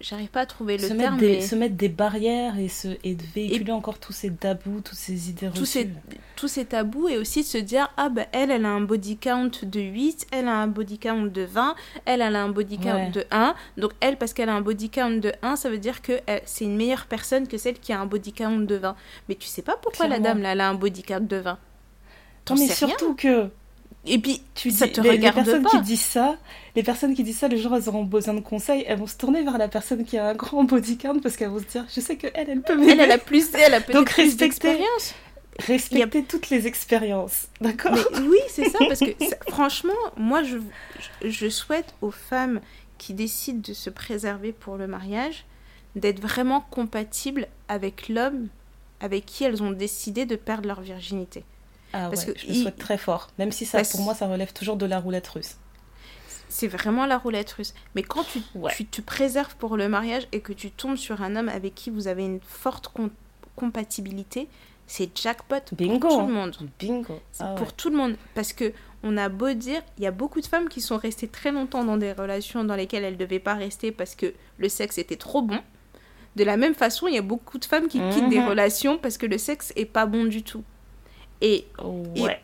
[0.00, 1.18] j'arrive pas à trouver le se terme.
[1.18, 4.98] Des, Se mettre des barrières et, se, et de véhiculer encore tous ces tabous, toutes
[4.98, 5.90] ces idées tous Ces,
[6.36, 9.16] tous ces tabous et aussi de se dire, ah ben elle, elle a un body
[9.16, 11.74] count de 8, elle a un body count de 20,
[12.04, 13.54] elle, elle a un body count de 1.
[13.76, 16.64] Donc elle, parce qu'elle a un body count de 1, ça veut dire que c'est
[16.64, 18.96] une meilleure personne que celle qui a un body count de 20.
[19.28, 21.58] Mais tu sais pas pourquoi la dame là, elle a un body count de 20.
[22.48, 23.50] Non mais surtout que
[24.06, 26.36] et puis, tu ça te les, regarde les personnes qui disent ça,
[26.74, 29.16] les personnes qui disent ça, le jour elles auront besoin de conseils, elles vont se
[29.16, 31.84] tourner vers la personne qui a un grand body count parce qu'elles vont se dire,
[31.94, 32.92] je sais que elle, elle peut m'aider.
[32.92, 35.14] Elle, elle a plus, elle a peut-être plus d'expérience.
[35.58, 39.12] Respecter toutes les expériences, d'accord Oui, c'est ça, parce que
[39.48, 40.58] franchement, moi, je,
[41.26, 42.60] je souhaite aux femmes
[42.98, 45.44] qui décident de se préserver pour le mariage
[45.94, 48.48] d'être vraiment compatibles avec l'homme
[49.00, 51.44] avec qui elles ont décidé de perdre leur virginité.
[51.92, 53.28] Ah Parce que je le souhaite très fort.
[53.38, 55.56] Même si ça, pour moi, ça relève toujours de la roulette russe.
[56.48, 57.74] C'est vraiment la roulette russe.
[57.94, 58.40] Mais quand tu,
[58.76, 61.90] tu te préserves pour le mariage et que tu tombes sur un homme avec qui
[61.90, 62.88] vous avez une forte
[63.56, 64.48] compatibilité,
[64.86, 65.98] c'est jackpot Bingo.
[66.08, 66.56] pour tout le monde.
[66.78, 67.20] Bingo.
[67.40, 67.56] Ah ouais.
[67.58, 68.16] pour tout le monde.
[68.34, 68.72] Parce que
[69.02, 71.84] on a beau dire, il y a beaucoup de femmes qui sont restées très longtemps
[71.84, 75.16] dans des relations dans lesquelles elles ne devaient pas rester parce que le sexe était
[75.16, 75.58] trop bon.
[76.36, 78.48] De la même façon, il y a beaucoup de femmes qui quittent des Mhm.
[78.48, 80.62] relations parce que le sexe est pas bon du tout.
[81.40, 81.66] Et,
[82.16, 82.40] Ouais.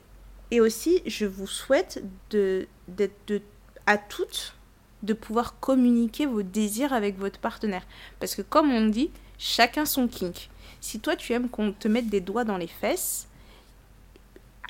[0.51, 3.41] et aussi, je vous souhaite de, d'être de,
[3.87, 4.55] à toutes
[5.03, 7.83] de pouvoir communiquer vos désirs avec votre partenaire.
[8.21, 10.49] Parce que comme on dit, chacun son kink.
[10.81, 13.27] Si toi tu aimes qu'on te mette des doigts dans les fesses,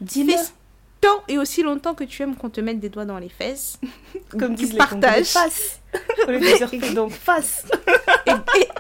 [0.01, 0.33] Dis-le.
[1.01, 3.79] tant et aussi longtemps que tu aimes qu'on te mette des doigts dans les fesses.
[4.39, 5.33] Comme disent les partage.
[5.33, 7.67] dire fais donc face.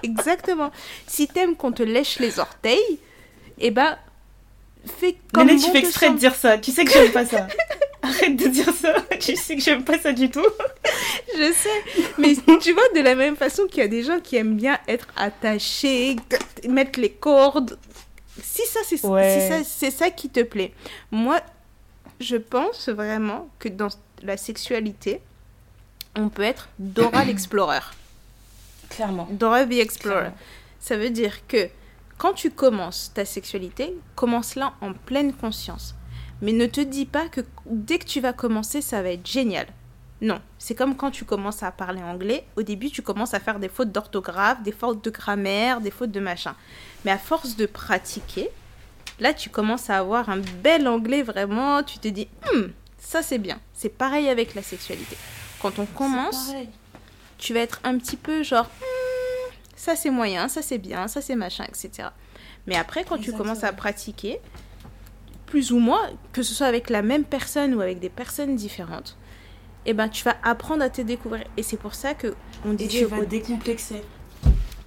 [0.02, 0.70] Exactement.
[1.06, 2.98] Si t'aimes qu'on te lèche les orteils,
[3.58, 3.96] eh ben,
[4.86, 6.58] fais comme Néné, bon tu fais exprès de dire ça.
[6.58, 7.46] Tu sais que j'aime pas ça.
[8.02, 8.94] Arrête de dire ça.
[9.20, 10.44] Tu sais que j'aime pas ça du tout.
[11.36, 14.36] Je sais, mais tu vois, de la même façon qu'il y a des gens qui
[14.36, 16.16] aiment bien être attachés,
[16.68, 17.78] mettre les cordes.
[18.42, 19.62] Si ça, c'est Ouais.
[19.64, 20.72] si ça, qui te plaît.
[21.12, 21.40] Moi,
[22.18, 23.88] je pense vraiment que dans
[24.22, 25.20] la sexualité,
[26.16, 27.80] on peut être Dora l'Explorer.
[28.90, 29.28] Clairement.
[29.30, 30.16] Dora the Explorer.
[30.16, 30.36] Clairement.
[30.80, 31.68] Ça veut dire que
[32.22, 35.96] quand tu commences ta sexualité, commence-la en pleine conscience.
[36.40, 39.66] Mais ne te dis pas que dès que tu vas commencer, ça va être génial.
[40.20, 42.46] Non, c'est comme quand tu commences à parler anglais.
[42.54, 46.12] Au début, tu commences à faire des fautes d'orthographe, des fautes de grammaire, des fautes
[46.12, 46.54] de machin.
[47.04, 48.50] Mais à force de pratiquer,
[49.18, 51.82] là, tu commences à avoir un bel anglais vraiment.
[51.82, 52.66] Tu te dis, Hmm,
[52.98, 53.58] ça c'est bien.
[53.74, 55.16] C'est pareil avec la sexualité.
[55.60, 56.52] Quand on commence,
[57.38, 59.11] tu vas être un petit peu genre Hmm,
[59.84, 62.08] ça c'est moyen, ça c'est bien, ça c'est machin, etc.
[62.68, 64.38] Mais après, quand tu commences à pratiquer,
[65.46, 69.16] plus ou moins, que ce soit avec la même personne ou avec des personnes différentes,
[69.84, 71.44] eh ben tu vas apprendre à te découvrir.
[71.56, 72.34] Et c'est pour ça que
[72.64, 74.02] on Et disait tu au- vas décomplexer.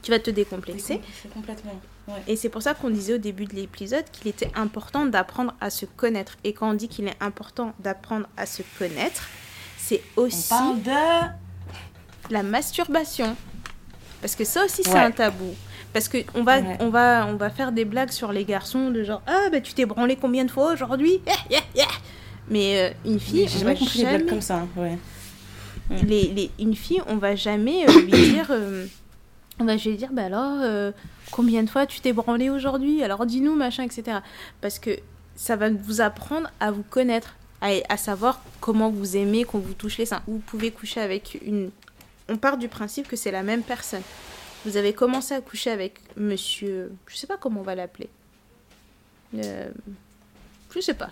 [0.01, 1.01] tu vas te décomplexer.
[1.33, 1.77] Complètement.
[2.07, 2.13] Ouais.
[2.27, 5.69] Et c'est pour ça qu'on disait au début de l'épisode qu'il était important d'apprendre à
[5.69, 6.37] se connaître.
[6.45, 9.27] Et quand on dit qu'il est important d'apprendre à se connaître,
[9.77, 10.91] c'est On aussi parle de.
[12.29, 13.35] la masturbation.
[14.25, 14.97] Parce que ça aussi, c'est Ouais.
[15.01, 15.53] un tabou.
[15.93, 16.77] Parce que on va, Ouais.
[16.79, 19.75] on, va, on va faire des blagues sur les garçons de genre Ah, bah tu
[19.75, 21.21] t'es branlé combien de fois aujourd'hui?
[21.27, 21.85] Yeah, yeah, yeah.
[22.49, 24.65] Mais euh, une fille, J'ai on jamais va compris les blagues jamais- comme ça.
[24.75, 24.97] Ouais.
[26.07, 28.47] les, les- une fille, on va jamais euh, lui dire.
[28.49, 28.87] euh,
[29.59, 30.91] on va lui dire Bah alors, euh,
[31.29, 33.03] combien de fois tu t'es branlé aujourd'hui?
[33.03, 34.17] Alors dis-nous, machin, etc.
[34.59, 34.89] Parce que
[35.35, 39.73] ça va vous apprendre à vous connaître, à, à savoir comment vous aimez, qu'on vous
[39.73, 40.23] touche les seins.
[40.27, 41.69] Vous pouvez coucher avec une.
[42.29, 44.01] On part du principe que c'est la même personne.
[44.65, 46.91] Vous avez commencé à coucher avec monsieur.
[47.07, 48.09] Je sais pas comment on va l'appeler.
[49.35, 49.69] Euh,
[50.73, 51.11] je sais pas.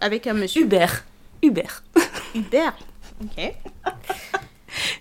[0.00, 0.62] Avec un monsieur.
[0.62, 1.04] Hubert.
[1.42, 1.82] Hubert.
[2.34, 2.76] Hubert.
[3.22, 3.54] Ok.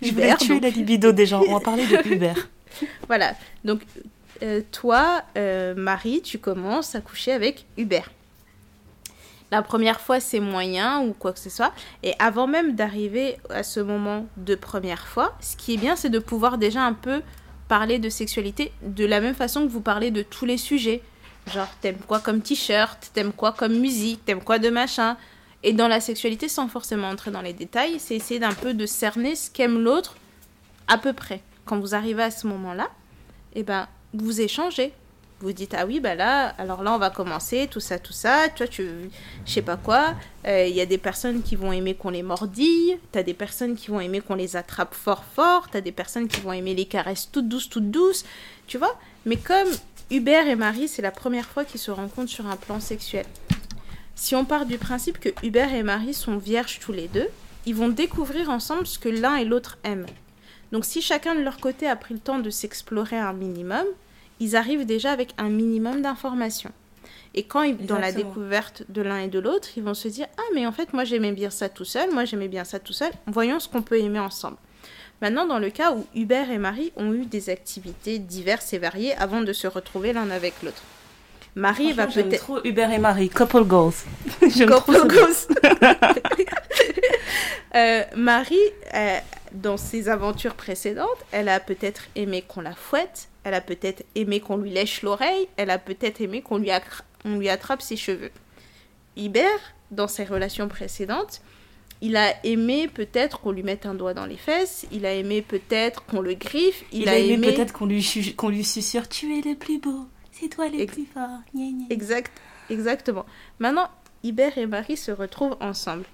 [0.01, 0.63] Je voulais Hubert, tuer donc.
[0.63, 1.43] la libido des gens.
[1.47, 2.49] On va parler de Hubert.
[3.07, 3.35] Voilà.
[3.65, 3.81] Donc,
[4.41, 8.09] euh, toi, euh, Marie, tu commences à coucher avec Hubert.
[9.51, 11.73] La première fois, c'est moyen ou quoi que ce soit.
[12.03, 16.09] Et avant même d'arriver à ce moment de première fois, ce qui est bien, c'est
[16.09, 17.21] de pouvoir déjà un peu
[17.67, 21.01] parler de sexualité de la même façon que vous parlez de tous les sujets.
[21.51, 25.17] Genre, t'aimes quoi comme t-shirt, t'aimes quoi comme musique, t'aimes quoi de machin.
[25.63, 28.85] Et dans la sexualité, sans forcément entrer dans les détails, c'est essayer d'un peu de
[28.85, 30.15] cerner ce qu'aime l'autre
[30.87, 31.41] à peu près.
[31.65, 32.89] Quand vous arrivez à ce moment-là,
[33.53, 34.93] eh ben, vous échangez.
[35.41, 38.49] Vous dites, ah oui, bah là, alors là, on va commencer, tout ça, tout ça.
[38.49, 38.85] Toi, tu,
[39.45, 40.15] je sais pas quoi.
[40.45, 42.97] Euh, Il y a des personnes qui vont aimer qu'on les mordille.
[43.13, 45.69] T'as des personnes qui vont aimer qu'on les attrape fort, fort.
[45.71, 48.25] T'as des personnes qui vont aimer les caresses toutes douces, toutes douces.
[48.67, 48.99] Tu vois?
[49.25, 49.69] Mais comme
[50.11, 53.25] Hubert et Marie, c'est la première fois qu'ils se rencontrent sur un plan sexuel.
[54.15, 57.29] Si on part du principe que Hubert et Marie sont vierges tous les deux,
[57.65, 60.07] ils vont découvrir ensemble ce que l'un et l'autre aiment.
[60.73, 63.85] Donc si chacun de leur côté a pris le temps de s'explorer un minimum,
[64.39, 66.71] ils arrivent déjà avec un minimum d'informations.
[67.35, 70.27] Et quand ils, dans la découverte de l'un et de l'autre, ils vont se dire
[70.37, 72.93] ah mais en fait moi j'aimais bien ça tout seul, moi j'aimais bien ça tout
[72.93, 73.11] seul.
[73.27, 74.57] Voyons ce qu'on peut aimer ensemble.
[75.21, 79.13] Maintenant dans le cas où Hubert et Marie ont eu des activités diverses et variées
[79.15, 80.81] avant de se retrouver l'un avec l'autre.
[81.59, 83.29] Marie va peut-être trop Hubert et Marie.
[83.29, 83.93] Couple goals.
[84.41, 85.47] Couple goals.
[87.75, 88.57] Euh, Marie,
[88.95, 89.17] euh,
[89.53, 94.39] dans ses aventures précédentes, elle a peut-être aimé qu'on la fouette, elle a peut-être aimé
[94.39, 97.95] qu'on lui lèche l'oreille, elle a peut-être aimé qu'on lui, accra- on lui attrape ses
[97.95, 98.31] cheveux.
[99.15, 99.59] Hubert,
[99.91, 101.41] dans ses relations précédentes,
[102.01, 105.43] il a aimé peut-être qu'on lui mette un doigt dans les fesses, il a aimé
[105.43, 109.37] peut-être qu'on le griffe, il, Il, a aimé, peut-être qu'on lui, qu'on lui susurre Tu
[109.37, 110.07] es le plus beau.
[110.39, 111.29] C'est toi le Ex- plus fort.
[111.55, 111.85] Gna, gna.
[111.89, 112.31] Exact,
[112.69, 113.25] exactement.
[113.59, 113.89] Maintenant,
[114.23, 116.05] Hubert et Marie se retrouvent ensemble.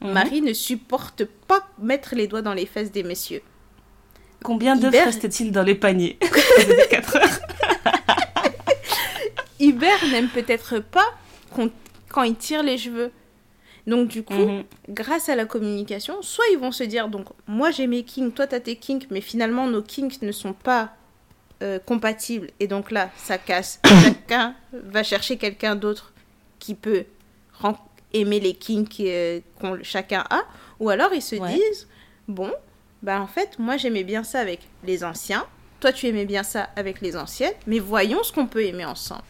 [0.00, 0.12] Mhm.
[0.12, 3.42] Marie ne supporte pas mettre les doigts dans les fesses des messieurs.
[4.44, 7.40] Combien d'œufs Hubert- reste-t-il dans les paniers Vous avez quatre heures.
[9.60, 11.14] Hubert n'aime peut-être pas
[12.10, 13.10] quand il tire les cheveux.
[13.86, 14.64] Donc du coup, mhm.
[14.88, 18.46] grâce à la communication, soit ils vont se dire, donc moi j'ai mes kinks, toi
[18.46, 20.92] t'as tes kinks, mais finalement nos kinks ne sont pas
[21.62, 22.50] euh, compatibles.
[22.60, 23.80] Et donc là, ça casse.
[24.02, 26.12] Chacun va chercher quelqu'un d'autre
[26.58, 27.04] qui peut
[28.12, 30.42] aimer les kinks euh, qu'on chacun a.
[30.80, 31.88] Ou alors ils se disent,
[32.28, 32.52] bon,
[33.02, 35.46] bah en fait, moi j'aimais bien ça avec les anciens,
[35.80, 39.22] toi tu aimais bien ça avec les anciennes, mais voyons ce qu'on peut aimer ensemble.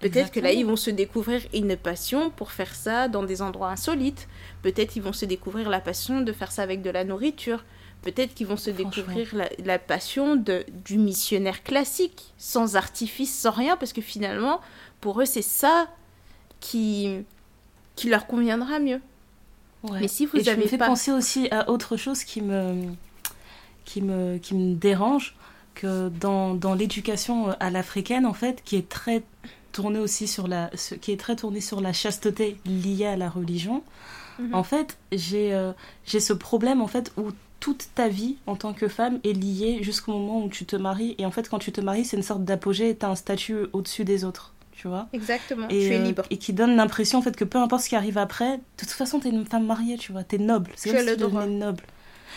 [0.00, 3.68] Peut-être que là, ils vont se découvrir une passion pour faire ça dans des endroits
[3.68, 4.28] insolites.
[4.62, 7.64] Peut-être qu'ils vont se découvrir la passion de faire ça avec de la nourriture.
[8.02, 13.76] Peut-être qu'ils vont se découvrir la, passion de, du missionnaire classique, sans artifice, sans rien,
[13.76, 14.60] parce que finalement,
[15.00, 15.88] pour eux, c'est ça
[16.60, 17.18] qui,
[17.96, 19.00] qui leur conviendra mieux.
[19.92, 22.84] Mais si vous avez je me fais penser aussi à autre chose qui me,
[23.84, 25.34] qui me, qui me dérange,
[25.74, 29.22] que dans, dans l'éducation à l'africaine, en fait, qui est très
[29.72, 30.70] tourné aussi sur la,
[31.00, 33.82] qui est très tourné sur la chasteté liée à la religion.
[34.38, 34.54] Mhm.
[34.54, 35.72] En fait, j'ai euh,
[36.06, 40.12] ce problème en fait où toute ta vie en tant que femme est liée jusqu'au
[40.12, 41.14] moment où tu te maries.
[41.18, 43.66] Et en fait, quand tu te maries, c'est une sorte d'apogée, tu as un statut
[43.72, 44.54] au-dessus des autres.
[44.72, 46.22] Tu vois Exactement, et, tu es euh, libre.
[46.30, 48.88] et qui donne l'impression en fait que peu importe ce qui arrive après, de toute
[48.88, 50.70] façon, tu es une femme mariée, tu vois, tu es noble.
[50.74, 51.84] C'est comme si tu devenais noble.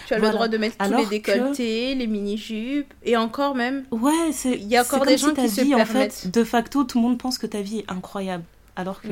[0.08, 3.86] Tu as le droit de mettre tous les décolletés, les mini-jupes, et encore même.
[3.92, 4.54] Ouais, c'est.
[4.54, 7.04] Il y a encore des gens qui se vie, En fait, de facto, tout le
[7.04, 8.44] monde pense que ta vie est incroyable.
[8.76, 9.08] Alors que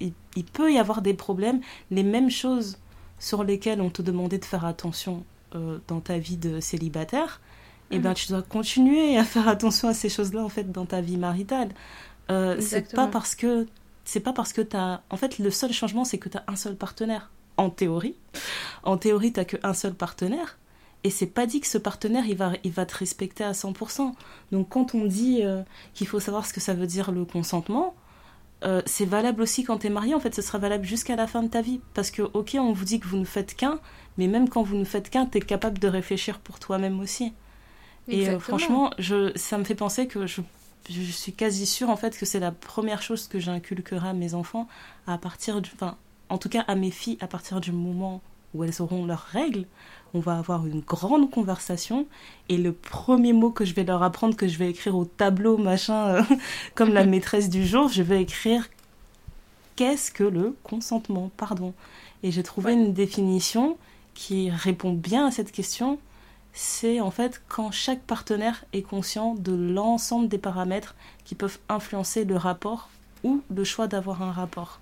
[0.00, 1.60] il, peut y avoir des problèmes.
[1.90, 2.76] Les mêmes choses
[3.18, 5.24] sur lesquelles on te demandait de faire attention
[5.56, 7.40] euh, dans ta vie de célibataire,
[7.90, 8.14] et eh ben mhm.
[8.16, 11.70] tu dois continuer à faire attention à ces choses-là en fait dans ta vie maritale.
[12.30, 13.66] Euh, c'est pas parce que
[14.04, 16.56] c'est pas parce que t'as en fait le seul changement c'est que tu as un
[16.56, 18.16] seul partenaire en théorie.
[18.82, 20.58] En théorie, tu n'as qu'un seul partenaire.
[21.04, 24.12] Et c'est pas dit que ce partenaire, il va, il va te respecter à 100%.
[24.52, 25.62] Donc quand on dit euh,
[25.94, 27.94] qu'il faut savoir ce que ça veut dire le consentement,
[28.66, 30.14] euh, c'est valable aussi quand tu es marié.
[30.14, 31.80] En fait, ce sera valable jusqu'à la fin de ta vie.
[31.94, 33.78] Parce que, ok, on vous dit que vous ne faites qu'un,
[34.18, 37.32] mais même quand vous ne faites qu'un, tu es capable de réfléchir pour toi-même aussi.
[38.08, 40.40] Et euh, franchement, je, ça me fait penser que je,
[40.88, 44.34] je suis quasi sûre en fait que c'est la première chose que j'inculquerai à mes
[44.34, 44.68] enfants
[45.08, 45.96] à partir du, enfin,
[46.28, 48.22] en tout cas à mes filles, à partir du moment
[48.54, 49.66] où elles auront leurs règles,
[50.16, 52.06] on va avoir une grande conversation
[52.48, 55.58] et le premier mot que je vais leur apprendre, que je vais écrire au tableau,
[55.58, 56.22] machin, euh,
[56.74, 58.68] comme la maîtresse du jour, je vais écrire
[59.76, 61.74] qu'est-ce que le consentement, pardon.
[62.22, 63.76] Et j'ai trouvé une définition
[64.14, 65.98] qui répond bien à cette question.
[66.54, 70.94] C'est en fait quand chaque partenaire est conscient de l'ensemble des paramètres
[71.26, 72.88] qui peuvent influencer le rapport
[73.22, 74.80] ou le choix d'avoir un rapport.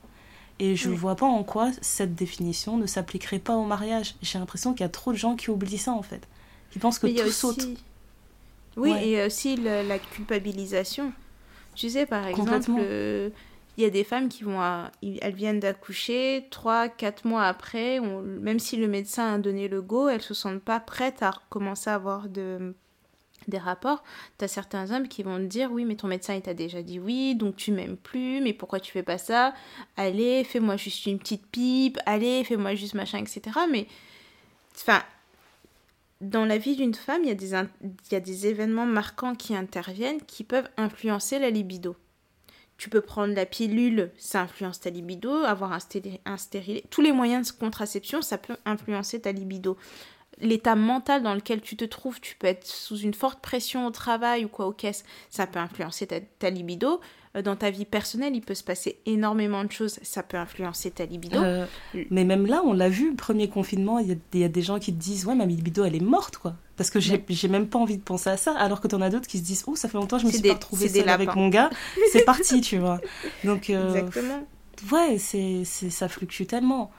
[0.59, 4.15] Et je ne vois pas en quoi cette définition ne s'appliquerait pas au mariage.
[4.23, 6.29] J'ai l'impression qu'il y a trop de gens qui oublient ça en fait.
[6.71, 7.67] Qui pensent que tout saute.
[8.77, 11.13] Oui, et aussi la culpabilisation.
[11.75, 13.31] Tu sais, par exemple, euh,
[13.77, 14.61] il y a des femmes qui vont.
[15.03, 20.19] elles viennent d'accoucher, 3-4 mois après, même si le médecin a donné le go, elles
[20.19, 22.75] ne se sentent pas prêtes à commencer à avoir de
[23.51, 24.03] des rapports,
[24.39, 26.83] tu as certains hommes qui vont te dire oui mais ton médecin il t'a déjà
[26.83, 29.55] dit oui donc tu m'aimes plus mais pourquoi tu fais pas ça?
[29.97, 33.87] Allez fais-moi juste une petite pipe allez fais-moi juste machin etc mais
[34.77, 35.03] enfin
[36.21, 37.53] dans la vie d'une femme il y, a des,
[38.13, 41.97] y a des événements marquants qui interviennent qui peuvent influencer la libido.
[42.77, 45.79] Tu peux prendre la pilule, ça influence ta libido, avoir un,
[46.25, 49.77] un stérilet, tous les moyens de contraception, ça peut influencer ta libido
[50.41, 53.91] l'état mental dans lequel tu te trouves, tu peux être sous une forte pression au
[53.91, 56.09] travail ou quoi au caisse, ça peut influencer
[56.39, 57.01] ta, libido.
[57.37, 60.91] Euh, dans ta vie personnelle, il peut se passer énormément de choses, ça peut influencer
[60.91, 61.39] ta libido.
[61.39, 61.67] Euh,
[62.11, 65.01] mais même là, on l'a vu, premier confinement, il y, a des gens qui te
[65.01, 66.55] disent Ouais, ma libido, elle est morte, quoi.
[66.77, 69.29] Parce que j'ai même pas envie de penser à ça, alors que t'en as d'autres
[69.29, 71.35] qui se disent Oh, ça fait longtemps que je me suis pas retrouvée seule avec
[71.35, 71.71] mon gars,
[72.13, 73.01] c'est parti, tu vois.
[73.45, 74.47] Donc, euh, Exactement.
[74.91, 76.91] Ouais, c'est ça fluctue tellement.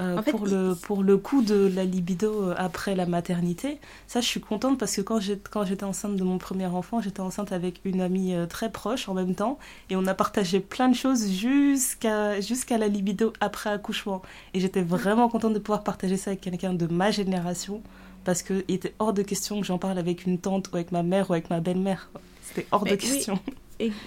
[0.00, 4.26] Euh, pour, le, pour le coup de la libido euh, après la maternité, ça je
[4.26, 8.00] suis contente parce que quand j'étais enceinte de mon premier enfant, j'étais enceinte avec une
[8.00, 9.58] amie euh, très proche en même temps
[9.90, 14.22] et on a partagé plein de choses jusqu'à jusqu'à la libido après accouchement.
[14.54, 17.82] Et j'étais vraiment contente de pouvoir partager ça avec quelqu'un de ma génération
[18.24, 21.02] parce qu'il était hors de question que j'en parle avec une tante ou avec ma
[21.02, 22.10] mère ou avec ma belle-mère.
[22.42, 23.38] C'était hors de question.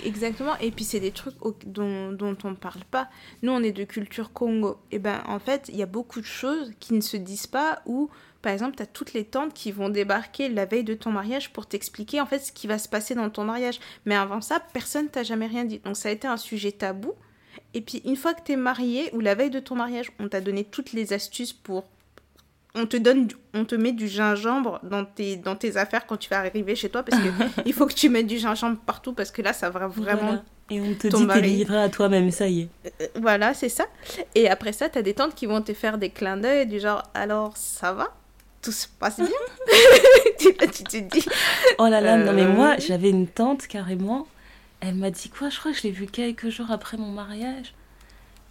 [0.03, 0.55] Exactement.
[0.59, 1.35] Et puis, c'est des trucs
[1.65, 3.09] dont, on ne parle pas.
[3.41, 4.77] Nous, on est de culture Congo.
[4.91, 7.81] Et ben, en fait, il y a beaucoup de choses qui ne se disent pas
[7.85, 8.09] ou,
[8.41, 11.51] par exemple, tu as toutes les tantes qui vont débarquer la veille de ton mariage
[11.51, 13.79] pour t'expliquer, en fait, ce qui va se passer dans ton mariage.
[14.05, 15.79] Mais avant ça, personne t'a jamais rien dit.
[15.79, 17.13] Donc, ça a été un sujet tabou.
[17.73, 20.27] Et puis, une fois que tu es marié ou la veille de ton mariage, on
[20.29, 21.85] t'a donné toutes les astuces pour
[22.75, 26.29] on te donne, on te met du gingembre dans tes, dans tes affaires quand tu
[26.29, 27.31] vas arriver chez toi parce qu'il
[27.65, 30.81] il faut que tu mettes du gingembre partout parce que là, ça va vraiment Et
[30.81, 32.69] on te dit t'es livré à toi-même, ça y est.
[33.01, 33.85] Euh, Voilà, c'est ça.
[34.33, 37.03] Et après ça, t'as des tantes qui vont te faire des clins d'œil du genre
[37.13, 38.07] alors ça va?
[38.61, 39.27] Tout se passe bien?
[40.39, 41.25] Tu, tu te dis
[41.79, 42.51] Oh là là, non mais Euh.
[42.53, 44.27] moi, j'avais une tante carrément.
[44.81, 45.49] Elle m'a dit quoi?
[45.49, 47.73] Je crois que je l'ai vue quelques jours après mon mariage.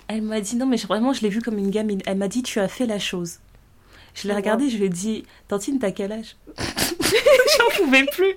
[0.09, 2.01] Elle m'a dit non mais vraiment je l'ai vue comme une gamine.
[2.07, 3.39] Elle m'a dit tu as fait la chose.
[4.15, 8.35] Je l'ai regardée, je lui ai dit tantine t'as quel âge J'en pouvais plus.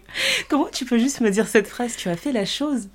[0.49, 2.89] Comment tu peux juste me dire cette phrase Tu as fait la chose?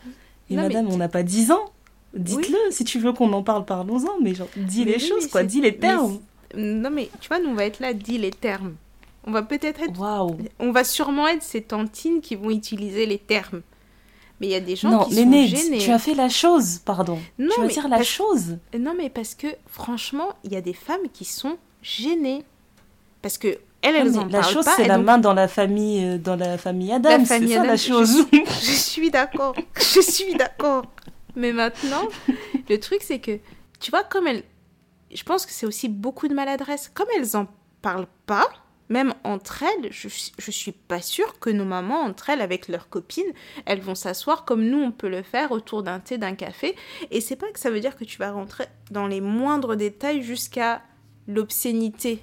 [0.49, 1.71] Et Non, mais madame, on n'a pas 10 ans.
[2.15, 5.25] Dites-le, si tu veux qu'on en parle, parlons-en, mais genre, dis Mais les oui, choses,
[5.25, 6.19] mais quoi, dis les mais termes.
[6.57, 8.75] Non mais tu vois, nous on va être là, dis les termes.
[9.25, 10.01] On va peut-être être...
[10.01, 10.39] Waouh.
[10.59, 13.61] On va sûrement être ces tantines qui vont utiliser les termes.
[14.41, 15.79] Mais il y a des gens Non, qui Néné, sont gênés.
[15.79, 17.19] tu as fait la chose, pardon.
[17.39, 18.57] Non, tu vas mais dire la parce- chose.
[18.77, 22.43] Non, mais parce que franchement, il y a des femmes qui sont gênées.
[23.23, 26.19] Parce que elles, elles en la chose, c'est la donc- main dans la famille, euh,
[26.19, 27.25] dans la famille Adam.
[27.25, 28.27] C'est ça la chose.
[28.33, 29.55] Je suis d'accord.
[29.77, 30.85] Je suis d'accord.
[31.37, 32.09] Mais maintenant,
[32.69, 33.39] le truc, c'est que,
[33.79, 34.45] tu vois, comme elles.
[35.13, 36.91] Je pense que c'est aussi beaucoup de maladresse.
[36.93, 37.47] Comme elles en
[37.83, 38.49] parlent pas,
[38.91, 42.89] même entre elles, je, je suis pas sûre que nos mamans, entre elles, avec leurs
[42.89, 43.33] copines,
[43.65, 46.77] elles vont s'asseoir comme nous, on peut le faire autour d'un thé, d'un café.
[47.11, 50.23] Et c'est pas que ça veut dire que tu vas rentrer dans les moindres détails
[50.23, 50.83] jusqu'à
[51.29, 52.23] l'obscénité.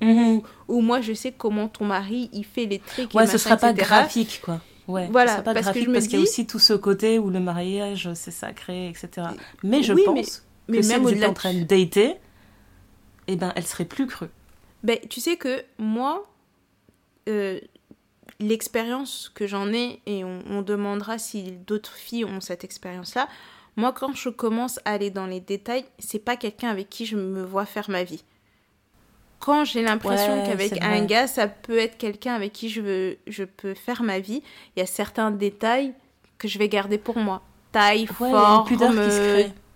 [0.00, 0.42] Mhm.
[0.68, 3.14] Ou moi, je sais comment ton mari, il fait les trucs.
[3.14, 3.84] et Ouais, ce machin, sera pas etc..
[3.86, 4.60] graphique, quoi.
[4.86, 6.46] Ouais, Voilà, ce sera pas parce que graphique je me parce qu'il y a aussi
[6.46, 9.26] tout ce côté où le mariage, c'est sacré, etc.
[9.62, 10.28] Mais je Oui, pense mais- que
[10.78, 12.14] mais si même au-delà en train de dater,
[13.26, 14.28] eh ben, elle serait plus crue.
[14.84, 16.26] Ben, tu sais que moi,
[17.28, 17.60] euh,
[18.40, 23.28] l'expérience que j'en ai, et on, on demandera si d'autres filles ont cette expérience-là,
[23.76, 27.16] moi, quand je commence à aller dans les détails, c'est pas quelqu'un avec qui je
[27.16, 28.24] me vois faire ma vie.
[29.40, 33.18] Quand j'ai l'impression Ouais, qu'avec un gars, ça peut être quelqu'un avec qui je, veux,
[33.26, 34.42] je peux faire ma vie,
[34.76, 35.94] il y a certains détails
[36.38, 37.42] que je vais garder pour moi.
[37.72, 38.66] Taille, Ouais, forme,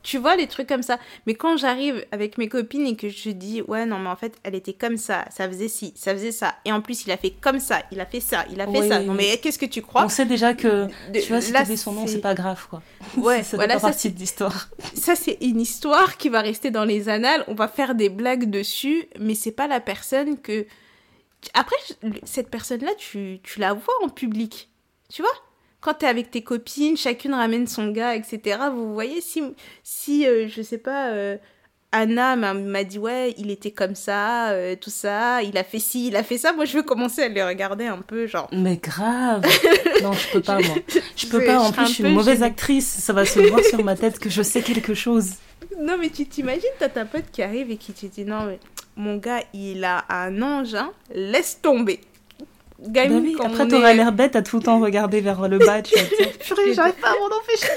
[0.03, 0.99] tu vois, les trucs comme ça.
[1.27, 4.35] Mais quand j'arrive avec mes copines et que je dis, ouais, non, mais en fait,
[4.43, 6.55] elle était comme ça, ça faisait ci, ça faisait ça.
[6.65, 8.81] Et en plus, il a fait comme ça, il a fait ça, il a fait
[8.81, 8.99] Oui, ça.
[9.01, 9.19] oui, non, oui.
[9.31, 11.93] mais qu'est-ce que tu crois On sait déjà que, De- tu vois, si là, son
[11.93, 12.83] nom, c'est- pas grave, quoi.
[13.17, 14.69] Ouais, ça voilà, pas ça, partie de l'histoire.
[14.95, 17.45] ça, c'est une histoire qui va rester dans les annales.
[17.49, 20.67] On va faire des blagues dessus, mais c'est pas la personne que.
[21.55, 21.77] Après,
[22.25, 24.69] cette personne-là, tu, tu la vois en public.
[25.13, 25.31] Tu vois?
[25.83, 28.57] Quand t'es avec tes copines, chacune ramène son gars, etc.
[28.73, 29.43] Vous voyez, si,
[29.83, 31.37] si euh, je sais pas, euh,
[31.91, 36.07] Anna m'a dit, ouais, il était comme ça, euh, tout ça, il a fait ci,
[36.07, 38.49] il a fait ça, moi, je veux commencer à les regarder un peu, genre.
[38.53, 39.43] Mais grave.
[40.03, 40.77] non, je peux pas, moi.
[41.17, 42.87] Je peux Je- pas, je en serais plus, je suis une mauvaise actrice.
[42.89, 45.33] Ça va se voir sur ma tête que je sais quelque chose.
[45.81, 48.59] Non, mais tu t'imagines, t'as ta pote qui arrive et qui te dit Non, mais
[48.97, 52.01] mon gars, il a un ange, hein, laisse tomber.
[52.83, 55.21] Bah Gagne oui, quand après, on t'auras est- l'air bête à tout le temps regarder
[55.21, 55.83] vers le bas.
[55.83, 55.95] Tu
[56.41, 57.69] Purée, j'arrive pas à m'en empêcher.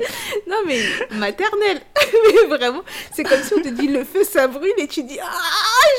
[0.46, 0.78] non, mais
[1.16, 1.80] maternelle.
[2.34, 2.82] mais vraiment,
[3.12, 5.30] c'est comme si on te dit le feu, ça brûle et tu dis Ah,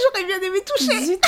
[0.04, 1.20] j'aurais bien aimé toucher.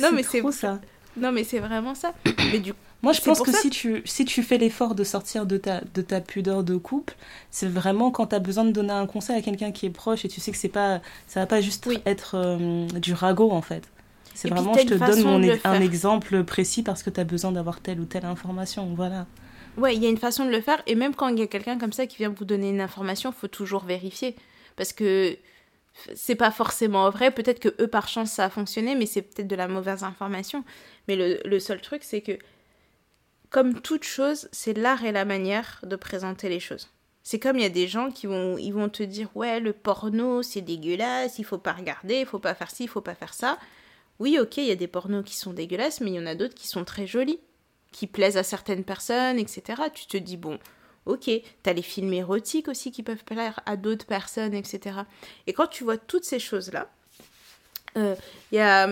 [0.00, 0.78] Non, mais c'est- trop ça.
[1.16, 2.14] Non, mais c'est vraiment ça.
[2.52, 5.04] Mais du coup, Moi, je pense que ça si tu, si tu fais l'effort de
[5.04, 7.14] sortir de ta, de ta pudeur de couple,
[7.50, 10.24] c'est vraiment quand tu as besoin de donner un conseil à quelqu'un qui est proche
[10.24, 11.98] et tu sais que c'est pas, ça va pas juste Oui.
[12.06, 13.82] être euh, du ragot en fait.
[14.34, 17.52] C'est vraiment, je te donne mon ex- un exemple précis parce que tu as besoin
[17.52, 18.94] d'avoir telle ou telle information.
[18.94, 19.26] Voilà.
[19.76, 20.82] Ouais, il y a une façon de le faire.
[20.86, 23.30] Et même quand il y a quelqu'un comme ça qui vient vous donner une information,
[23.32, 24.34] faut toujours vérifier.
[24.76, 25.36] Parce que
[26.14, 27.30] c'est pas forcément vrai.
[27.30, 30.64] Peut-être que eux, par chance, ça a fonctionné, mais c'est peut-être de la mauvaise information.
[31.08, 32.38] Mais le, seul truc, c'est que,
[33.50, 36.90] comme toute chose, c'est l'art et la manière de présenter les choses.
[37.24, 39.72] C'est comme il y a des gens qui vont, ils vont te dire Ouais, le
[39.72, 43.14] porno, c'est dégueulasse, il faut pas regarder, il faut pas faire ci, il faut pas
[43.14, 43.58] faire ça.
[44.18, 46.34] Oui, ok, il y a des pornos qui sont dégueulasses, mais il y en a
[46.34, 47.40] d'autres qui sont très jolis
[47.92, 49.82] qui plaisent à certaines personnes, etc.
[49.94, 50.58] Tu te dis, bon,
[51.06, 51.30] ok,
[51.62, 55.00] t'as les films érotiques aussi qui peuvent plaire à d'autres personnes, etc.
[55.46, 56.90] Et quand tu vois toutes ces choses-là,
[57.96, 58.16] euh,
[58.50, 58.88] il y a...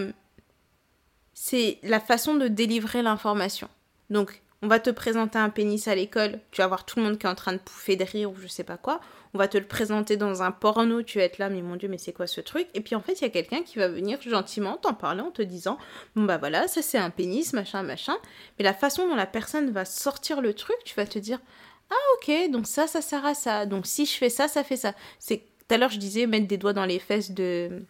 [1.42, 3.70] C'est la façon de délivrer l'information.
[4.10, 7.16] Donc, on va te présenter un pénis à l'école, tu vas voir tout le monde
[7.16, 9.00] qui est en train de pouffer de rire ou je sais pas quoi.
[9.32, 11.88] On va te le présenter dans un porno, tu vas être là, mais mon dieu,
[11.88, 12.68] mais c'est quoi ce truc?
[12.74, 15.30] Et puis en fait, il y a quelqu'un qui va venir gentiment t'en parler en
[15.30, 15.78] te disant,
[16.14, 18.18] bon bah voilà, ça c'est un pénis, machin, machin.
[18.58, 21.40] Mais la façon dont la personne va sortir le truc, tu vas te dire
[21.88, 23.64] Ah, ok, donc ça, ça sert à ça.
[23.64, 24.92] Donc si je fais ça, ça fait ça.
[25.18, 27.82] C'est tout à l'heure, je disais mettre des doigts dans les fesses de,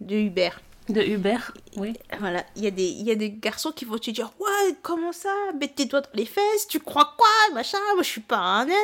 [0.00, 0.60] de Hubert.
[0.92, 1.94] De Hubert, oui.
[2.18, 4.74] Voilà, il y, a des- il y a des garçons qui vont te dire Ouais,
[4.82, 5.32] comment ça?
[5.60, 7.54] Mets tes doigts dans les fesses, tu crois quoi?
[7.54, 8.76] Machin, moi je suis pas un nana.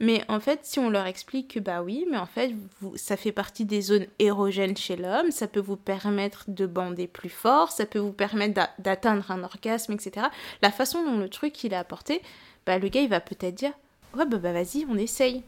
[0.00, 3.16] Mais en fait, si on leur explique que bah oui, mais en fait, vous, ça
[3.16, 7.70] fait partie des zones érogènes chez l'homme, ça peut vous permettre de bander plus fort,
[7.70, 10.26] ça peut vous permettre d'atteindre un orgasme, etc.
[10.62, 12.22] La façon dont le truc il est apporté,
[12.66, 13.72] bah le gars il va peut-être dire
[14.16, 15.42] ouais bah, bah vas-y on essaye.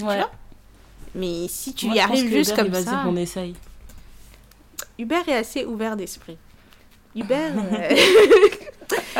[0.00, 0.20] Ouais.
[1.16, 2.82] mais si tu y arrives juste comme ça.
[2.82, 3.54] Dire on essaye.
[5.00, 6.36] Hubert est assez ouvert d'esprit.
[7.14, 7.96] Hubert, euh,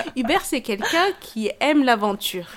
[0.16, 2.48] Hubert c'est quelqu'un qui aime l'aventure.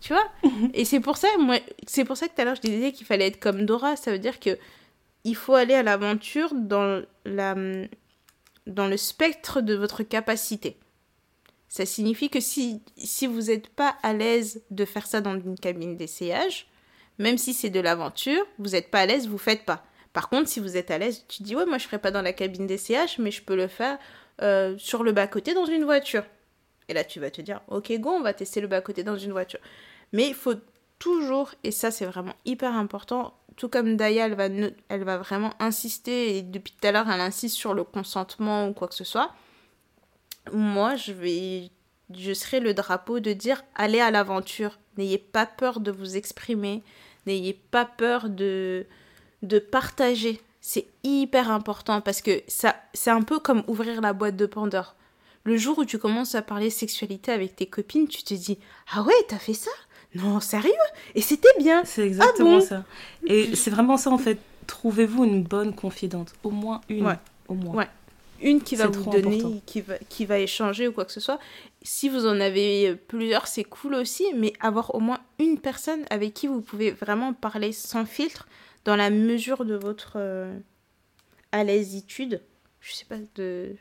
[0.00, 0.26] Tu vois?
[0.74, 1.56] Et c'est pour ça, moi,
[1.86, 3.96] c'est pour ça que tout à l'heure je disais qu'il fallait être comme Dora.
[3.96, 4.58] Ça veut dire que
[5.24, 7.54] il faut aller à l'aventure dans la
[8.66, 10.76] dans le spectre de votre capacité.
[11.68, 15.58] Ça signifie que si, si vous n'êtes pas à l'aise de faire ça dans une
[15.58, 16.68] cabine d'essayage,
[17.18, 19.84] même si c'est de l'aventure, vous n'êtes pas à l'aise, vous faites pas.
[20.16, 22.22] Par contre, si vous êtes à l'aise, tu dis ouais, moi je ferai pas dans
[22.22, 23.98] la cabine d'essayage, mais je peux le faire
[24.40, 26.22] euh, sur le bas-côté dans une voiture.
[26.88, 29.32] Et là, tu vas te dire ok, go, on va tester le bas-côté dans une
[29.32, 29.60] voiture.
[30.14, 30.54] Mais il faut
[30.98, 34.46] toujours, et ça c'est vraiment hyper important, tout comme Daya, elle va,
[34.88, 38.72] elle va vraiment insister, et depuis tout à l'heure, elle insiste sur le consentement ou
[38.72, 39.34] quoi que ce soit.
[40.50, 41.70] Moi, je vais,
[42.16, 44.78] je serai le drapeau de dire allez à l'aventure.
[44.96, 46.82] N'ayez pas peur de vous exprimer,
[47.26, 48.86] n'ayez pas peur de,
[49.46, 50.40] de partager.
[50.60, 54.96] C'est hyper important parce que ça, c'est un peu comme ouvrir la boîte de Pandore.
[55.44, 58.58] Le jour où tu commences à parler sexualité avec tes copines, tu te dis
[58.92, 59.70] ah ouais, t'as fait ça?
[60.16, 60.72] Non, sérieux?
[61.14, 61.84] Et c'était bien.
[61.84, 62.84] C'est exactement ah ça.
[63.26, 64.38] Et c'est vraiment ça en fait.
[64.66, 67.06] Trouvez-vous une bonne confidente, au moins une.
[67.06, 67.18] Ouais.
[67.46, 67.76] Au moins.
[67.76, 67.88] Ouais.
[68.42, 71.38] Une qui va vous donner, qui va, qui va échanger ou quoi que ce soit.
[71.82, 76.34] Si vous en avez plusieurs, c'est cool aussi, mais avoir au moins une personne avec
[76.34, 78.46] qui vous pouvez vraiment parler sans filtre,
[78.86, 80.56] dans la mesure de votre euh,
[81.52, 82.40] à l'aisitude,
[82.80, 83.76] je sais pas, de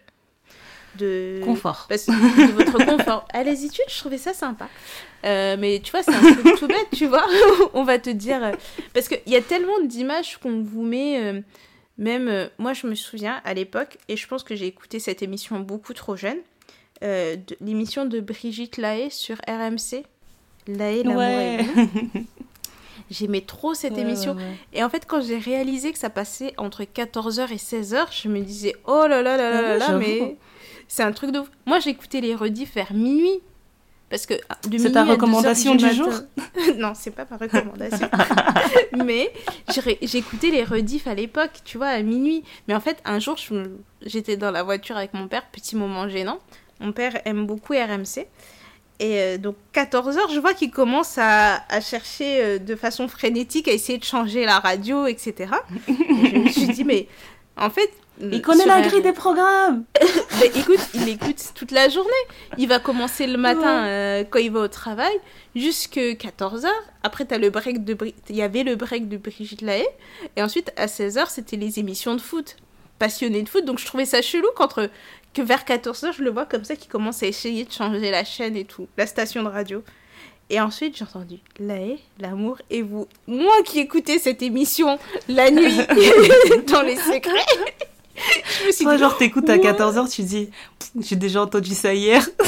[0.97, 1.87] de confort.
[1.89, 3.27] de votre confort.
[3.33, 4.69] À l'aisitude, je trouvais ça sympa.
[5.25, 7.25] Euh, mais tu vois, c'est un truc tout bête, tu vois.
[7.73, 8.43] On va te dire.
[8.43, 8.51] Euh,
[8.93, 11.21] parce qu'il y a tellement d'images qu'on vous met.
[11.21, 11.41] Euh,
[11.97, 15.61] même moi, je me souviens à l'époque, et je pense que j'ai écouté cette émission
[15.61, 16.39] beaucoup trop jeune,
[17.61, 20.03] l'émission de Brigitte Lahaye sur RMC.
[20.67, 21.65] Lahaye, l'amour ouais.
[23.11, 24.35] J'aimais trop cette émission.
[24.73, 28.41] Et en fait, quand j'ai réalisé que ça passait entre 14h et 16h, je me
[28.41, 30.37] disais, oh là là là là là, là mais
[30.87, 33.41] c'est un truc de Moi, j'écoutais les rediffs vers minuit.
[34.09, 36.13] Parce que ah, C'est ta recommandation du, jour
[36.77, 38.07] Non, c'est pas ma recommandation.
[39.03, 39.31] mais
[40.01, 42.43] j'écoutais les rediffs à l'époque, tu vois, à minuit.
[42.67, 43.35] Mais en fait, un jour,
[44.03, 46.39] j'étais dans la voiture avec mon père, petit moment gênant.
[46.79, 48.27] Mon père aime beaucoup RMC.
[48.99, 53.67] Et euh, donc, 14h, je vois qu'il commence à, à chercher euh, de façon frénétique,
[53.67, 55.51] à essayer de changer la radio, etc.
[55.87, 57.07] Et je me suis dit, mais
[57.57, 57.91] en fait,
[58.21, 59.83] il connaît la grille des programmes.
[60.55, 62.11] écoute, il écoute toute la journée.
[62.57, 65.13] Il va commencer le matin euh, quand il va au travail
[65.55, 66.67] jusqu'à 14h.
[67.03, 67.97] Après, as le break de
[68.29, 69.85] il y avait le break de Brigitte Lahaye.
[70.37, 72.55] Et ensuite, à 16h, c'était les émissions de foot.
[72.99, 73.65] Passionné de foot.
[73.65, 74.89] Donc, je trouvais ça chelou qu'entre
[75.33, 78.23] que vers 14h, je le vois comme ça qui commence à essayer de changer la
[78.23, 79.83] chaîne et tout, la station de radio.
[80.49, 83.07] Et ensuite, j'ai entendu Lahaye, l'amour et vous.
[83.27, 85.75] Moi qui écoutais cette émission la nuit
[86.67, 87.45] dans les secrets.
[88.61, 90.49] je me suis Toi, genre, t'écoutes à 14h, tu dis,
[90.99, 92.29] j'ai déjà entendu ça hier.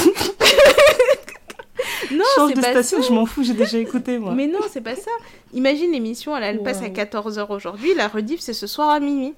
[2.12, 4.32] non, Change de station, je m'en fous, j'ai déjà écouté, moi.
[4.32, 5.10] Mais non, c'est pas ça.
[5.52, 9.34] Imagine l'émission, elle, elle passe à 14h aujourd'hui, la rediff, c'est ce soir à minuit.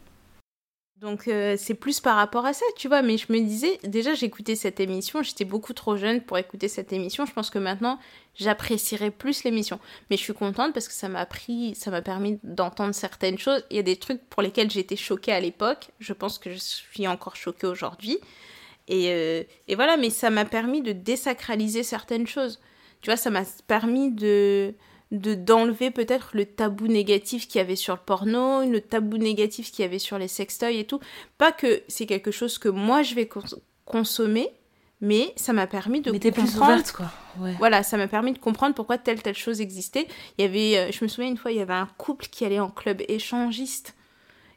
[1.00, 3.00] Donc euh, c'est plus par rapport à ça, tu vois.
[3.00, 6.92] Mais je me disais, déjà j'écoutais cette émission, j'étais beaucoup trop jeune pour écouter cette
[6.92, 7.24] émission.
[7.24, 7.98] Je pense que maintenant
[8.34, 9.80] j'apprécierais plus l'émission.
[10.10, 13.64] Mais je suis contente parce que ça m'a pris, ça m'a permis d'entendre certaines choses.
[13.70, 15.88] Il y a des trucs pour lesquels j'étais choquée à l'époque.
[16.00, 18.18] Je pense que je suis encore choquée aujourd'hui.
[18.86, 22.60] Et, euh, et voilà, mais ça m'a permis de désacraliser certaines choses.
[23.00, 24.74] Tu vois, ça m'a permis de
[25.10, 29.72] de d'enlever peut-être le tabou négatif qu'il y avait sur le porno, le tabou négatif
[29.72, 31.00] qu'il y avait sur les sextoys et tout.
[31.36, 33.28] Pas que c'est quelque chose que moi je vais
[33.84, 34.50] consommer,
[35.00, 36.82] mais ça m'a permis de comprendre.
[36.82, 37.10] Plus quoi.
[37.58, 40.06] Voilà, ça m'a permis de comprendre pourquoi telle telle chose existait.
[40.38, 42.44] Il y avait, euh, je me souviens une fois, il y avait un couple qui
[42.44, 43.94] allait en club échangiste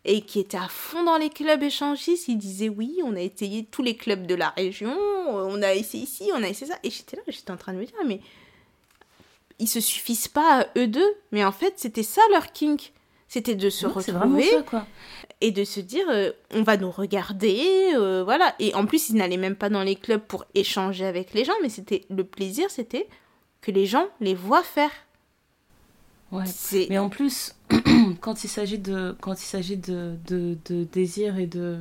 [0.05, 2.27] et qui était à fond dans les clubs échangistes.
[2.27, 4.95] Ils disaient oui, on a essayé tous les clubs de la région,
[5.29, 6.77] on a essayé ici, on a essayé ça.
[6.83, 8.19] Et j'étais là, j'étais en train de me dire, mais
[9.63, 12.91] ils se suffisent pas à eux deux, mais en fait, c'était ça leur kink.
[13.29, 14.47] C'était de se retrouver
[15.41, 18.53] et de se dire euh, on va nous regarder, euh, voilà.
[18.59, 21.53] Et en plus, ils n'allaient même pas dans les clubs pour échanger avec les gens,
[21.63, 23.07] mais c'était le plaisir, c'était
[23.61, 24.91] que les gens les voient faire.
[26.31, 26.43] Ouais.
[26.89, 27.55] Mais en plus,
[28.21, 31.79] quand il s'agit de quand il s'agit de, de, de, désir et de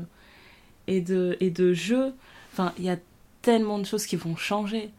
[0.86, 2.14] et de et de jeu,
[2.52, 2.96] enfin, il y a
[3.42, 4.90] tellement de choses qui vont changer.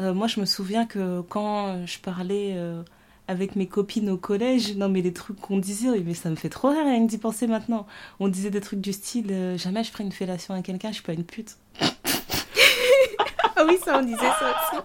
[0.00, 2.82] Euh, moi, je me souviens que quand je parlais euh,
[3.28, 4.76] avec mes copines au collège.
[4.76, 7.18] Non, mais les trucs qu'on disait, mais ça me fait trop rire rien que d'y
[7.18, 7.86] penser maintenant.
[8.20, 10.94] On disait des trucs du style euh, jamais je ferai une fellation à quelqu'un, je
[10.94, 11.56] suis pas une pute.
[11.80, 14.82] ah oui, ça, on disait ça aussi.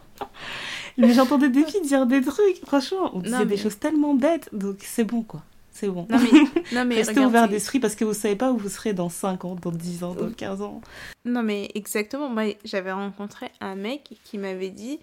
[0.97, 4.77] Mais j'entendais des filles dire des trucs, franchement, on disait des choses tellement bêtes, donc
[4.81, 5.43] c'est bon quoi.
[5.80, 6.08] C'est bon.
[6.10, 8.94] Non mais, non mais Restez ouvert d'esprit parce que vous savez pas où vous serez
[8.94, 10.82] dans 5 ans, dans 10 ans, dans 15 ans.
[11.24, 12.30] Non mais exactement.
[12.30, 14.99] Moi, j'avais rencontré un mec qui m'avait dit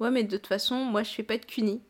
[0.00, 1.80] Ouais, mais de toute façon, moi, je fais pas de cuni.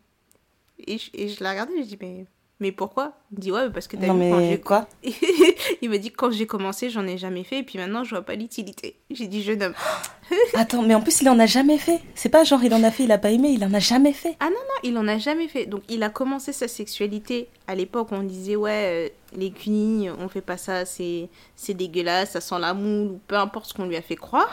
[0.86, 2.26] Et je, et je l'ai regardé, je dis Mais
[2.60, 3.12] mais pourquoi?
[3.30, 4.88] Il me dit ouais parce que t'as non, mais quoi?
[5.82, 8.22] Il me dit quand j'ai commencé j'en ai jamais fait et puis maintenant je vois
[8.22, 8.96] pas l'utilité.
[9.10, 9.74] J'ai dit jeune homme.
[10.54, 12.00] Attends mais en plus il en a jamais fait.
[12.16, 14.12] C'est pas genre il en a fait il a pas aimé il en a jamais
[14.12, 14.36] fait.
[14.40, 15.66] Ah non non il en a jamais fait.
[15.66, 20.28] Donc il a commencé sa sexualité à l'époque on disait ouais euh, les cunis on
[20.28, 23.86] fait pas ça c'est c'est dégueulasse ça sent la moule ou peu importe ce qu'on
[23.86, 24.50] lui a fait croire.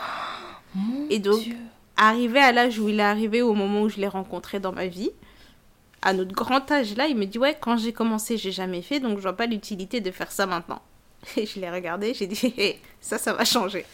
[1.10, 1.42] et donc
[1.96, 4.86] arrivé à l'âge où il est arrivé au moment où je l'ai rencontré dans ma
[4.86, 5.10] vie
[6.02, 9.00] à notre grand âge là, il me dit ouais, quand j'ai commencé, j'ai jamais fait,
[9.00, 10.80] donc je vois pas l'utilité de faire ça maintenant.
[11.36, 12.54] Et je l'ai regardé, j'ai dit
[13.00, 13.84] ça, ça va changer.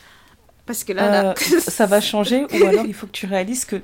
[0.67, 3.81] Parce que là, euh, ça va changer, ou alors il faut que tu réalises que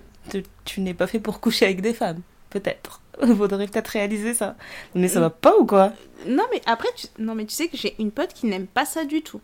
[0.65, 2.21] tu n'es pas fait pour coucher avec des femmes,
[2.51, 3.01] peut-être.
[3.21, 4.55] Faudrait peut-être réaliser ça.
[4.95, 5.93] Mais ça va pas ou quoi?
[6.27, 7.09] Non, mais après, tu...
[7.19, 9.41] non, mais tu sais que j'ai une pote qui n'aime pas ça du tout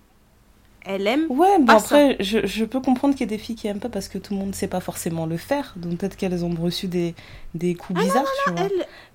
[0.84, 1.26] elle aime.
[1.30, 3.88] Ouais, bon après, je, je, peux comprendre qu'il y a des filles qui aiment pas
[3.88, 5.74] parce que tout le monde ne sait pas forcément le faire.
[5.76, 7.14] Donc peut-être qu'elles ont reçu des,
[7.54, 8.68] des coups ah bizarres, tu vois.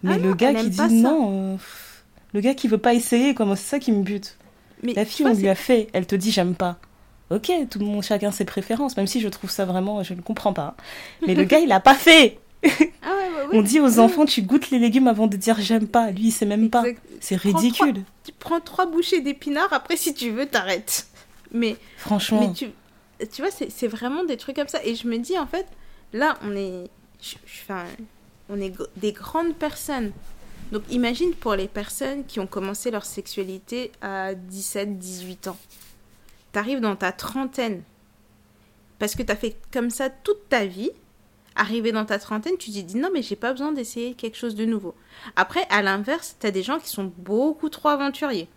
[0.03, 1.57] Mais ah le gars qui dit non, euh,
[2.33, 4.37] le gars qui veut pas essayer, comment c'est ça qui me bute.
[4.83, 6.77] Mais La fille, on lui a fait, elle te dit j'aime pas.
[7.29, 10.21] Ok, tout le monde, chacun ses préférences, même si je trouve ça vraiment, je ne
[10.21, 10.75] comprends pas.
[11.27, 12.39] Mais le gars, il a pas fait.
[13.03, 13.13] Ah
[13.53, 16.11] on dit aux enfants, tu goûtes les légumes avant de dire j'aime pas.
[16.11, 16.83] Lui, il sait même pas.
[17.19, 18.03] C'est ridicule.
[18.23, 21.08] tu prends trois bouchées d'épinards, après, si tu veux, t'arrêtes.
[21.51, 22.71] Mais franchement, mais tu,
[23.27, 24.83] tu vois, c'est vraiment des trucs comme ça.
[24.83, 25.67] Et je me dis, en fait,
[26.13, 26.89] là, on est,
[27.43, 27.85] enfin,
[28.49, 30.11] on est des grandes personnes.
[30.71, 35.57] Donc imagine pour les personnes qui ont commencé leur sexualité à 17, 18 ans.
[36.51, 37.81] T'arrives dans ta trentaine.
[38.99, 40.91] Parce que t'as fait comme ça toute ta vie.
[41.55, 44.55] Arrivé dans ta trentaine, tu te dis non mais j'ai pas besoin d'essayer quelque chose
[44.55, 44.93] de nouveau.
[45.35, 48.47] Après, à l'inverse, t'as des gens qui sont beaucoup trop aventuriers.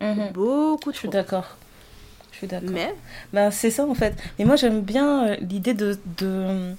[0.00, 0.32] Mhm.
[0.32, 0.92] Beaucoup trop.
[0.92, 1.56] Je suis d'accord
[2.38, 2.70] suis d'accord.
[2.70, 2.94] Mais
[3.32, 4.14] ben, C'est ça en fait.
[4.38, 6.72] Mais moi j'aime bien euh, l'idée de, de,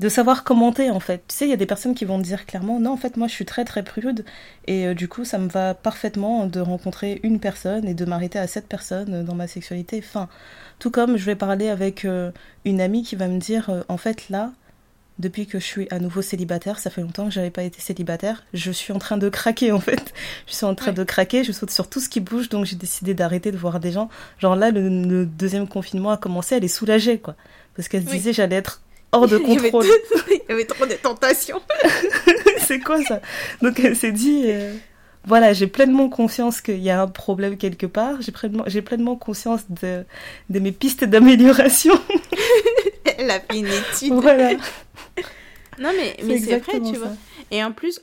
[0.00, 1.22] de, savoir commenter en fait.
[1.28, 3.28] Tu sais, il y a des personnes qui vont dire clairement non, en fait, moi
[3.28, 4.24] je suis très très prude
[4.66, 8.38] et euh, du coup ça me va parfaitement de rencontrer une personne et de m'arrêter
[8.38, 10.02] à cette personne dans ma sexualité.
[10.04, 10.28] Enfin,
[10.78, 12.30] tout comme je vais parler avec euh,
[12.64, 14.52] une amie qui va me dire en fait là,
[15.22, 18.42] depuis que je suis à nouveau célibataire, ça fait longtemps que j'avais pas été célibataire,
[18.54, 20.12] je suis en train de craquer en fait.
[20.48, 22.76] Je suis en train de craquer, je saute sur tout ce qui bouge, donc j'ai
[22.76, 24.08] décidé d'arrêter de voir des gens.
[24.38, 27.36] Genre là, le, deuxième confinement a commencé, elle est soulagée quoi.
[27.76, 28.82] Parce qu'elle se disait j'allais être
[29.12, 29.86] hors de contrôle.
[30.30, 31.60] Il y avait, trop de tentations.
[32.66, 33.20] C'est quoi ça?
[33.62, 34.74] Donc elle s'est dit, euh,
[35.24, 39.62] voilà, j'ai pleinement conscience qu'il y a un problème quelque part, j'ai pleinement, pleinement conscience
[39.68, 40.04] de,
[40.50, 41.94] de mes pistes d'amélioration.
[43.18, 44.12] Elle a fait une étude.
[44.14, 44.50] Voilà.
[45.82, 47.12] Non, mais, mais c'est vrai, tu vois.
[47.50, 48.00] Et en plus,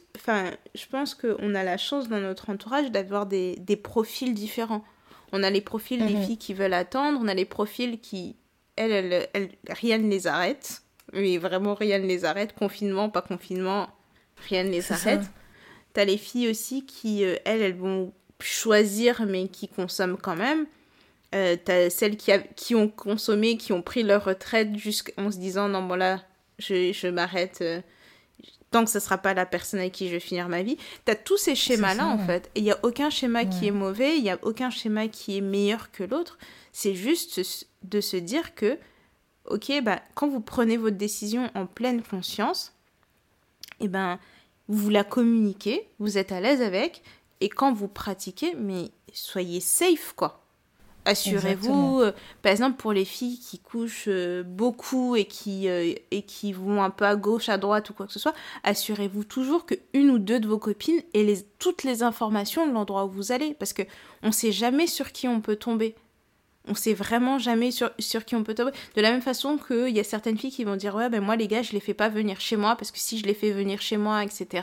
[0.75, 4.83] je pense qu'on a la chance dans notre entourage d'avoir des, des, profils différents.
[5.31, 6.25] On a les profils des mhm.
[6.25, 8.35] filles qui veulent attendre, on a les profils qui,
[8.75, 10.81] elles, elles, rien ne les arrête.
[11.13, 12.53] Mais vraiment, rien ne les arrête.
[12.53, 13.89] Confinement, pas confinement,
[14.47, 15.23] rien ne les arrête.
[15.93, 20.65] T'as les filles aussi qui, euh, elles, elles vont choisir, mais qui consomment quand même.
[21.35, 24.69] Euh, t'as celles qui, qui ont consommé, qui ont pris leur retraite
[25.17, 26.21] en se disant non, bon là,
[26.59, 27.59] je, je m'arrête.
[27.61, 27.81] Euh,
[28.71, 30.77] tant que ce sera pas la personne avec qui je vais finir ma vie.
[31.05, 32.49] Tu as tous ces schémas-là, en fait.
[32.55, 35.41] Il n'y a aucun schéma qui est mauvais, il n'y a aucun schéma qui est
[35.41, 36.37] meilleur que l'autre.
[36.71, 37.41] C'est juste
[37.83, 38.77] de se dire que,
[39.45, 42.73] ok, bah, quand vous prenez votre décision en pleine conscience,
[43.79, 44.19] et eh ben,
[44.67, 47.01] vous la communiquez, vous êtes à l'aise avec,
[47.41, 50.43] et quand vous pratiquez, mais soyez safe, quoi.
[51.09, 52.11] Assurez-vous, euh,
[52.43, 56.83] par exemple pour les filles qui couchent euh, beaucoup et qui, euh, et qui vont
[56.83, 60.11] un peu à gauche, à droite ou quoi que ce soit, assurez-vous toujours que une
[60.11, 63.55] ou deux de vos copines aient les, toutes les informations de l'endroit où vous allez,
[63.55, 63.81] parce que
[64.21, 65.95] on sait jamais sur qui on peut tomber.
[66.67, 68.71] On sait vraiment jamais sur, sur qui on peut tomber.
[68.95, 71.35] De la même façon qu'il y a certaines filles qui vont dire ouais ben moi
[71.35, 73.49] les gars je les fais pas venir chez moi parce que si je les fais
[73.49, 74.61] venir chez moi etc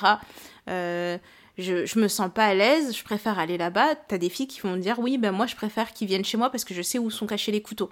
[1.58, 3.94] je, je me sens pas à l'aise, je préfère aller là-bas.
[4.08, 6.50] T'as des filles qui vont dire oui, ben moi je préfère qu'ils viennent chez moi
[6.50, 7.90] parce que je sais où sont cachés les couteaux.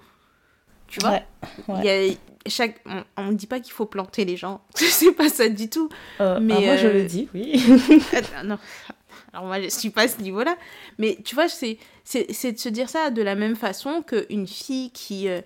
[0.87, 1.21] Tu vois?
[1.83, 2.15] Y a
[2.47, 2.85] chaque...
[3.17, 5.89] On ne dit pas qu'il faut planter les gens, c'est pas ça du tout.
[6.21, 7.63] Euh, mais ah, moi je le euh, dis, oui.
[8.45, 8.59] non.
[9.33, 10.57] Alors moi je suis pas à ce niveau-là.
[10.99, 11.79] Mais tu vois, c'est
[12.15, 15.41] de se dire ça de la même façon qu'une fille qui, euh,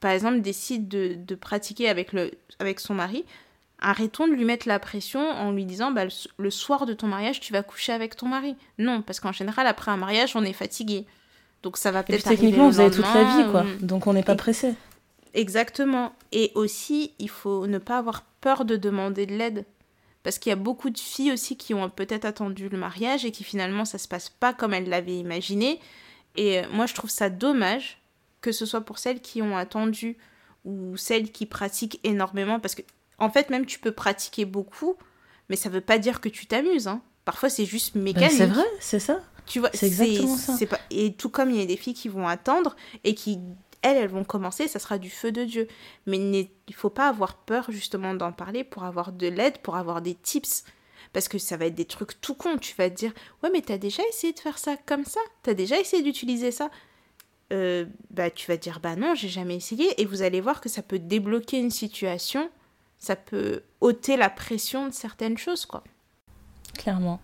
[0.00, 3.24] par exemple, décide de, de pratiquer avec, le, avec son mari
[3.82, 6.04] arrêtons de lui mettre la pression en lui disant bah,
[6.38, 8.56] le soir de ton mariage, tu vas coucher avec ton mari.
[8.78, 11.04] Non, parce qu'en général, après un mariage, on est fatigué.
[11.62, 13.64] Donc ça va peut-être Techniquement, vous avez toute la vie, quoi.
[13.80, 14.74] Donc on n'est pas pressé.
[15.34, 16.12] Exactement.
[16.32, 19.64] Et aussi, il faut ne pas avoir peur de demander de l'aide.
[20.22, 23.32] Parce qu'il y a beaucoup de filles aussi qui ont peut-être attendu le mariage et
[23.32, 25.80] qui finalement ça se passe pas comme elles l'avaient imaginé.
[26.36, 27.98] Et euh, moi je trouve ça dommage
[28.40, 30.16] que ce soit pour celles qui ont attendu
[30.64, 32.60] ou celles qui pratiquent énormément.
[32.60, 32.82] Parce que
[33.22, 34.96] en fait même tu peux pratiquer beaucoup,
[35.48, 36.88] mais ça veut pas dire que tu t'amuses.
[36.88, 37.00] Hein.
[37.24, 38.32] Parfois c'est juste ben, mécanique.
[38.32, 39.20] c'est vrai, c'est ça.
[39.46, 40.66] Tu vois, c'est exactement ça.
[40.66, 40.80] Pas...
[40.90, 43.38] Et tout comme il y a des filles qui vont attendre et qui
[43.82, 45.68] elles, elles vont commencer, ça sera du feu de Dieu.
[46.06, 49.76] Mais il ne faut pas avoir peur justement d'en parler pour avoir de l'aide, pour
[49.76, 50.64] avoir des tips.
[51.12, 52.56] Parce que ça va être des trucs tout con.
[52.58, 53.12] Tu vas te dire,
[53.42, 55.20] ouais, mais t'as déjà essayé de faire ça comme ça?
[55.42, 56.70] T'as déjà essayé d'utiliser ça?
[57.52, 60.00] Euh, Bah, tu vas dire, bah non, j'ai jamais essayé.
[60.00, 62.48] Et vous allez voir que ça peut débloquer une situation.
[63.02, 65.82] Ça peut ôter la pression de certaines choses, quoi.
[66.78, 67.18] Clairement.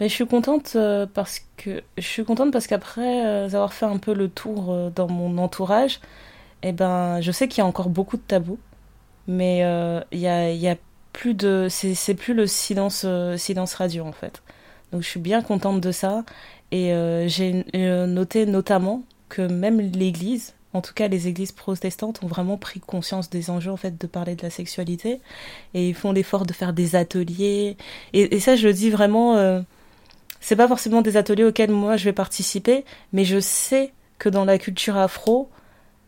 [0.00, 3.84] Mais je suis contente euh, parce que je suis contente parce qu'après euh, avoir fait
[3.84, 6.00] un peu le tour euh, dans mon entourage,
[6.62, 8.58] eh ben je sais qu'il y a encore beaucoup de tabous,
[9.26, 9.58] mais
[10.10, 10.76] il y a, y a
[11.12, 13.04] plus de c'est plus le silence
[13.36, 14.42] silence radio en fait.
[14.90, 16.24] Donc je suis bien contente de ça
[16.70, 16.94] et
[17.28, 17.66] j'ai
[18.06, 23.30] noté notamment que même l'Église, en tout cas les églises protestantes ont vraiment pris conscience
[23.30, 25.20] des enjeux en fait de parler de la sexualité
[25.74, 27.76] et ils font l'effort de faire des ateliers
[28.12, 29.64] et, ça je le dis vraiment
[30.42, 34.44] c'est pas forcément des ateliers auxquels moi je vais participer, mais je sais que dans
[34.44, 35.48] la culture afro,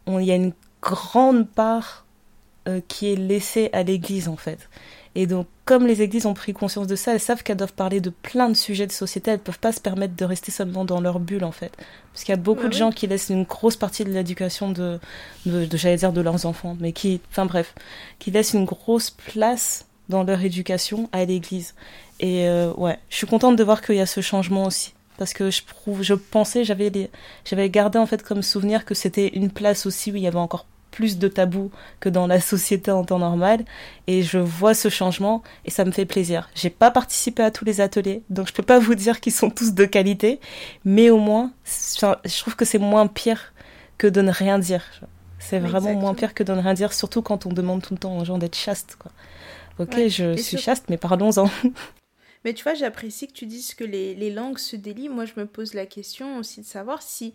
[0.09, 2.05] il y a une grande part
[2.69, 4.69] euh, qui est laissée à l'église en fait.
[5.15, 8.01] Et donc, comme les églises ont pris conscience de ça, elles savent qu'elles doivent parler
[8.01, 11.01] de plein de sujets de société, elles peuvent pas se permettre de rester seulement dans
[11.01, 11.73] leur bulle en fait.
[12.13, 14.71] Parce qu'il y a beaucoup bah de gens qui laissent une grosse partie de l'éducation
[14.71, 14.99] de,
[15.47, 17.75] de, de j'allais dire de leurs enfants, mais qui, enfin bref,
[18.19, 21.75] qui laissent une grosse place dans leur éducation à l'église.
[22.21, 24.95] Et euh, ouais, je suis contente de voir qu'il y a ce changement aussi.
[25.17, 27.11] Parce que je, prouve, je pensais, j'avais,
[27.45, 30.37] j'avais gardé en fait comme souvenir que c'était une place aussi où il y avait
[30.39, 33.65] encore plus de tabous que dans la société en temps normal.
[34.07, 36.49] Et je vois ce changement et ça me fait plaisir.
[36.55, 39.51] J'ai pas participé à tous les ateliers, donc je peux pas vous dire qu'ils sont
[39.51, 40.39] tous de qualité,
[40.85, 43.53] mais au moins, je trouve que c'est moins pire
[43.99, 44.85] que de ne rien dire.
[45.41, 47.99] C'est vraiment moins pire que de ne rien dire, surtout quand on demande tout le
[47.99, 48.97] temps aux gens d'être chastes.
[48.99, 49.13] Quoi.
[49.79, 51.51] Ok, je suis chaste, mais parlons-en.
[52.45, 55.09] Mais tu vois, j'apprécie que tu dises que les, les, langues se délient.
[55.09, 57.33] Moi, je me pose la question aussi de savoir si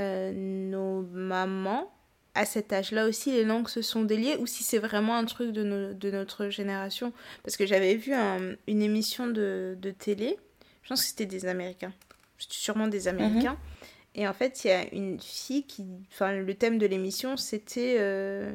[0.00, 1.92] euh, nos mamans,
[2.34, 5.52] à cet âge-là aussi, les langues se sont déliées ou si c'est vraiment un truc
[5.52, 7.12] de, no, de, notre génération?
[7.42, 10.38] Parce que j'avais vu un, une émission de, de, télé,
[10.82, 11.92] je pense que c'était des Américains,
[12.38, 13.54] sûrement des Américains.
[13.54, 13.82] Mm-hmm.
[14.14, 15.86] Et en fait, il y a une fille qui.
[16.10, 17.96] Enfin, le thème de l'émission, c'était.
[17.98, 18.52] Euh,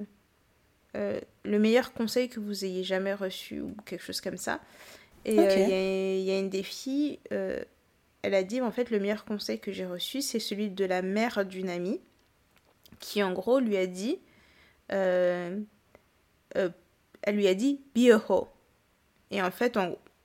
[0.96, 4.60] euh, le meilleur conseil que vous ayez jamais reçu ou quelque chose comme ça.
[5.26, 9.26] Et euh, il y, a une des filles, elle a dit en fait le meilleur
[9.26, 12.00] conseil que j'ai reçu c'est celui de la mère d'une amie
[13.00, 14.20] qui en gros lui a dit
[17.28, 18.48] elle lui a dit be a hoe.
[19.32, 19.78] Et en fait,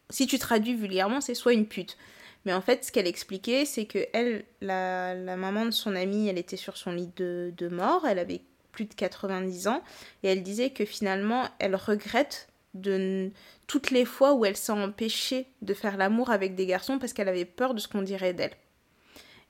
[0.08, 1.96] si tu traduis vulgairement, c'est soit une pute.
[2.44, 6.28] Mais en fait, ce qu'elle expliquait, c'est que elle, la, la, maman de son amie,
[6.28, 8.40] elle était sur son lit de, de mort, elle avait
[8.72, 9.82] plus de 90 ans,
[10.22, 13.30] et elle disait que finalement, elle regrette de
[13.66, 17.28] toutes les fois où elle s'est empêchée de faire l'amour avec des garçons parce qu'elle
[17.28, 18.54] avait peur de ce qu'on dirait d'elle.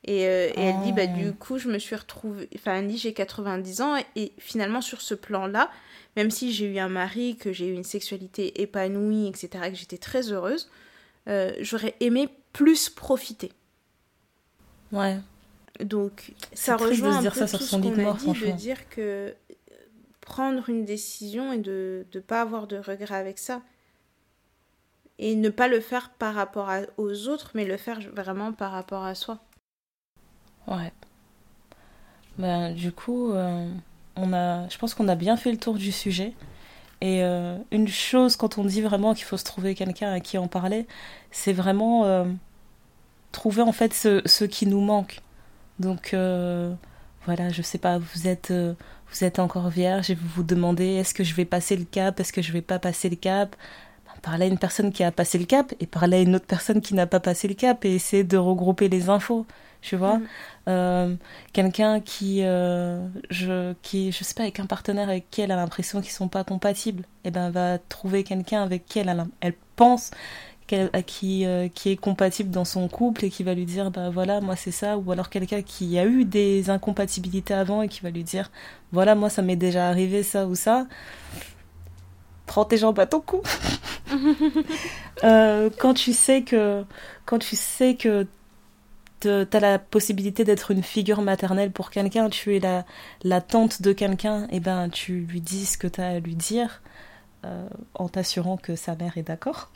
[0.04, 1.32] Et, euh, et, elle dit, bah, du ah.
[1.38, 2.48] coup, je me suis retrouvée.
[2.56, 5.70] Enfin, elle dit, j'ai 90 ans, et, finalement, sur ce plan-là,
[6.16, 9.98] même si j'ai eu un mari, que j'ai eu une sexualité épanouie, etc., que j'étais
[9.98, 10.70] très heureuse,
[11.28, 13.52] euh, j'aurais aimé plus profiter.
[14.90, 15.18] Ouais.
[15.80, 19.32] Donc, ça rejoint un peu tout ce qu'on a dit, de dire que euh,
[20.20, 23.62] prendre une décision et de ne pas avoir de regrets avec ça.
[25.18, 28.72] Et ne pas le faire par rapport à, aux autres, mais le faire vraiment par
[28.72, 29.38] rapport à soi.
[30.66, 30.92] Ouais.
[32.38, 33.68] Ben, du coup, euh,
[34.16, 36.32] on a, je pense qu'on a bien fait le tour du sujet.
[37.00, 40.38] Et euh, une chose, quand on dit vraiment qu'il faut se trouver quelqu'un à qui
[40.38, 40.86] en parler,
[41.30, 42.26] c'est vraiment
[43.32, 45.20] trouver en fait ce, qui nous manque
[45.78, 46.72] donc euh,
[47.26, 48.74] voilà, je sais pas, vous êtes, euh,
[49.10, 52.20] vous êtes encore vierge et vous vous demandez est-ce que je vais passer le cap,
[52.20, 53.56] est-ce que je vais pas passer le cap?
[54.06, 56.46] Ben, Parlez à une personne qui a passé le cap et parlez à une autre
[56.46, 59.46] personne qui n'a pas passé le cap et essayez de regrouper les infos,
[59.82, 60.18] tu vois.
[60.18, 60.26] Mm.
[60.68, 61.14] Euh,
[61.52, 66.00] quelqu'un qui, je, qui, je sais pas, avec un partenaire avec qui elle a l'impression
[66.00, 70.12] qu'ils sont pas compatibles, et eh ben va trouver quelqu'un avec qui elle, elle pense
[71.06, 74.40] qui, euh, qui est compatible dans son couple et qui va lui dire bah voilà
[74.40, 78.10] moi c'est ça ou alors quelqu'un qui a eu des incompatibilités avant et qui va
[78.10, 78.50] lui dire
[78.92, 80.86] voilà moi ça m'est déjà arrivé ça ou ça
[82.46, 83.40] prends tes jambes à ton cou.
[85.24, 86.84] Euh, quand tu sais que,
[87.26, 88.26] quand tu sais que
[89.22, 92.84] tu as la possibilité d'être une figure maternelle pour quelqu'un, tu es la,
[93.22, 96.34] la tante de quelqu'un, et ben tu lui dis ce que tu as à lui
[96.34, 96.82] dire
[97.44, 99.70] euh, en t'assurant que sa mère est d'accord.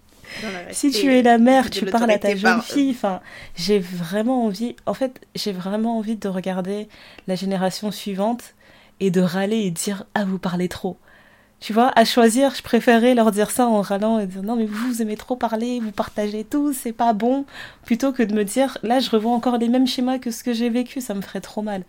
[0.70, 2.90] si tu es la mère, tu parles à ta jeune fille.
[2.90, 3.20] Enfin,
[3.56, 4.76] j'ai vraiment envie.
[4.86, 6.88] En fait, j'ai vraiment envie de regarder
[7.26, 8.54] la génération suivante
[9.00, 10.98] et de râler et dire ah vous parlez trop.
[11.60, 14.64] Tu vois, à choisir, je préférais leur dire ça en râlant et dire non mais
[14.64, 17.46] vous, vous aimez trop parler, vous partagez tout, c'est pas bon,
[17.84, 20.52] plutôt que de me dire là je revois encore les mêmes schémas que ce que
[20.52, 21.82] j'ai vécu, ça me ferait trop mal.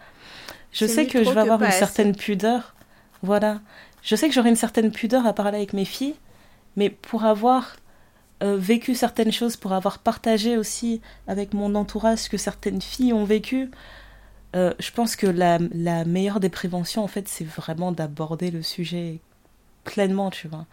[0.72, 2.74] Je sais que je vais avoir une certaine pudeur,
[3.22, 3.60] voilà.
[4.02, 6.16] Je sais que j'aurai une certaine pudeur à parler avec mes filles,
[6.76, 7.76] mais pour avoir
[8.42, 13.14] euh, vécu certaines choses, pour avoir partagé aussi avec mon entourage ce que certaines filles
[13.14, 13.70] ont vécu,
[14.56, 18.64] euh, je pense que la, la, meilleure des préventions, en fait, c'est vraiment d'aborder le
[18.64, 19.20] sujet
[19.84, 20.66] pleinement, tu vois.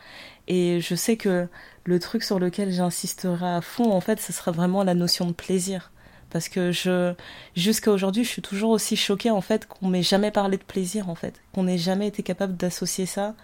[0.48, 1.48] Et je sais que
[1.84, 5.32] le truc sur lequel j'insisterai à fond, en fait, ce sera vraiment la notion de
[5.32, 5.92] plaisir.
[6.30, 7.14] Parce que je,
[7.54, 11.08] jusqu'à aujourd'hui, je suis toujours aussi choquée, en fait, qu'on m'ait jamais parlé de plaisir,
[11.08, 11.40] en fait.
[11.54, 13.34] Qu'on n'ait jamais été capable d'associer ça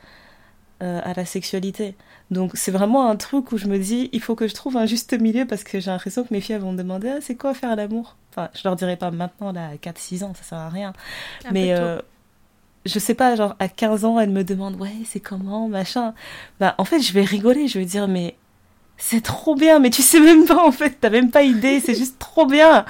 [0.82, 1.94] euh, à la sexualité.
[2.32, 4.86] Donc c'est vraiment un truc où je me dis, il faut que je trouve un
[4.86, 7.54] juste milieu parce que j'ai l'impression que mes filles vont me demander, ah, c'est quoi
[7.54, 8.16] faire l'amour?
[8.30, 10.92] Enfin, je leur dirai pas maintenant, là, à 4-6 ans, ça sert à rien.
[11.52, 12.00] Mais euh,
[12.84, 16.14] je sais pas, genre à 15 ans, elles me demandent, ouais, c'est comment, machin.
[16.60, 18.36] Bah, en fait, je vais rigoler, je vais dire, mais
[18.98, 21.94] c'est trop bien, mais tu sais même pas, en fait, t'as même pas idée, c'est
[21.94, 22.84] juste trop bien.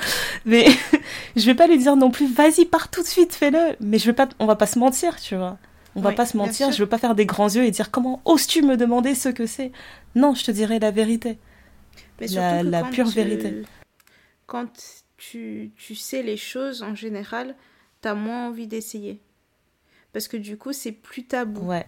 [0.45, 0.67] Mais
[1.37, 3.77] je vais pas lui dire non plus, vas-y, pars tout de suite, fais-le.
[3.81, 5.59] Mais je vais pas, on va pas se mentir, tu vois.
[5.95, 8.23] On va pas se mentir, je veux pas faire des grands yeux et dire comment
[8.25, 9.73] oses-tu me demander ce que c'est?
[10.15, 11.39] Non, je te dirai la vérité.
[12.21, 13.63] Mais la, la pure vérité.
[14.47, 14.67] Quand
[15.17, 17.55] tu, tu, sais les choses en général,
[18.01, 19.21] t'as moins envie d'essayer.
[20.13, 21.67] Parce que du coup, c'est plus tabou.
[21.67, 21.87] Ouais.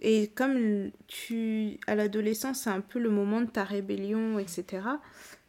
[0.00, 4.82] Et comme tu, à l'adolescence, c'est un peu le moment de ta rébellion, etc.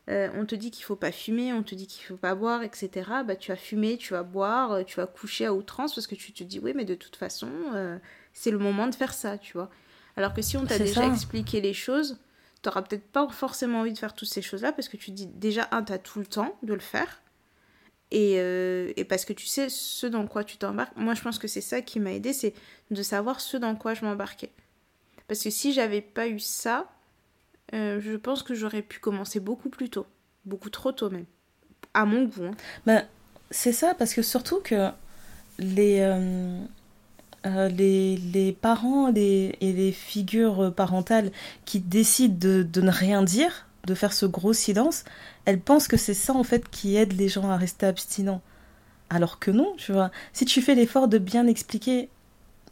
[0.09, 2.61] Euh, on te dit qu'il faut pas fumer, on te dit qu'il faut pas boire,
[2.61, 3.09] etc.
[3.25, 6.15] Bah, tu vas fumer, tu vas boire, euh, tu vas coucher à outrance parce que
[6.15, 7.97] tu te dis oui, mais de toute façon, euh,
[8.33, 9.69] c'est le moment de faire ça, tu vois.
[10.17, 12.19] Alors que si on t'a déjà expliqué les choses,
[12.61, 15.25] tu n'auras peut-être pas forcément envie de faire toutes ces choses-là parce que tu dis
[15.25, 17.22] déjà, un, tu as tout le temps de le faire.
[18.15, 18.35] Et,
[18.95, 20.95] et, parce que tu sais ce dans quoi tu t'embarques.
[20.95, 22.53] Moi, je pense que c'est ça qui m'a aidé, c'est
[22.91, 24.51] de savoir ce dans quoi je m'embarquais.
[25.27, 26.87] Parce que si j'avais pas eu ça,
[27.73, 30.05] euh, je pense que j'aurais pu commencer beaucoup plus tôt.
[30.45, 31.25] Beaucoup trop tôt même.
[31.93, 32.51] À mon goût.
[32.85, 33.05] Ben,
[33.49, 34.89] c'est ça, parce que surtout que
[35.57, 36.59] les, euh,
[37.45, 41.31] euh, les, les, parents et les figures parentales
[41.65, 45.03] qui décident de, de, ne rien dire, de faire ce gros silence,
[45.45, 48.41] elles pensent que c'est ça en fait qui aide les gens à rester abstinents.
[49.09, 50.11] Alors que non, tu vois.
[50.31, 52.09] Si tu fais l'effort de bien expliquer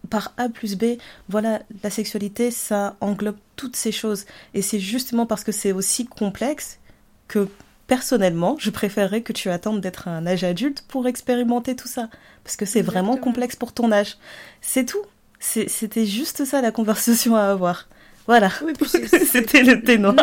[0.09, 0.97] par A plus B,
[1.29, 4.25] voilà, la sexualité, ça englobe toutes ces choses.
[4.53, 6.79] Et c'est justement parce que c'est aussi complexe
[7.27, 7.47] que
[7.87, 12.09] personnellement, je préférerais que tu attendes d'être un âge adulte pour expérimenter tout ça.
[12.43, 14.17] Parce que c'est vraiment complexe pour ton âge.
[14.61, 15.03] C'est tout.
[15.39, 17.87] C'était juste ça la conversation à avoir.
[18.31, 18.49] Voilà.
[19.25, 20.15] c'était le thé noir.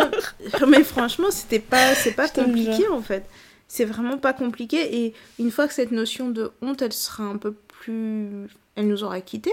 [0.66, 3.28] mais franchement, c'était pas, c'est pas compliqué en fait.
[3.66, 5.04] C'est vraiment pas compliqué.
[5.04, 8.46] Et une fois que cette notion de honte, elle sera un peu plus.
[8.76, 9.52] Elle nous aura quittés,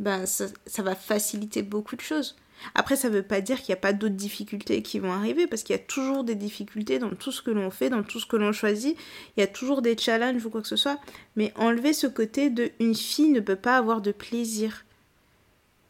[0.00, 0.48] ben, ça,
[0.82, 2.36] va faciliter beaucoup de choses.
[2.74, 5.46] Après, ça ne veut pas dire qu'il n'y a pas d'autres difficultés qui vont arriver,
[5.46, 8.20] parce qu'il y a toujours des difficultés dans tout ce que l'on fait, dans tout
[8.20, 8.98] ce que l'on choisit.
[9.36, 10.98] Il y a toujours des challenges ou quoi que ce soit.
[11.36, 14.84] Mais enlever ce côté de une fille ne peut pas avoir de plaisir.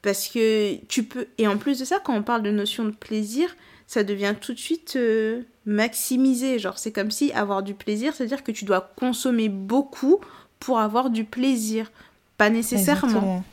[0.08, 1.26] Parce que tu peux.
[1.36, 3.54] Et en plus de ça, quand on parle de notion de plaisir,
[3.86, 6.58] ça devient tout de suite euh, maximisé.
[6.58, 10.18] Genre, c'est comme si avoir du plaisir, c'est-à-dire que tu dois consommer beaucoup
[10.60, 11.92] pour avoir du plaisir.
[12.38, 13.44] Pas nécessairement.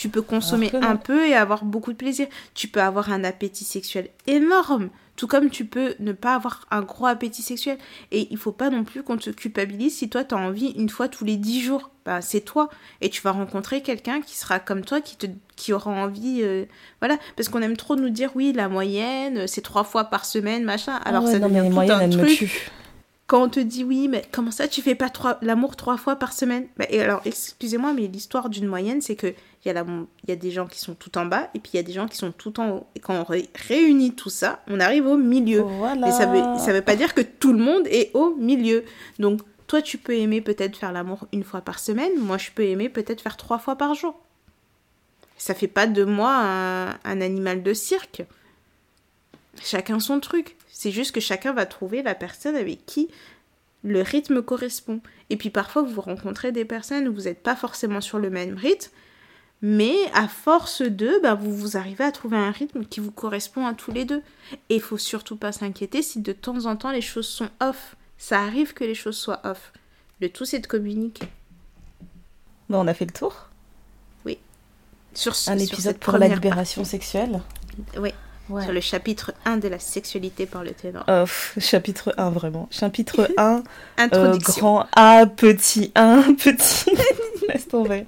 [0.00, 2.26] Tu peux consommer un peu et avoir beaucoup de plaisir.
[2.54, 6.80] Tu peux avoir un appétit sexuel énorme, tout comme tu peux ne pas avoir un
[6.80, 7.76] gros appétit sexuel.
[8.10, 10.88] Et il faut pas non plus qu'on te culpabilise si toi tu as envie une
[10.88, 11.90] fois tous les dix jours.
[12.06, 12.70] Bah, c'est toi.
[13.02, 16.40] Et tu vas rencontrer quelqu'un qui sera comme toi, qui, te, qui aura envie.
[16.40, 16.64] Euh,
[17.02, 17.18] voilà.
[17.36, 20.94] Parce qu'on aime trop nous dire, oui, la moyenne, c'est trois fois par semaine, machin.
[21.04, 22.70] Alors ah ça devient tout un truc
[23.30, 25.08] quand on te dit oui, mais comment ça tu fais pas
[25.40, 26.66] l'amour trois fois par semaine?
[26.76, 29.84] Bah, Et alors, excusez-moi, mais l'histoire d'une moyenne, c'est que il y, a
[30.26, 31.92] y a des gens qui sont tout en bas et puis il y a des
[31.92, 32.86] gens qui sont tout en haut.
[32.96, 33.24] Et quand on
[33.68, 35.60] réunit tout ça, on arrive au milieu.
[35.60, 38.84] Et ça veut, ça veut pas dire que tout le monde est au milieu.
[39.20, 42.18] Donc, toi, tu peux aimer peut-être faire l'amour une fois par semaine.
[42.18, 44.18] Moi, je peux aimer peut-être faire trois fois par jour.
[45.36, 48.24] Ça fait pas de moi un, un animal de cirque.
[49.62, 50.56] Chacun son truc.
[50.80, 53.10] C'est juste que chacun va trouver la personne avec qui
[53.82, 55.02] le rythme correspond.
[55.28, 58.56] Et puis parfois, vous rencontrez des personnes où vous n'êtes pas forcément sur le même
[58.56, 58.90] rythme,
[59.60, 63.66] Mais à force de, bah, vous, vous arrivez à trouver un rythme qui vous correspond
[63.66, 64.22] à tous les deux.
[64.70, 67.94] Et il faut surtout pas s'inquiéter si de temps en temps les choses sont off.
[68.16, 69.74] Ça arrive que les choses soient off.
[70.22, 71.26] Le tout, c'est de communiquer.
[72.70, 73.50] Bon, on a fait le tour.
[74.24, 74.38] Oui.
[75.12, 77.42] Sur ce- Un sur épisode cette pour la libération sexuelle.
[77.98, 78.14] Oui.
[78.50, 78.62] Ouais.
[78.64, 81.04] Sur le chapitre 1 de la sexualité par le ténor.
[81.08, 82.66] Euh, pff, chapitre 1, vraiment.
[82.70, 83.60] Chapitre 1, euh,
[83.96, 84.60] Introduction.
[84.60, 86.90] grand A, petit 1, petit.
[87.48, 88.06] Laisse tomber.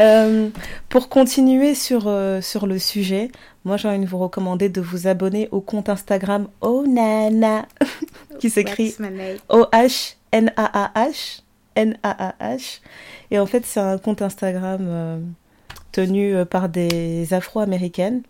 [0.00, 0.48] Euh,
[0.88, 3.30] pour continuer sur, euh, sur le sujet,
[3.64, 7.66] moi j'ai envie de vous recommander de vous abonner au compte Instagram Onana,
[8.40, 8.94] qui s'écrit?
[9.48, 11.40] O-H-N-A-A-H.
[11.76, 12.80] N-A-A-H.
[13.32, 15.18] Et en fait, c'est un compte Instagram euh,
[15.90, 18.22] tenu par des Afro-Américaines.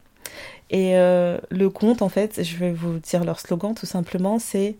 [0.74, 4.74] Et euh, le compte, en fait, je vais vous dire leur slogan tout simplement, c'est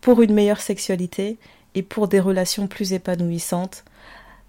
[0.00, 1.38] pour une meilleure sexualité
[1.76, 3.84] et pour des relations plus épanouissantes,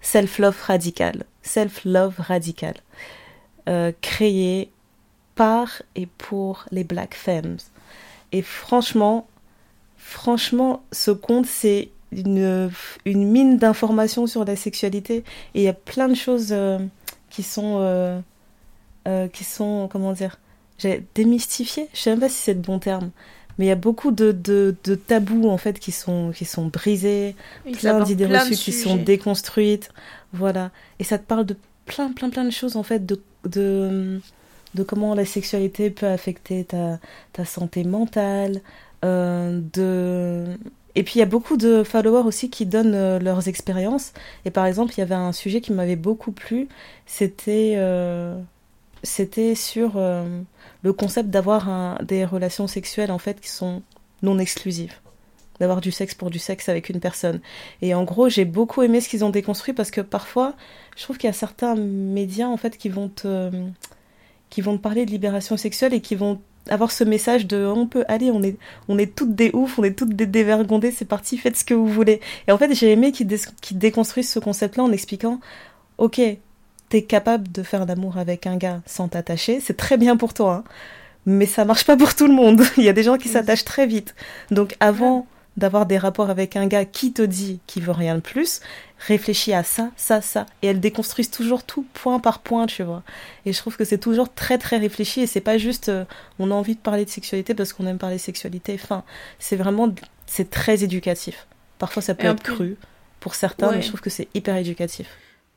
[0.00, 1.22] self-love radical.
[1.42, 2.74] Self-love radical.
[3.68, 4.72] Euh, créé
[5.36, 7.58] par et pour les black femmes.
[8.32, 9.28] Et franchement,
[9.96, 12.72] franchement, ce compte, c'est une,
[13.04, 15.18] mine d'informations sur la sexualité.
[15.54, 16.80] Et il y a plein de choses euh,
[17.30, 18.20] qui sont,
[19.32, 20.38] qui sont, comment dire,
[20.78, 21.88] j'ai démystifiées.
[21.94, 23.10] Je sais même pas si c'est le bon terme.
[23.58, 26.66] Mais il y a beaucoup de, de, de tabous, en fait, qui sont, qui sont
[26.66, 27.34] brisés,
[27.80, 29.88] plein d'idées reçues qui sont déconstruites.
[30.34, 30.70] Voilà.
[30.98, 34.20] Et ça te parle de plein, plein, plein de choses, en fait, de, de,
[34.74, 36.98] de comment la sexualité peut affecter ta,
[37.32, 38.60] ta santé mentale.
[39.04, 40.44] euh, de...
[40.94, 44.12] Et puis, il y a beaucoup de followers aussi qui donnent euh, leurs expériences.
[44.44, 46.68] Et par exemple, il y avait un sujet qui m'avait beaucoup plu.
[47.04, 48.38] C'était euh,
[49.06, 50.40] c'était sur euh,
[50.82, 53.82] le concept d'avoir des relations sexuelles, en fait, qui sont
[54.22, 54.94] non exclusives
[55.58, 57.40] d'avoir du sexe pour du sexe avec une personne.
[57.80, 60.54] Et en gros, j'ai beaucoup aimé ce qu'ils ont déconstruit parce que parfois,
[60.98, 63.50] je trouve qu'il y a certains médias en fait qui vont te
[64.50, 67.86] qui vont te parler de libération sexuelle et qui vont avoir ce message de on
[67.86, 68.58] peut aller, on est
[68.88, 71.74] on est toutes des oufs, on est toutes des dévergondées, c'est parti, faites ce que
[71.74, 72.20] vous voulez.
[72.48, 75.40] Et en fait, j'ai aimé qu'ils dé- qu'ils déconstruisent ce concept-là en expliquant
[75.98, 76.20] OK,
[76.88, 80.64] t'es capable de faire l'amour avec un gars sans t'attacher, c'est très bien pour toi.
[80.66, 80.70] hein.
[81.26, 82.62] Mais ça marche pas pour tout le monde.
[82.76, 84.14] Il y a des gens qui s'attachent très vite.
[84.50, 85.26] Donc avant
[85.56, 88.60] d'avoir des rapports avec un gars qui te dit qu'il veut rien de plus,
[88.98, 90.44] réfléchis à ça, ça, ça.
[90.62, 93.02] Et elles déconstruisent toujours tout point par point, tu vois.
[93.46, 96.04] Et je trouve que c'est toujours très très réfléchi et c'est pas juste euh,
[96.38, 98.78] on a envie de parler de sexualité parce qu'on aime parler de sexualité.
[98.80, 99.02] Enfin,
[99.38, 99.92] c'est vraiment
[100.26, 101.46] c'est très éducatif.
[101.78, 102.76] Parfois ça peut être plus- cru
[103.18, 103.76] pour certains, Ouais.
[103.76, 105.08] mais je trouve que c'est hyper éducatif.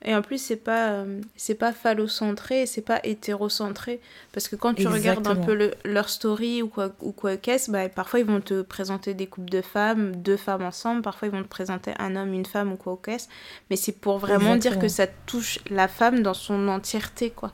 [0.05, 3.99] Et en plus, c'est pas, euh, c'est pas phallocentré, c'est pas hétérocentré.
[4.31, 7.69] Parce que quand tu regardes un peu le- leur story ou quoi, ou quoi qu'est-ce,
[7.69, 11.31] bah, parfois ils vont te présenter des couples de femmes, deux femmes ensemble, parfois ils
[11.31, 13.27] vont te présenter un homme, une femme ou quoi qu'est-ce.
[13.69, 17.51] Mais c'est pour vraiment dire que ça touche la femme dans son entièreté, quoi.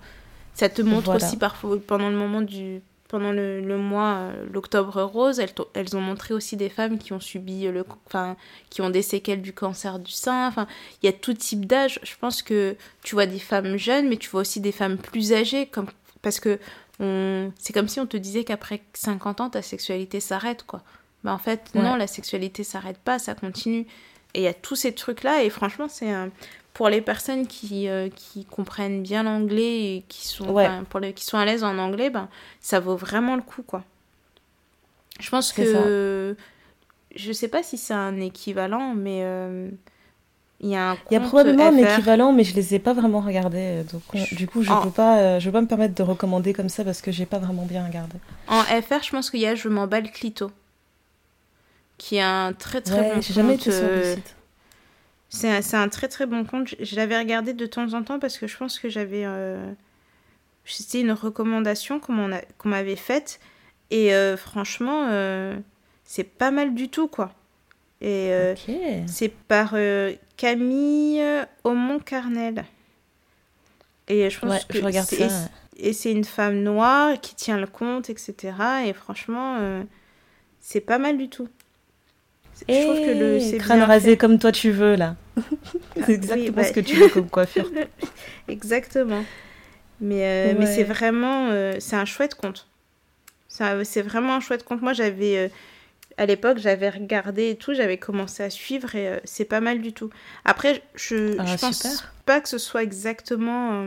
[0.53, 1.25] Ça te montre Voilà.
[1.25, 2.79] aussi parfois, pendant le moment du.
[3.07, 7.13] Pendant le, le mois, euh, l'octobre rose, elles, elles ont montré aussi des femmes qui
[7.13, 8.35] ont subi le, enfin,
[8.71, 10.47] qui ont des séquelles du cancer du sein.
[10.47, 10.65] Enfin,
[11.01, 11.99] il y a tout type d'âge.
[12.01, 15.33] Je pense que tu vois des femmes jeunes, mais tu vois aussi des femmes plus
[15.33, 15.85] âgées, comme,
[16.23, 16.57] parce que
[16.99, 17.51] on...
[17.59, 20.81] c'est comme si on te disait qu'après 50 ans, ta sexualité s'arrête, quoi.
[21.23, 21.81] Bah, en fait, Ouais.
[21.83, 23.85] non, la sexualité s'arrête pas, ça continue.
[24.33, 26.29] Et il y a tous ces trucs-là, et franchement, c'est un-
[26.75, 30.65] pour les personnes qui, euh, qui comprennent bien l'anglais et qui sont, Ouais.
[30.67, 32.27] enfin, pour les, qui sont à l'aise en anglais, ben,
[32.61, 33.83] ça vaut vraiment le coup, quoi.
[35.19, 36.35] Je pense que.
[37.15, 39.69] Je sais pas si c'est un équivalent, mais euh,
[40.59, 41.93] il y a un Il y a probablement un FR.
[41.93, 43.83] équivalent, mais je les ai pas vraiment regardés.
[43.93, 44.81] Donc, on- du coup, je Oh.
[44.83, 47.25] peux pas, euh, je peux pas me permettre de recommander comme ça parce que j'ai
[47.25, 48.17] pas vraiment bien regardé.
[48.49, 50.51] En FR, je pense qu'il y a Je m'en bats le clito.
[51.97, 54.35] Qui est un très très Ouais, bon j'ai jamais été sur le euh, site.
[55.35, 56.73] C'est un, très très bon compte.
[56.79, 59.23] Je, l'avais regardé de temps en temps parce que je pense que j'avais.
[59.25, 59.71] euh,
[60.65, 62.29] C'était une recommandation qu'on
[62.65, 63.39] m'avait faite.
[63.91, 65.55] Et euh, franchement, euh,
[66.05, 67.33] c'est pas mal du tout, quoi.
[68.01, 68.31] Et
[69.07, 69.75] c'est par
[70.37, 71.21] Camille
[71.63, 72.65] Aumont-Carnel.
[74.07, 75.49] Et je pense Ouais, que je regarde c'est- ça.
[75.77, 78.53] et c'est une femme noire qui tient le compte, etc.
[78.85, 79.57] Et franchement,
[80.59, 81.49] c'est pas mal du tout.
[82.69, 85.15] Je trouve que le Eh, c'est crâne rasé comme toi tu veux là.
[86.05, 87.69] C'est exactement bah- ce que tu veux comme coiffure.
[88.47, 89.23] Exactement.
[90.01, 91.49] Mais, euh, mais c'est vraiment...
[91.49, 92.67] euh, c'est un chouette compte.
[93.47, 94.81] C'est vraiment un chouette compte.
[94.81, 95.37] Moi, j'avais...
[95.37, 95.47] euh,
[96.17, 99.93] à l'époque, j'avais regardé et tout, j'avais commencé à suivre et c'est pas mal du
[99.93, 100.09] tout.
[100.45, 102.13] Après, je, Ah, je pense super.
[102.25, 103.85] pas que ce soit exactement...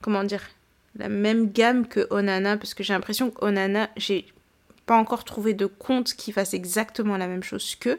[0.00, 0.42] comment dire
[0.96, 4.26] La même gamme que Onana, parce que j'ai l'impression que Onana, j'ai
[4.86, 7.98] pas encore trouvé de compte qui fasse exactement la même chose qu'eux.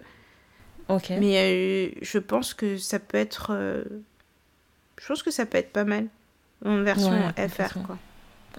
[0.90, 3.52] Mais euh, je pense que ça peut être.
[3.52, 3.84] euh,
[5.02, 6.08] je pense que ça peut être pas mal
[6.66, 7.98] en version Ouais, FR quoi.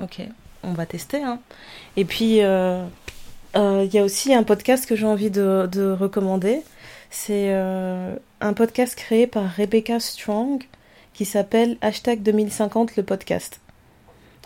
[0.02, 0.20] Ok,
[0.62, 1.22] on va tester.
[1.22, 1.40] Hein.
[1.96, 2.84] Et puis, euh,
[3.56, 6.62] euh, il y a aussi un podcast que j'ai envie de, de recommander.
[7.10, 10.64] C'est un podcast créé par Rebecca Strong
[11.12, 13.60] qui s'appelle Hashtag 2050 le podcast.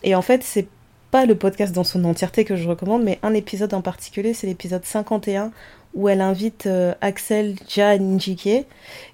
[0.02, 0.68] Et en fait, c'est
[1.10, 4.46] pas le podcast dans son entièreté que je recommande, mais un épisode en particulier, c'est
[4.46, 5.50] l'épisode 51
[5.94, 7.56] où elle invite euh, Axel
[7.98, 8.66] Njike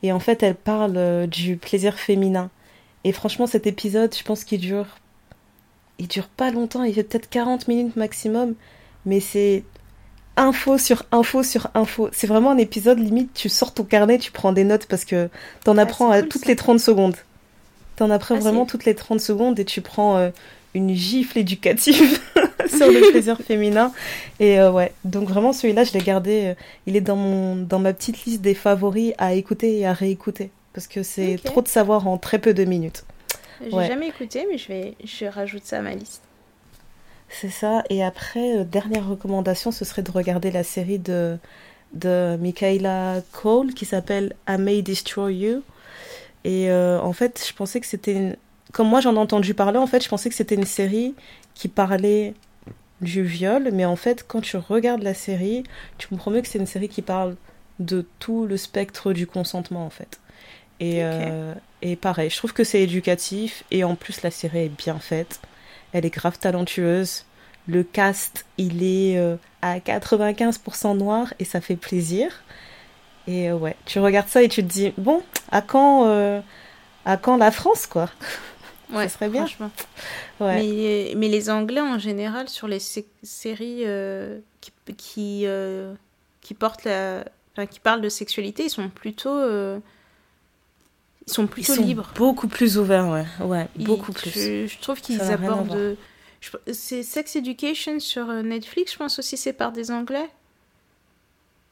[0.02, 2.51] et en fait elle parle euh, du plaisir féminin.
[3.05, 4.86] Et franchement, cet épisode, je pense qu'il dure
[5.98, 8.55] il dure pas longtemps, il fait peut-être 40 minutes maximum,
[9.06, 9.62] mais c'est
[10.36, 12.09] info sur info sur info.
[12.12, 15.28] C'est vraiment un épisode limite, tu sors ton carnet, tu prends des notes parce que
[15.64, 16.48] t'en apprends c'est à toutes ça.
[16.48, 17.14] les 30 secondes.
[17.96, 20.30] T'en apprends Ah, vraiment toutes les 30 secondes et tu prends euh,
[20.74, 22.18] une gifle éducative
[22.76, 23.92] sur le plaisir féminin.
[24.40, 26.54] Et euh, ouais, donc vraiment celui-là, je l'ai gardé, euh,
[26.86, 30.50] il est dans, mon, dans ma petite liste des favoris à écouter et à réécouter.
[30.72, 33.04] Parce que c'est trop de savoir en très peu de minutes.
[33.64, 33.86] J'ai Ouais.
[33.86, 36.22] jamais écouté, mais je vais, je rajoute ça à ma liste.
[37.28, 37.82] C'est ça.
[37.90, 41.38] Et après, euh, dernière recommandation, ce serait de regarder la série de,
[41.92, 45.62] de Michaela Cole qui s'appelle I May Destroy You.
[46.46, 48.36] Et en fait, je pensais que c'était une...
[48.72, 51.14] Comme moi j'en ai entendu parler, en fait, je pensais que c'était une série
[51.54, 52.34] qui parlait
[53.00, 53.70] du viol.
[53.72, 55.64] Mais en fait, quand tu regardes la série,
[55.98, 57.36] tu comprends mieux que c'est une série qui parle
[57.78, 60.20] de tout le spectre du consentement, en fait.
[60.80, 63.64] Et, euh, et pareil, je trouve que c'est éducatif.
[63.70, 65.40] Et en plus, la série est bien faite.
[65.92, 67.24] Elle est grave talentueuse.
[67.66, 72.42] Le cast, il est euh, à 95% noir et ça fait plaisir.
[73.26, 76.04] Et euh, ouais, tu regardes ça et tu te dis, bon, à quand,
[77.04, 78.10] à quand la France, quoi?
[78.94, 79.42] Ouais, serait bien.
[79.46, 79.70] franchement.
[80.40, 80.62] Ouais.
[80.62, 85.94] Mais, mais les Anglais, en général, sur les sé- séries euh, qui, qui, euh,
[86.40, 87.24] qui portent la...
[87.52, 89.30] enfin, qui parlent de sexualité, ils sont plutôt...
[89.36, 89.78] euh,
[91.26, 92.12] Ils sont Ils plutôt sont libres.
[92.16, 93.24] beaucoup plus ouverts, ouais.
[93.44, 94.30] Ouais, Ils- beaucoup plus.
[94.30, 95.96] Je, je trouve qu'ils abordent...
[96.72, 100.28] C'est Sex Education sur Netflix, je pense aussi c'est par des Anglais.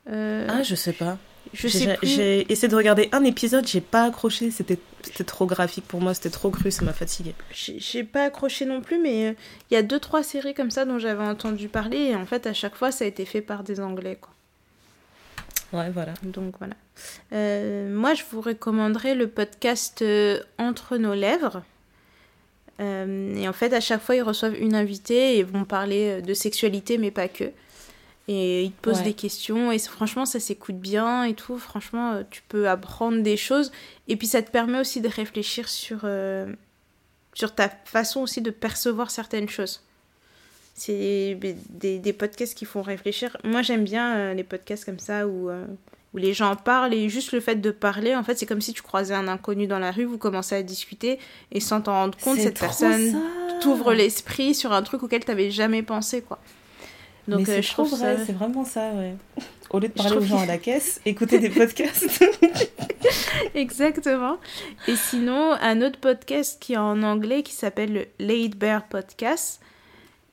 [0.08, 1.18] Euh, Ah, je sais pas.
[1.52, 2.06] Je J'ai- sais plus.
[2.08, 4.78] J'ai essayé de regarder un épisode, j'ai pas accroché, c'était
[5.26, 7.34] trop graphique pour moi, c'était trop cru, ça m'a fatigué.
[7.52, 9.32] J'ai pas accroché non plus, mais euh,
[9.70, 12.46] il y a deux trois séries comme ça dont j'avais entendu parler et en fait
[12.46, 14.30] à chaque fois ça a été fait par des Anglais quoi.
[15.72, 16.12] Ouais, voilà.
[16.22, 16.74] Donc voilà.
[17.32, 21.62] Euh, moi je vous recommanderais le podcast euh, Entre nos lèvres.
[22.78, 26.98] Et en fait à chaque fois ils reçoivent une invitée et vont parler de sexualité
[26.98, 27.44] mais pas que.
[28.28, 29.04] Et ils te posent Ouais.
[29.04, 31.58] des questions et franchement ça s'écoute bien et tout.
[31.58, 33.72] Franchement euh, tu peux apprendre des choses
[34.06, 36.46] et puis ça te permet aussi de réfléchir sur, euh,
[37.34, 39.82] sur ta façon aussi de percevoir certaines choses.
[40.74, 43.36] C'est des, des- des podcasts qui font réfléchir.
[43.44, 45.66] Moi, j'aime bien euh, les podcasts comme ça où, euh,
[46.14, 48.72] où les gens parlent et juste le fait de parler, en fait, c'est comme si
[48.72, 51.18] tu croisais un inconnu dans la rue, vous commencez à discuter
[51.50, 53.20] et sans t'en rendre compte, cette personne
[53.60, 56.38] t'ouvre l'esprit sur un truc auquel t'avais jamais pensé, quoi.
[57.28, 58.24] Donc, euh, je trouve vrai, ça...
[58.26, 59.14] c'est vraiment ça, ouais.
[59.70, 62.24] Au lieu de parler aux gens que- à la caisse, écouter des podcasts.
[63.54, 64.38] Exactement.
[64.88, 69.60] Et sinon, un autre podcast qui est en anglais qui s'appelle le Laid Bear Podcast.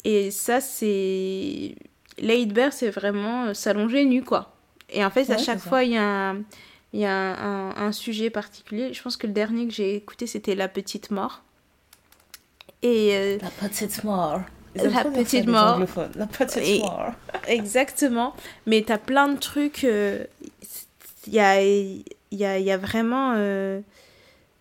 [0.03, 1.75] Et ça, c'est.
[2.17, 4.55] Laid Bear, c'est vraiment euh, s'allonger nu, quoi.
[4.89, 6.41] Et en fait, à chaque fois, il y a, un,
[6.93, 8.93] y a un, un- un sujet particulier.
[8.93, 11.43] Je pense que le dernier que j'ai écouté, c'était La Petite Mort.
[12.81, 14.41] Et euh, La petite mort.
[14.83, 15.75] La petite mort.
[15.75, 16.11] anglophones.
[16.15, 17.11] La petite Et- mort.
[17.47, 18.35] Exactement.
[18.65, 19.83] Mais t'as plein de trucs.
[19.83, 20.23] euh,
[21.27, 22.03] Il y, a, y,
[22.45, 23.33] a, y a vraiment.
[23.35, 23.79] euh,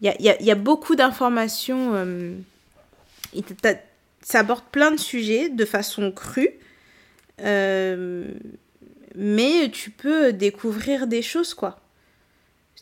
[0.01, 1.93] Il y, a, y a- il y a beaucoup d'informations.
[1.95, 2.35] euh,
[4.23, 6.51] ça aborde plein de sujets de façon crue.
[7.40, 8.27] euh,
[9.15, 11.81] mais tu peux découvrir des choses, quoi.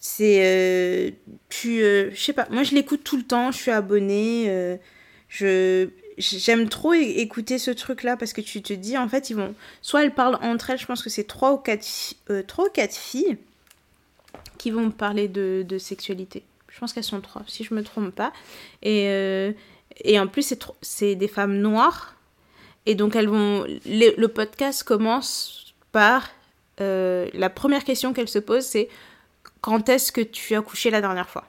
[0.00, 1.14] C'est.
[1.48, 1.78] tu.
[1.80, 2.46] je sais pas.
[2.50, 3.50] Moi, je l'écoute tout le temps.
[3.52, 4.78] Je suis abonnée.
[5.28, 5.88] je.
[6.18, 9.54] J'aime trop écouter ce truc-là parce que tu te dis, en fait, ils vont.
[9.82, 11.86] Soit elles parlent entre elles, je pense que c'est trois ou quatre,
[12.30, 13.36] euh, trois ou quatre filles
[14.58, 16.42] qui vont parler de, sexualité.
[16.68, 18.32] Je pense qu'elles sont trois, si je me trompe pas.
[18.82, 19.52] Et, euh,
[20.04, 22.16] et en plus, c'est des femmes noires.
[22.86, 23.64] Et donc, elles vont.
[23.84, 26.30] Le, le podcast commence par.
[26.80, 28.88] euh, la première question qu'elles se posent, c'est
[29.60, 31.48] quand est-ce que tu as couché la dernière fois?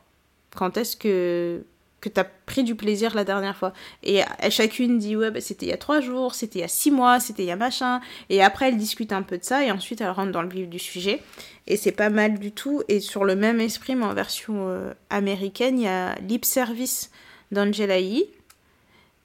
[0.56, 1.64] Quand est-ce que,
[1.99, 5.65] que tu as pris du plaisir la dernière fois Et chacune dit ouais, bah, c'était
[5.65, 7.56] il y a trois jours, c'était il y a six mois, c'était il y a
[7.56, 8.02] machin.
[8.30, 10.68] Et après, elles discutent un peu de ça et ensuite elles rentrent dans le vif
[10.68, 11.22] du sujet.
[11.65, 12.84] Et c'est pas mal du tout.
[12.88, 17.11] Et sur le même esprit, mais en version euh, américaine, il y a Lip Service
[17.52, 18.30] d'Angela Yee.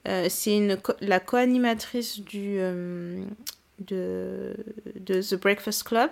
[0.07, 3.23] Euh, c'est la co-animatrice du, euh,
[3.79, 4.53] de
[4.97, 6.09] The Breakfast Club.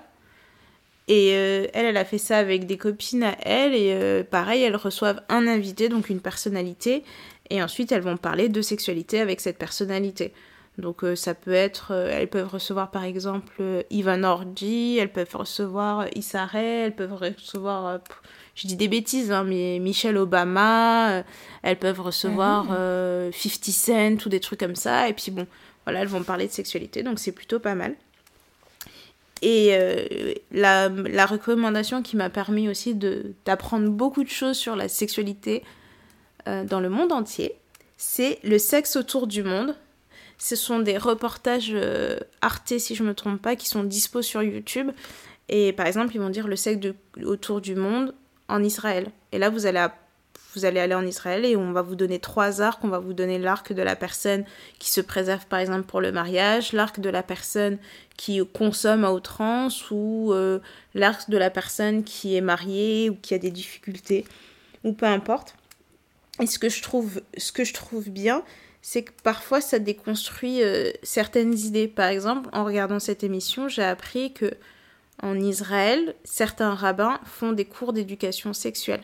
[1.08, 3.74] Et euh, elle, elle a fait ça avec des copines à elle.
[3.74, 7.04] Et euh, pareil, elles reçoivent un invité, donc une personnalité.
[7.50, 10.34] Et ensuite, elles vont parler de sexualité avec cette personnalité.
[10.78, 16.08] Donc euh, ça peut être, elles peuvent recevoir par exemple Ivan Orji, elles peuvent recevoir
[16.16, 18.00] Issa Rae, elles peuvent recevoir,
[18.56, 21.24] je dis des bêtises, hein, mais Michelle Obama,
[21.62, 23.34] elles peuvent recevoir 50
[23.66, 25.10] Cent ou des trucs comme ça.
[25.10, 25.46] Et puis bon,
[25.84, 27.96] voilà, elles vont parler de sexualité, donc c'est plutôt pas mal.
[29.42, 34.88] Et euh, la, la, recommandation qui m'a permis aussi d'apprendre beaucoup de choses sur la
[34.88, 35.64] sexualité
[36.48, 37.56] euh, dans le monde entier,
[37.98, 39.76] c'est Le sexe autour du monde.
[40.38, 44.24] Ce sont des reportages euh, Arte, si je ne me trompe pas, qui sont dispo
[44.24, 44.90] sur YouTube.
[45.50, 46.88] Et par exemple, ils vont dire le sexe
[47.24, 48.16] autour du monde
[48.48, 49.12] en Israël.
[49.32, 49.86] Et là, vous allez
[50.54, 52.84] vous allez aller en Israël et on va vous donner trois arcs.
[52.84, 54.44] On va vous donner l'arc de la personne
[54.80, 57.78] qui se préserve par exemple pour le mariage, l'arc de la personne
[58.18, 60.60] qui consomme à outrance ou euh,
[60.94, 64.26] l'arc de la personne qui est mariée ou qui a des difficultés
[64.84, 65.56] ou peu importe.
[66.42, 68.44] Et ce que je trouve, ce que je trouve bien,
[68.82, 71.88] c'est que parfois ça déconstruit euh, certaines idées.
[71.88, 74.52] Par exemple, en regardant cette émission, j'ai appris que
[75.22, 79.04] en Israël, certains rabbins font des cours d'éducation sexuelle.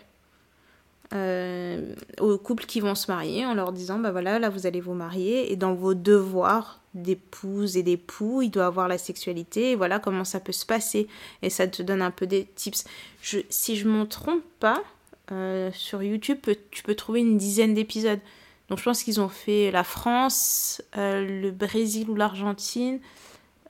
[1.13, 4.81] Euh, aux couples qui vont se marier en leur disant bah voilà là vous allez
[4.81, 5.51] vous marier.
[5.51, 9.71] Et dans vos devoirs d'épouse et d'époux il doit avoir la sexualité.
[9.71, 11.07] Et voilà comment ça peut se passer.
[11.41, 12.83] Et ça te donne un peu des tips.
[13.21, 14.83] Je, si je m'en trompe pas
[15.31, 16.39] euh, sur YouTube
[16.71, 18.19] tu peux trouver une dizaine d'épisodes.
[18.67, 22.99] Donc je pense qu'ils ont fait la France euh, le Brésil ou l'Argentine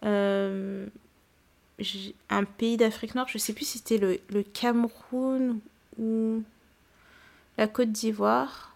[0.02, 0.86] un
[2.58, 3.28] pays d'Afrique Nord.
[3.28, 5.60] Je sais plus si c'était le, le Cameroun
[6.00, 6.42] ou
[7.58, 8.76] la Côte d'Ivoire,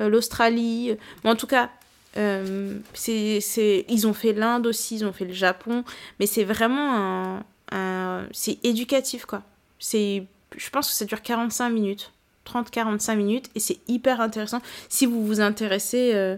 [0.00, 0.96] euh, l'Australie.
[1.24, 1.70] en tout cas,
[2.16, 5.84] euh, c'est, ils ont fait l'Inde aussi, ils ont fait le Japon,
[6.20, 9.42] mais c'est vraiment un, c'est éducatif quoi.
[9.80, 10.24] C'est,
[10.56, 12.12] je pense que ça dure 45 minutes,
[12.46, 16.36] 30-45 minutes, et c'est hyper intéressant si vous vous intéressez euh,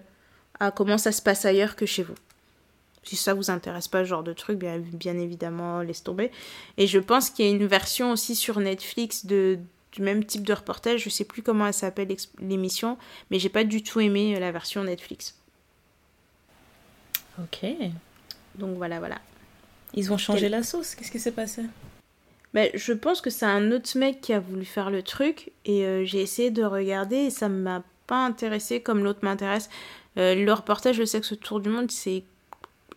[0.61, 2.15] à comment ça se passe ailleurs que chez vous.
[3.03, 6.33] Si ça vous intéresse pas ce genre de truc, bien, bien évidemment, laisse tomber.
[6.77, 9.61] Et je pense qu'il y a une version aussi sur Netflix de,
[9.97, 11.03] du même type de reportage.
[11.03, 12.99] Je sais plus comment elle s'appelle l'émission,
[13.31, 15.35] mais j'ai pas du tout aimé euh, la version Netflix.
[17.41, 17.67] Ok.
[18.55, 19.19] Donc voilà, voilà.
[19.95, 20.95] Ils ont changé la sauce.
[20.95, 21.63] Qu'est-ce qui s'est passé?
[22.53, 25.85] Ben, je pense que c'est un autre mec qui a voulu faire le truc et
[25.85, 29.69] euh, j'ai essayé de regarder et ça m'a pas intéressé comme l'autre m'intéresse.
[30.19, 32.25] Euh, le reportage Le sexe autour du monde, c'est.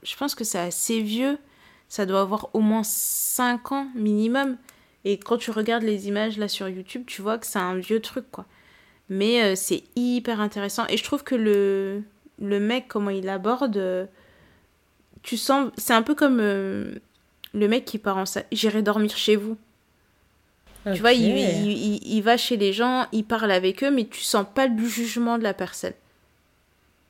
[0.04, 1.38] Je pense que c'est assez vieux.
[1.88, 4.58] Ça doit avoir au moins 5 ans minimum.
[5.06, 8.02] Et quand tu regardes les images là sur YouTube, tu vois que c'est un vieux
[8.02, 8.46] truc quoi.
[9.10, 10.86] Mais euh, c'est hyper intéressant.
[10.88, 12.04] Et je trouve que le,
[12.40, 14.06] le mec, comment il aborde, euh,
[15.24, 15.72] tu sens.
[15.78, 16.96] C'est un peu comme euh,
[17.54, 18.44] le mec qui part en ça.
[18.52, 19.58] J'irai dormir chez vous.
[20.94, 24.22] Tu vois, il, il, il, va chez les gens, il parle avec eux, mais tu
[24.22, 25.94] sens pas le jugement de la personne.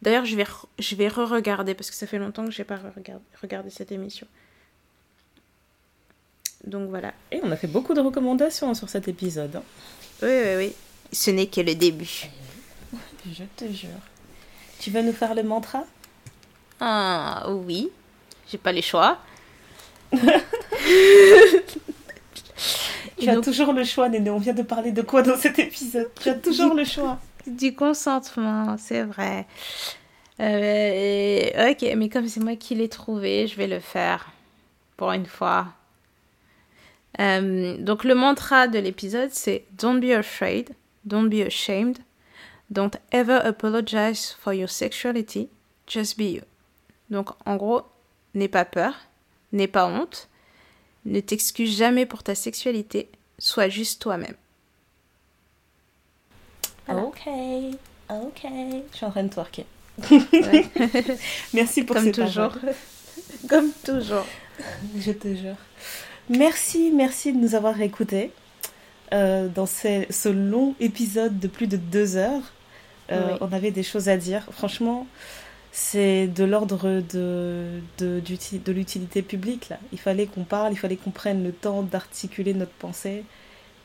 [0.01, 0.45] D'ailleurs, je vais,
[0.79, 4.27] je vais re-regarder parce que ça fait longtemps que j'ai pas regardé, regardé cette émission.
[6.65, 7.13] Donc voilà.
[7.31, 9.57] Et on a fait beaucoup de recommandations sur cet épisode.
[9.57, 9.63] Hein.
[10.21, 10.73] Oui, oui, oui.
[11.11, 12.29] Ce n'est que le début.
[13.31, 13.89] Je te jure.
[14.79, 15.83] Tu vas nous faire le mantra?
[16.79, 17.89] Ah oui.
[18.49, 19.19] J'ai pas les choix.
[23.19, 24.29] tu as toujours le choix, Néné.
[24.29, 26.09] On vient de parler de quoi dans cet épisode?
[26.19, 27.19] Tu as toujours le choix.
[27.45, 29.45] Du consentement, c'est vrai.
[30.39, 34.31] Euh, ok, mais comme c'est moi qui l'ai trouvé, je vais le faire.
[34.97, 35.67] Pour une fois.
[37.19, 40.69] Euh, donc le mantra de l'épisode c'est Don't be afraid,
[41.05, 41.99] don't be ashamed,
[42.69, 45.49] don't ever apologize for your sexuality,
[45.87, 46.41] just be you.
[47.09, 47.81] Donc en gros,
[48.35, 48.93] n'aie pas peur,
[49.51, 50.29] n'aie pas honte,
[51.05, 53.09] ne t'excuse jamais pour ta sexualité,
[53.39, 54.35] sois juste toi-même.
[56.87, 57.21] Ok,
[58.09, 58.47] ok.
[58.91, 59.65] Je suis en train de twerker.
[61.53, 62.53] Merci pour Comme toujours.
[63.49, 64.25] Comme toujours.
[64.97, 65.55] Je te jure.
[66.29, 68.31] Merci, merci de nous avoir écoutés
[69.13, 72.53] euh, dans ce, long épisode de plus de deux heures.
[73.11, 74.47] Euh, on avait des choses à dire.
[74.51, 75.07] Franchement,
[75.71, 79.69] c'est de l'ordre de, de, de l'utilité publique.
[79.69, 79.79] Là.
[79.91, 83.23] Il fallait qu'on parle, il fallait qu'on prenne le temps d'articuler notre pensée.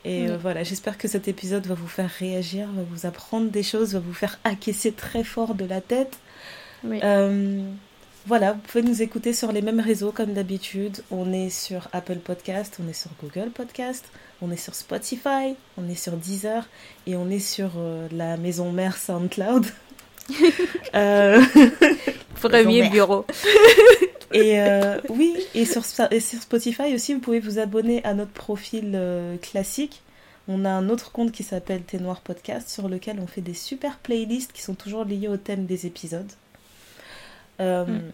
[0.03, 3.63] Et euh, voilà, j'espère que cet épisode va vous faire réagir, va vous apprendre des
[3.63, 6.19] choses, va vous faire acquiescer très fort de la tête.
[6.83, 6.99] Oui.
[8.27, 11.03] Voilà, vous pouvez nous écouter sur les mêmes réseaux comme d'habitude.
[11.11, 14.05] On est sur Apple Podcast, on est sur Google Podcast,
[14.41, 16.67] on est sur Spotify, on est sur Deezer
[17.05, 19.65] et on est sur euh, la maison mère SoundCloud.
[20.95, 21.41] Euh,
[22.41, 23.25] Premier bureau.
[24.33, 28.31] et euh, oui, et sur, et sur Spotify aussi, vous pouvez vous abonner à notre
[28.31, 30.01] profil euh, classique.
[30.47, 33.53] On a un autre compte qui s'appelle Thé Noir Podcast sur lequel on fait des
[33.53, 36.31] super playlists qui sont toujours liées au thème des épisodes.
[37.61, 38.11] Euh, Mm.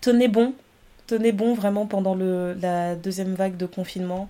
[0.00, 0.54] Tenez bon,
[1.06, 4.28] tenez bon vraiment pendant le, la deuxième vague de confinement.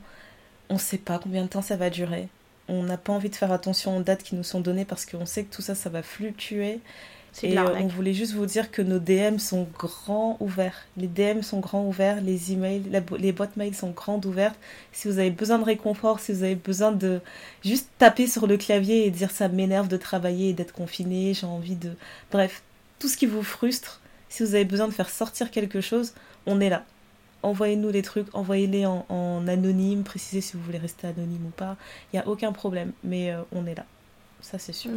[0.71, 2.29] On ne sait pas combien de temps ça va durer.
[2.69, 5.27] On n'a pas envie de faire attention aux dates qui nous sont données parce qu'on
[5.27, 6.81] sait que tout ça, ça va fluctuer.
[7.43, 10.87] Et euh, on voulait juste vous dire que nos DM sont grands ouverts.
[10.99, 14.59] Les DM sont grands ouverts, les emails, la bo- les boîtes mail sont grandes ouvertes.
[14.93, 17.23] Si vous avez besoin de réconfort, si vous avez besoin de
[17.65, 21.47] juste taper sur le clavier et dire ça m'énerve de travailler et d'être confiné, j'ai
[21.47, 21.97] envie de...
[22.31, 22.63] Bref,
[22.99, 24.02] tout ce qui vous frustre,
[24.33, 26.15] si vous avez besoin de faire sortir quelque chose,
[26.47, 26.85] on est là.
[27.43, 31.77] Envoyez-nous les trucs, envoyez-les en, en anonyme, précisez si vous voulez rester anonyme ou pas.
[32.13, 33.85] Il n'y a aucun problème, mais euh, on est là.
[34.41, 34.91] Ça, c'est sûr.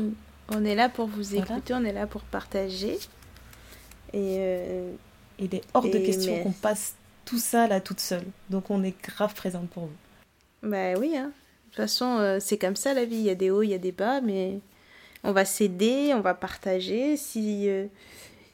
[0.50, 1.44] On est là pour vous Voilà.
[1.46, 2.98] écouter, on est là pour partager.
[4.14, 4.92] Et euh,
[5.40, 6.94] Il est hors de question mais- qu'on passe
[7.26, 8.24] tout ça là toute seule.
[8.50, 10.70] Donc on est grave présente pour vous.
[10.70, 11.26] bah oui, hein.
[11.26, 13.16] de toute façon, euh, c'est comme ça la vie.
[13.18, 14.60] Il y a des hauts, il y a des bas, mais
[15.24, 17.18] on va s'aider, on va partager.
[17.18, 17.88] Si, euh,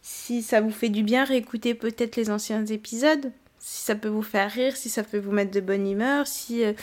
[0.02, 3.32] si ça vous fait du bien, réécoutez peut-être les anciens épisodes.
[3.60, 6.64] Si ça peut vous faire rire, si ça peut vous mettre de bonne humeur, si
[6.64, 6.73] euh,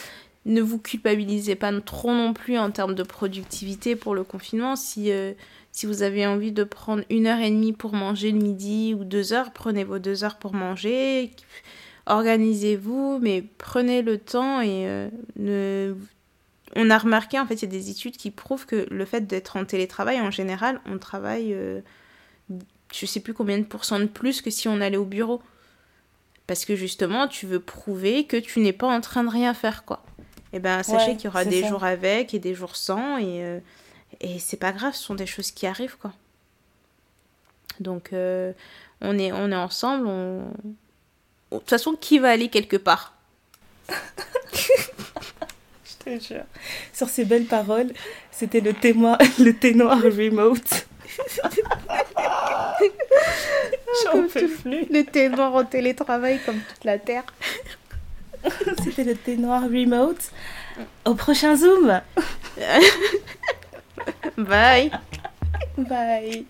[0.47, 4.77] ne vous culpabilisez pas trop non plus en termes de productivité pour le confinement.
[4.77, 5.33] Si, euh,
[5.73, 9.05] si vous avez envie de prendre une heure et demie pour manger le midi ou
[9.05, 11.33] deux heures, prenez vos deux heures pour manger.
[12.07, 15.95] Organisez-vous, mais prenez le temps et euh, ne...
[16.77, 19.27] On a remarqué, en fait, il y a des études qui prouvent que le fait
[19.27, 21.57] d'être en télétravail, en général, on travaille,
[22.93, 25.43] je sais plus combien de pourcents de plus que si on allait au bureau.
[26.47, 29.85] Parce que justement, tu veux prouver que tu n'es pas en train de rien faire,
[29.85, 30.03] quoi.
[30.55, 31.69] Et ben, sachez Ouais, qu'il y aura des ça.
[31.69, 33.61] jours avec et des jours sans, et, euh,
[34.21, 36.13] et c'est pas grave, ce sont des choses qui arrivent, quoi.
[37.81, 38.53] Donc, euh,
[39.03, 40.51] on, est, on est ensemble, on...
[41.53, 43.15] De toute façon, qui va aller quelque part?
[44.53, 46.45] Je te jure.
[46.93, 47.93] Sur ces belles paroles,
[48.31, 50.87] c'était le témoin, le thé noir remote.
[54.05, 54.87] J'en peux plus.
[54.91, 57.25] Le thé noir en télétravail comme toute la Terre.
[58.85, 60.31] C'était le thé noir remote.
[61.05, 62.01] Au prochain Zoom.
[64.37, 64.91] Bye
[65.77, 66.47] Bye.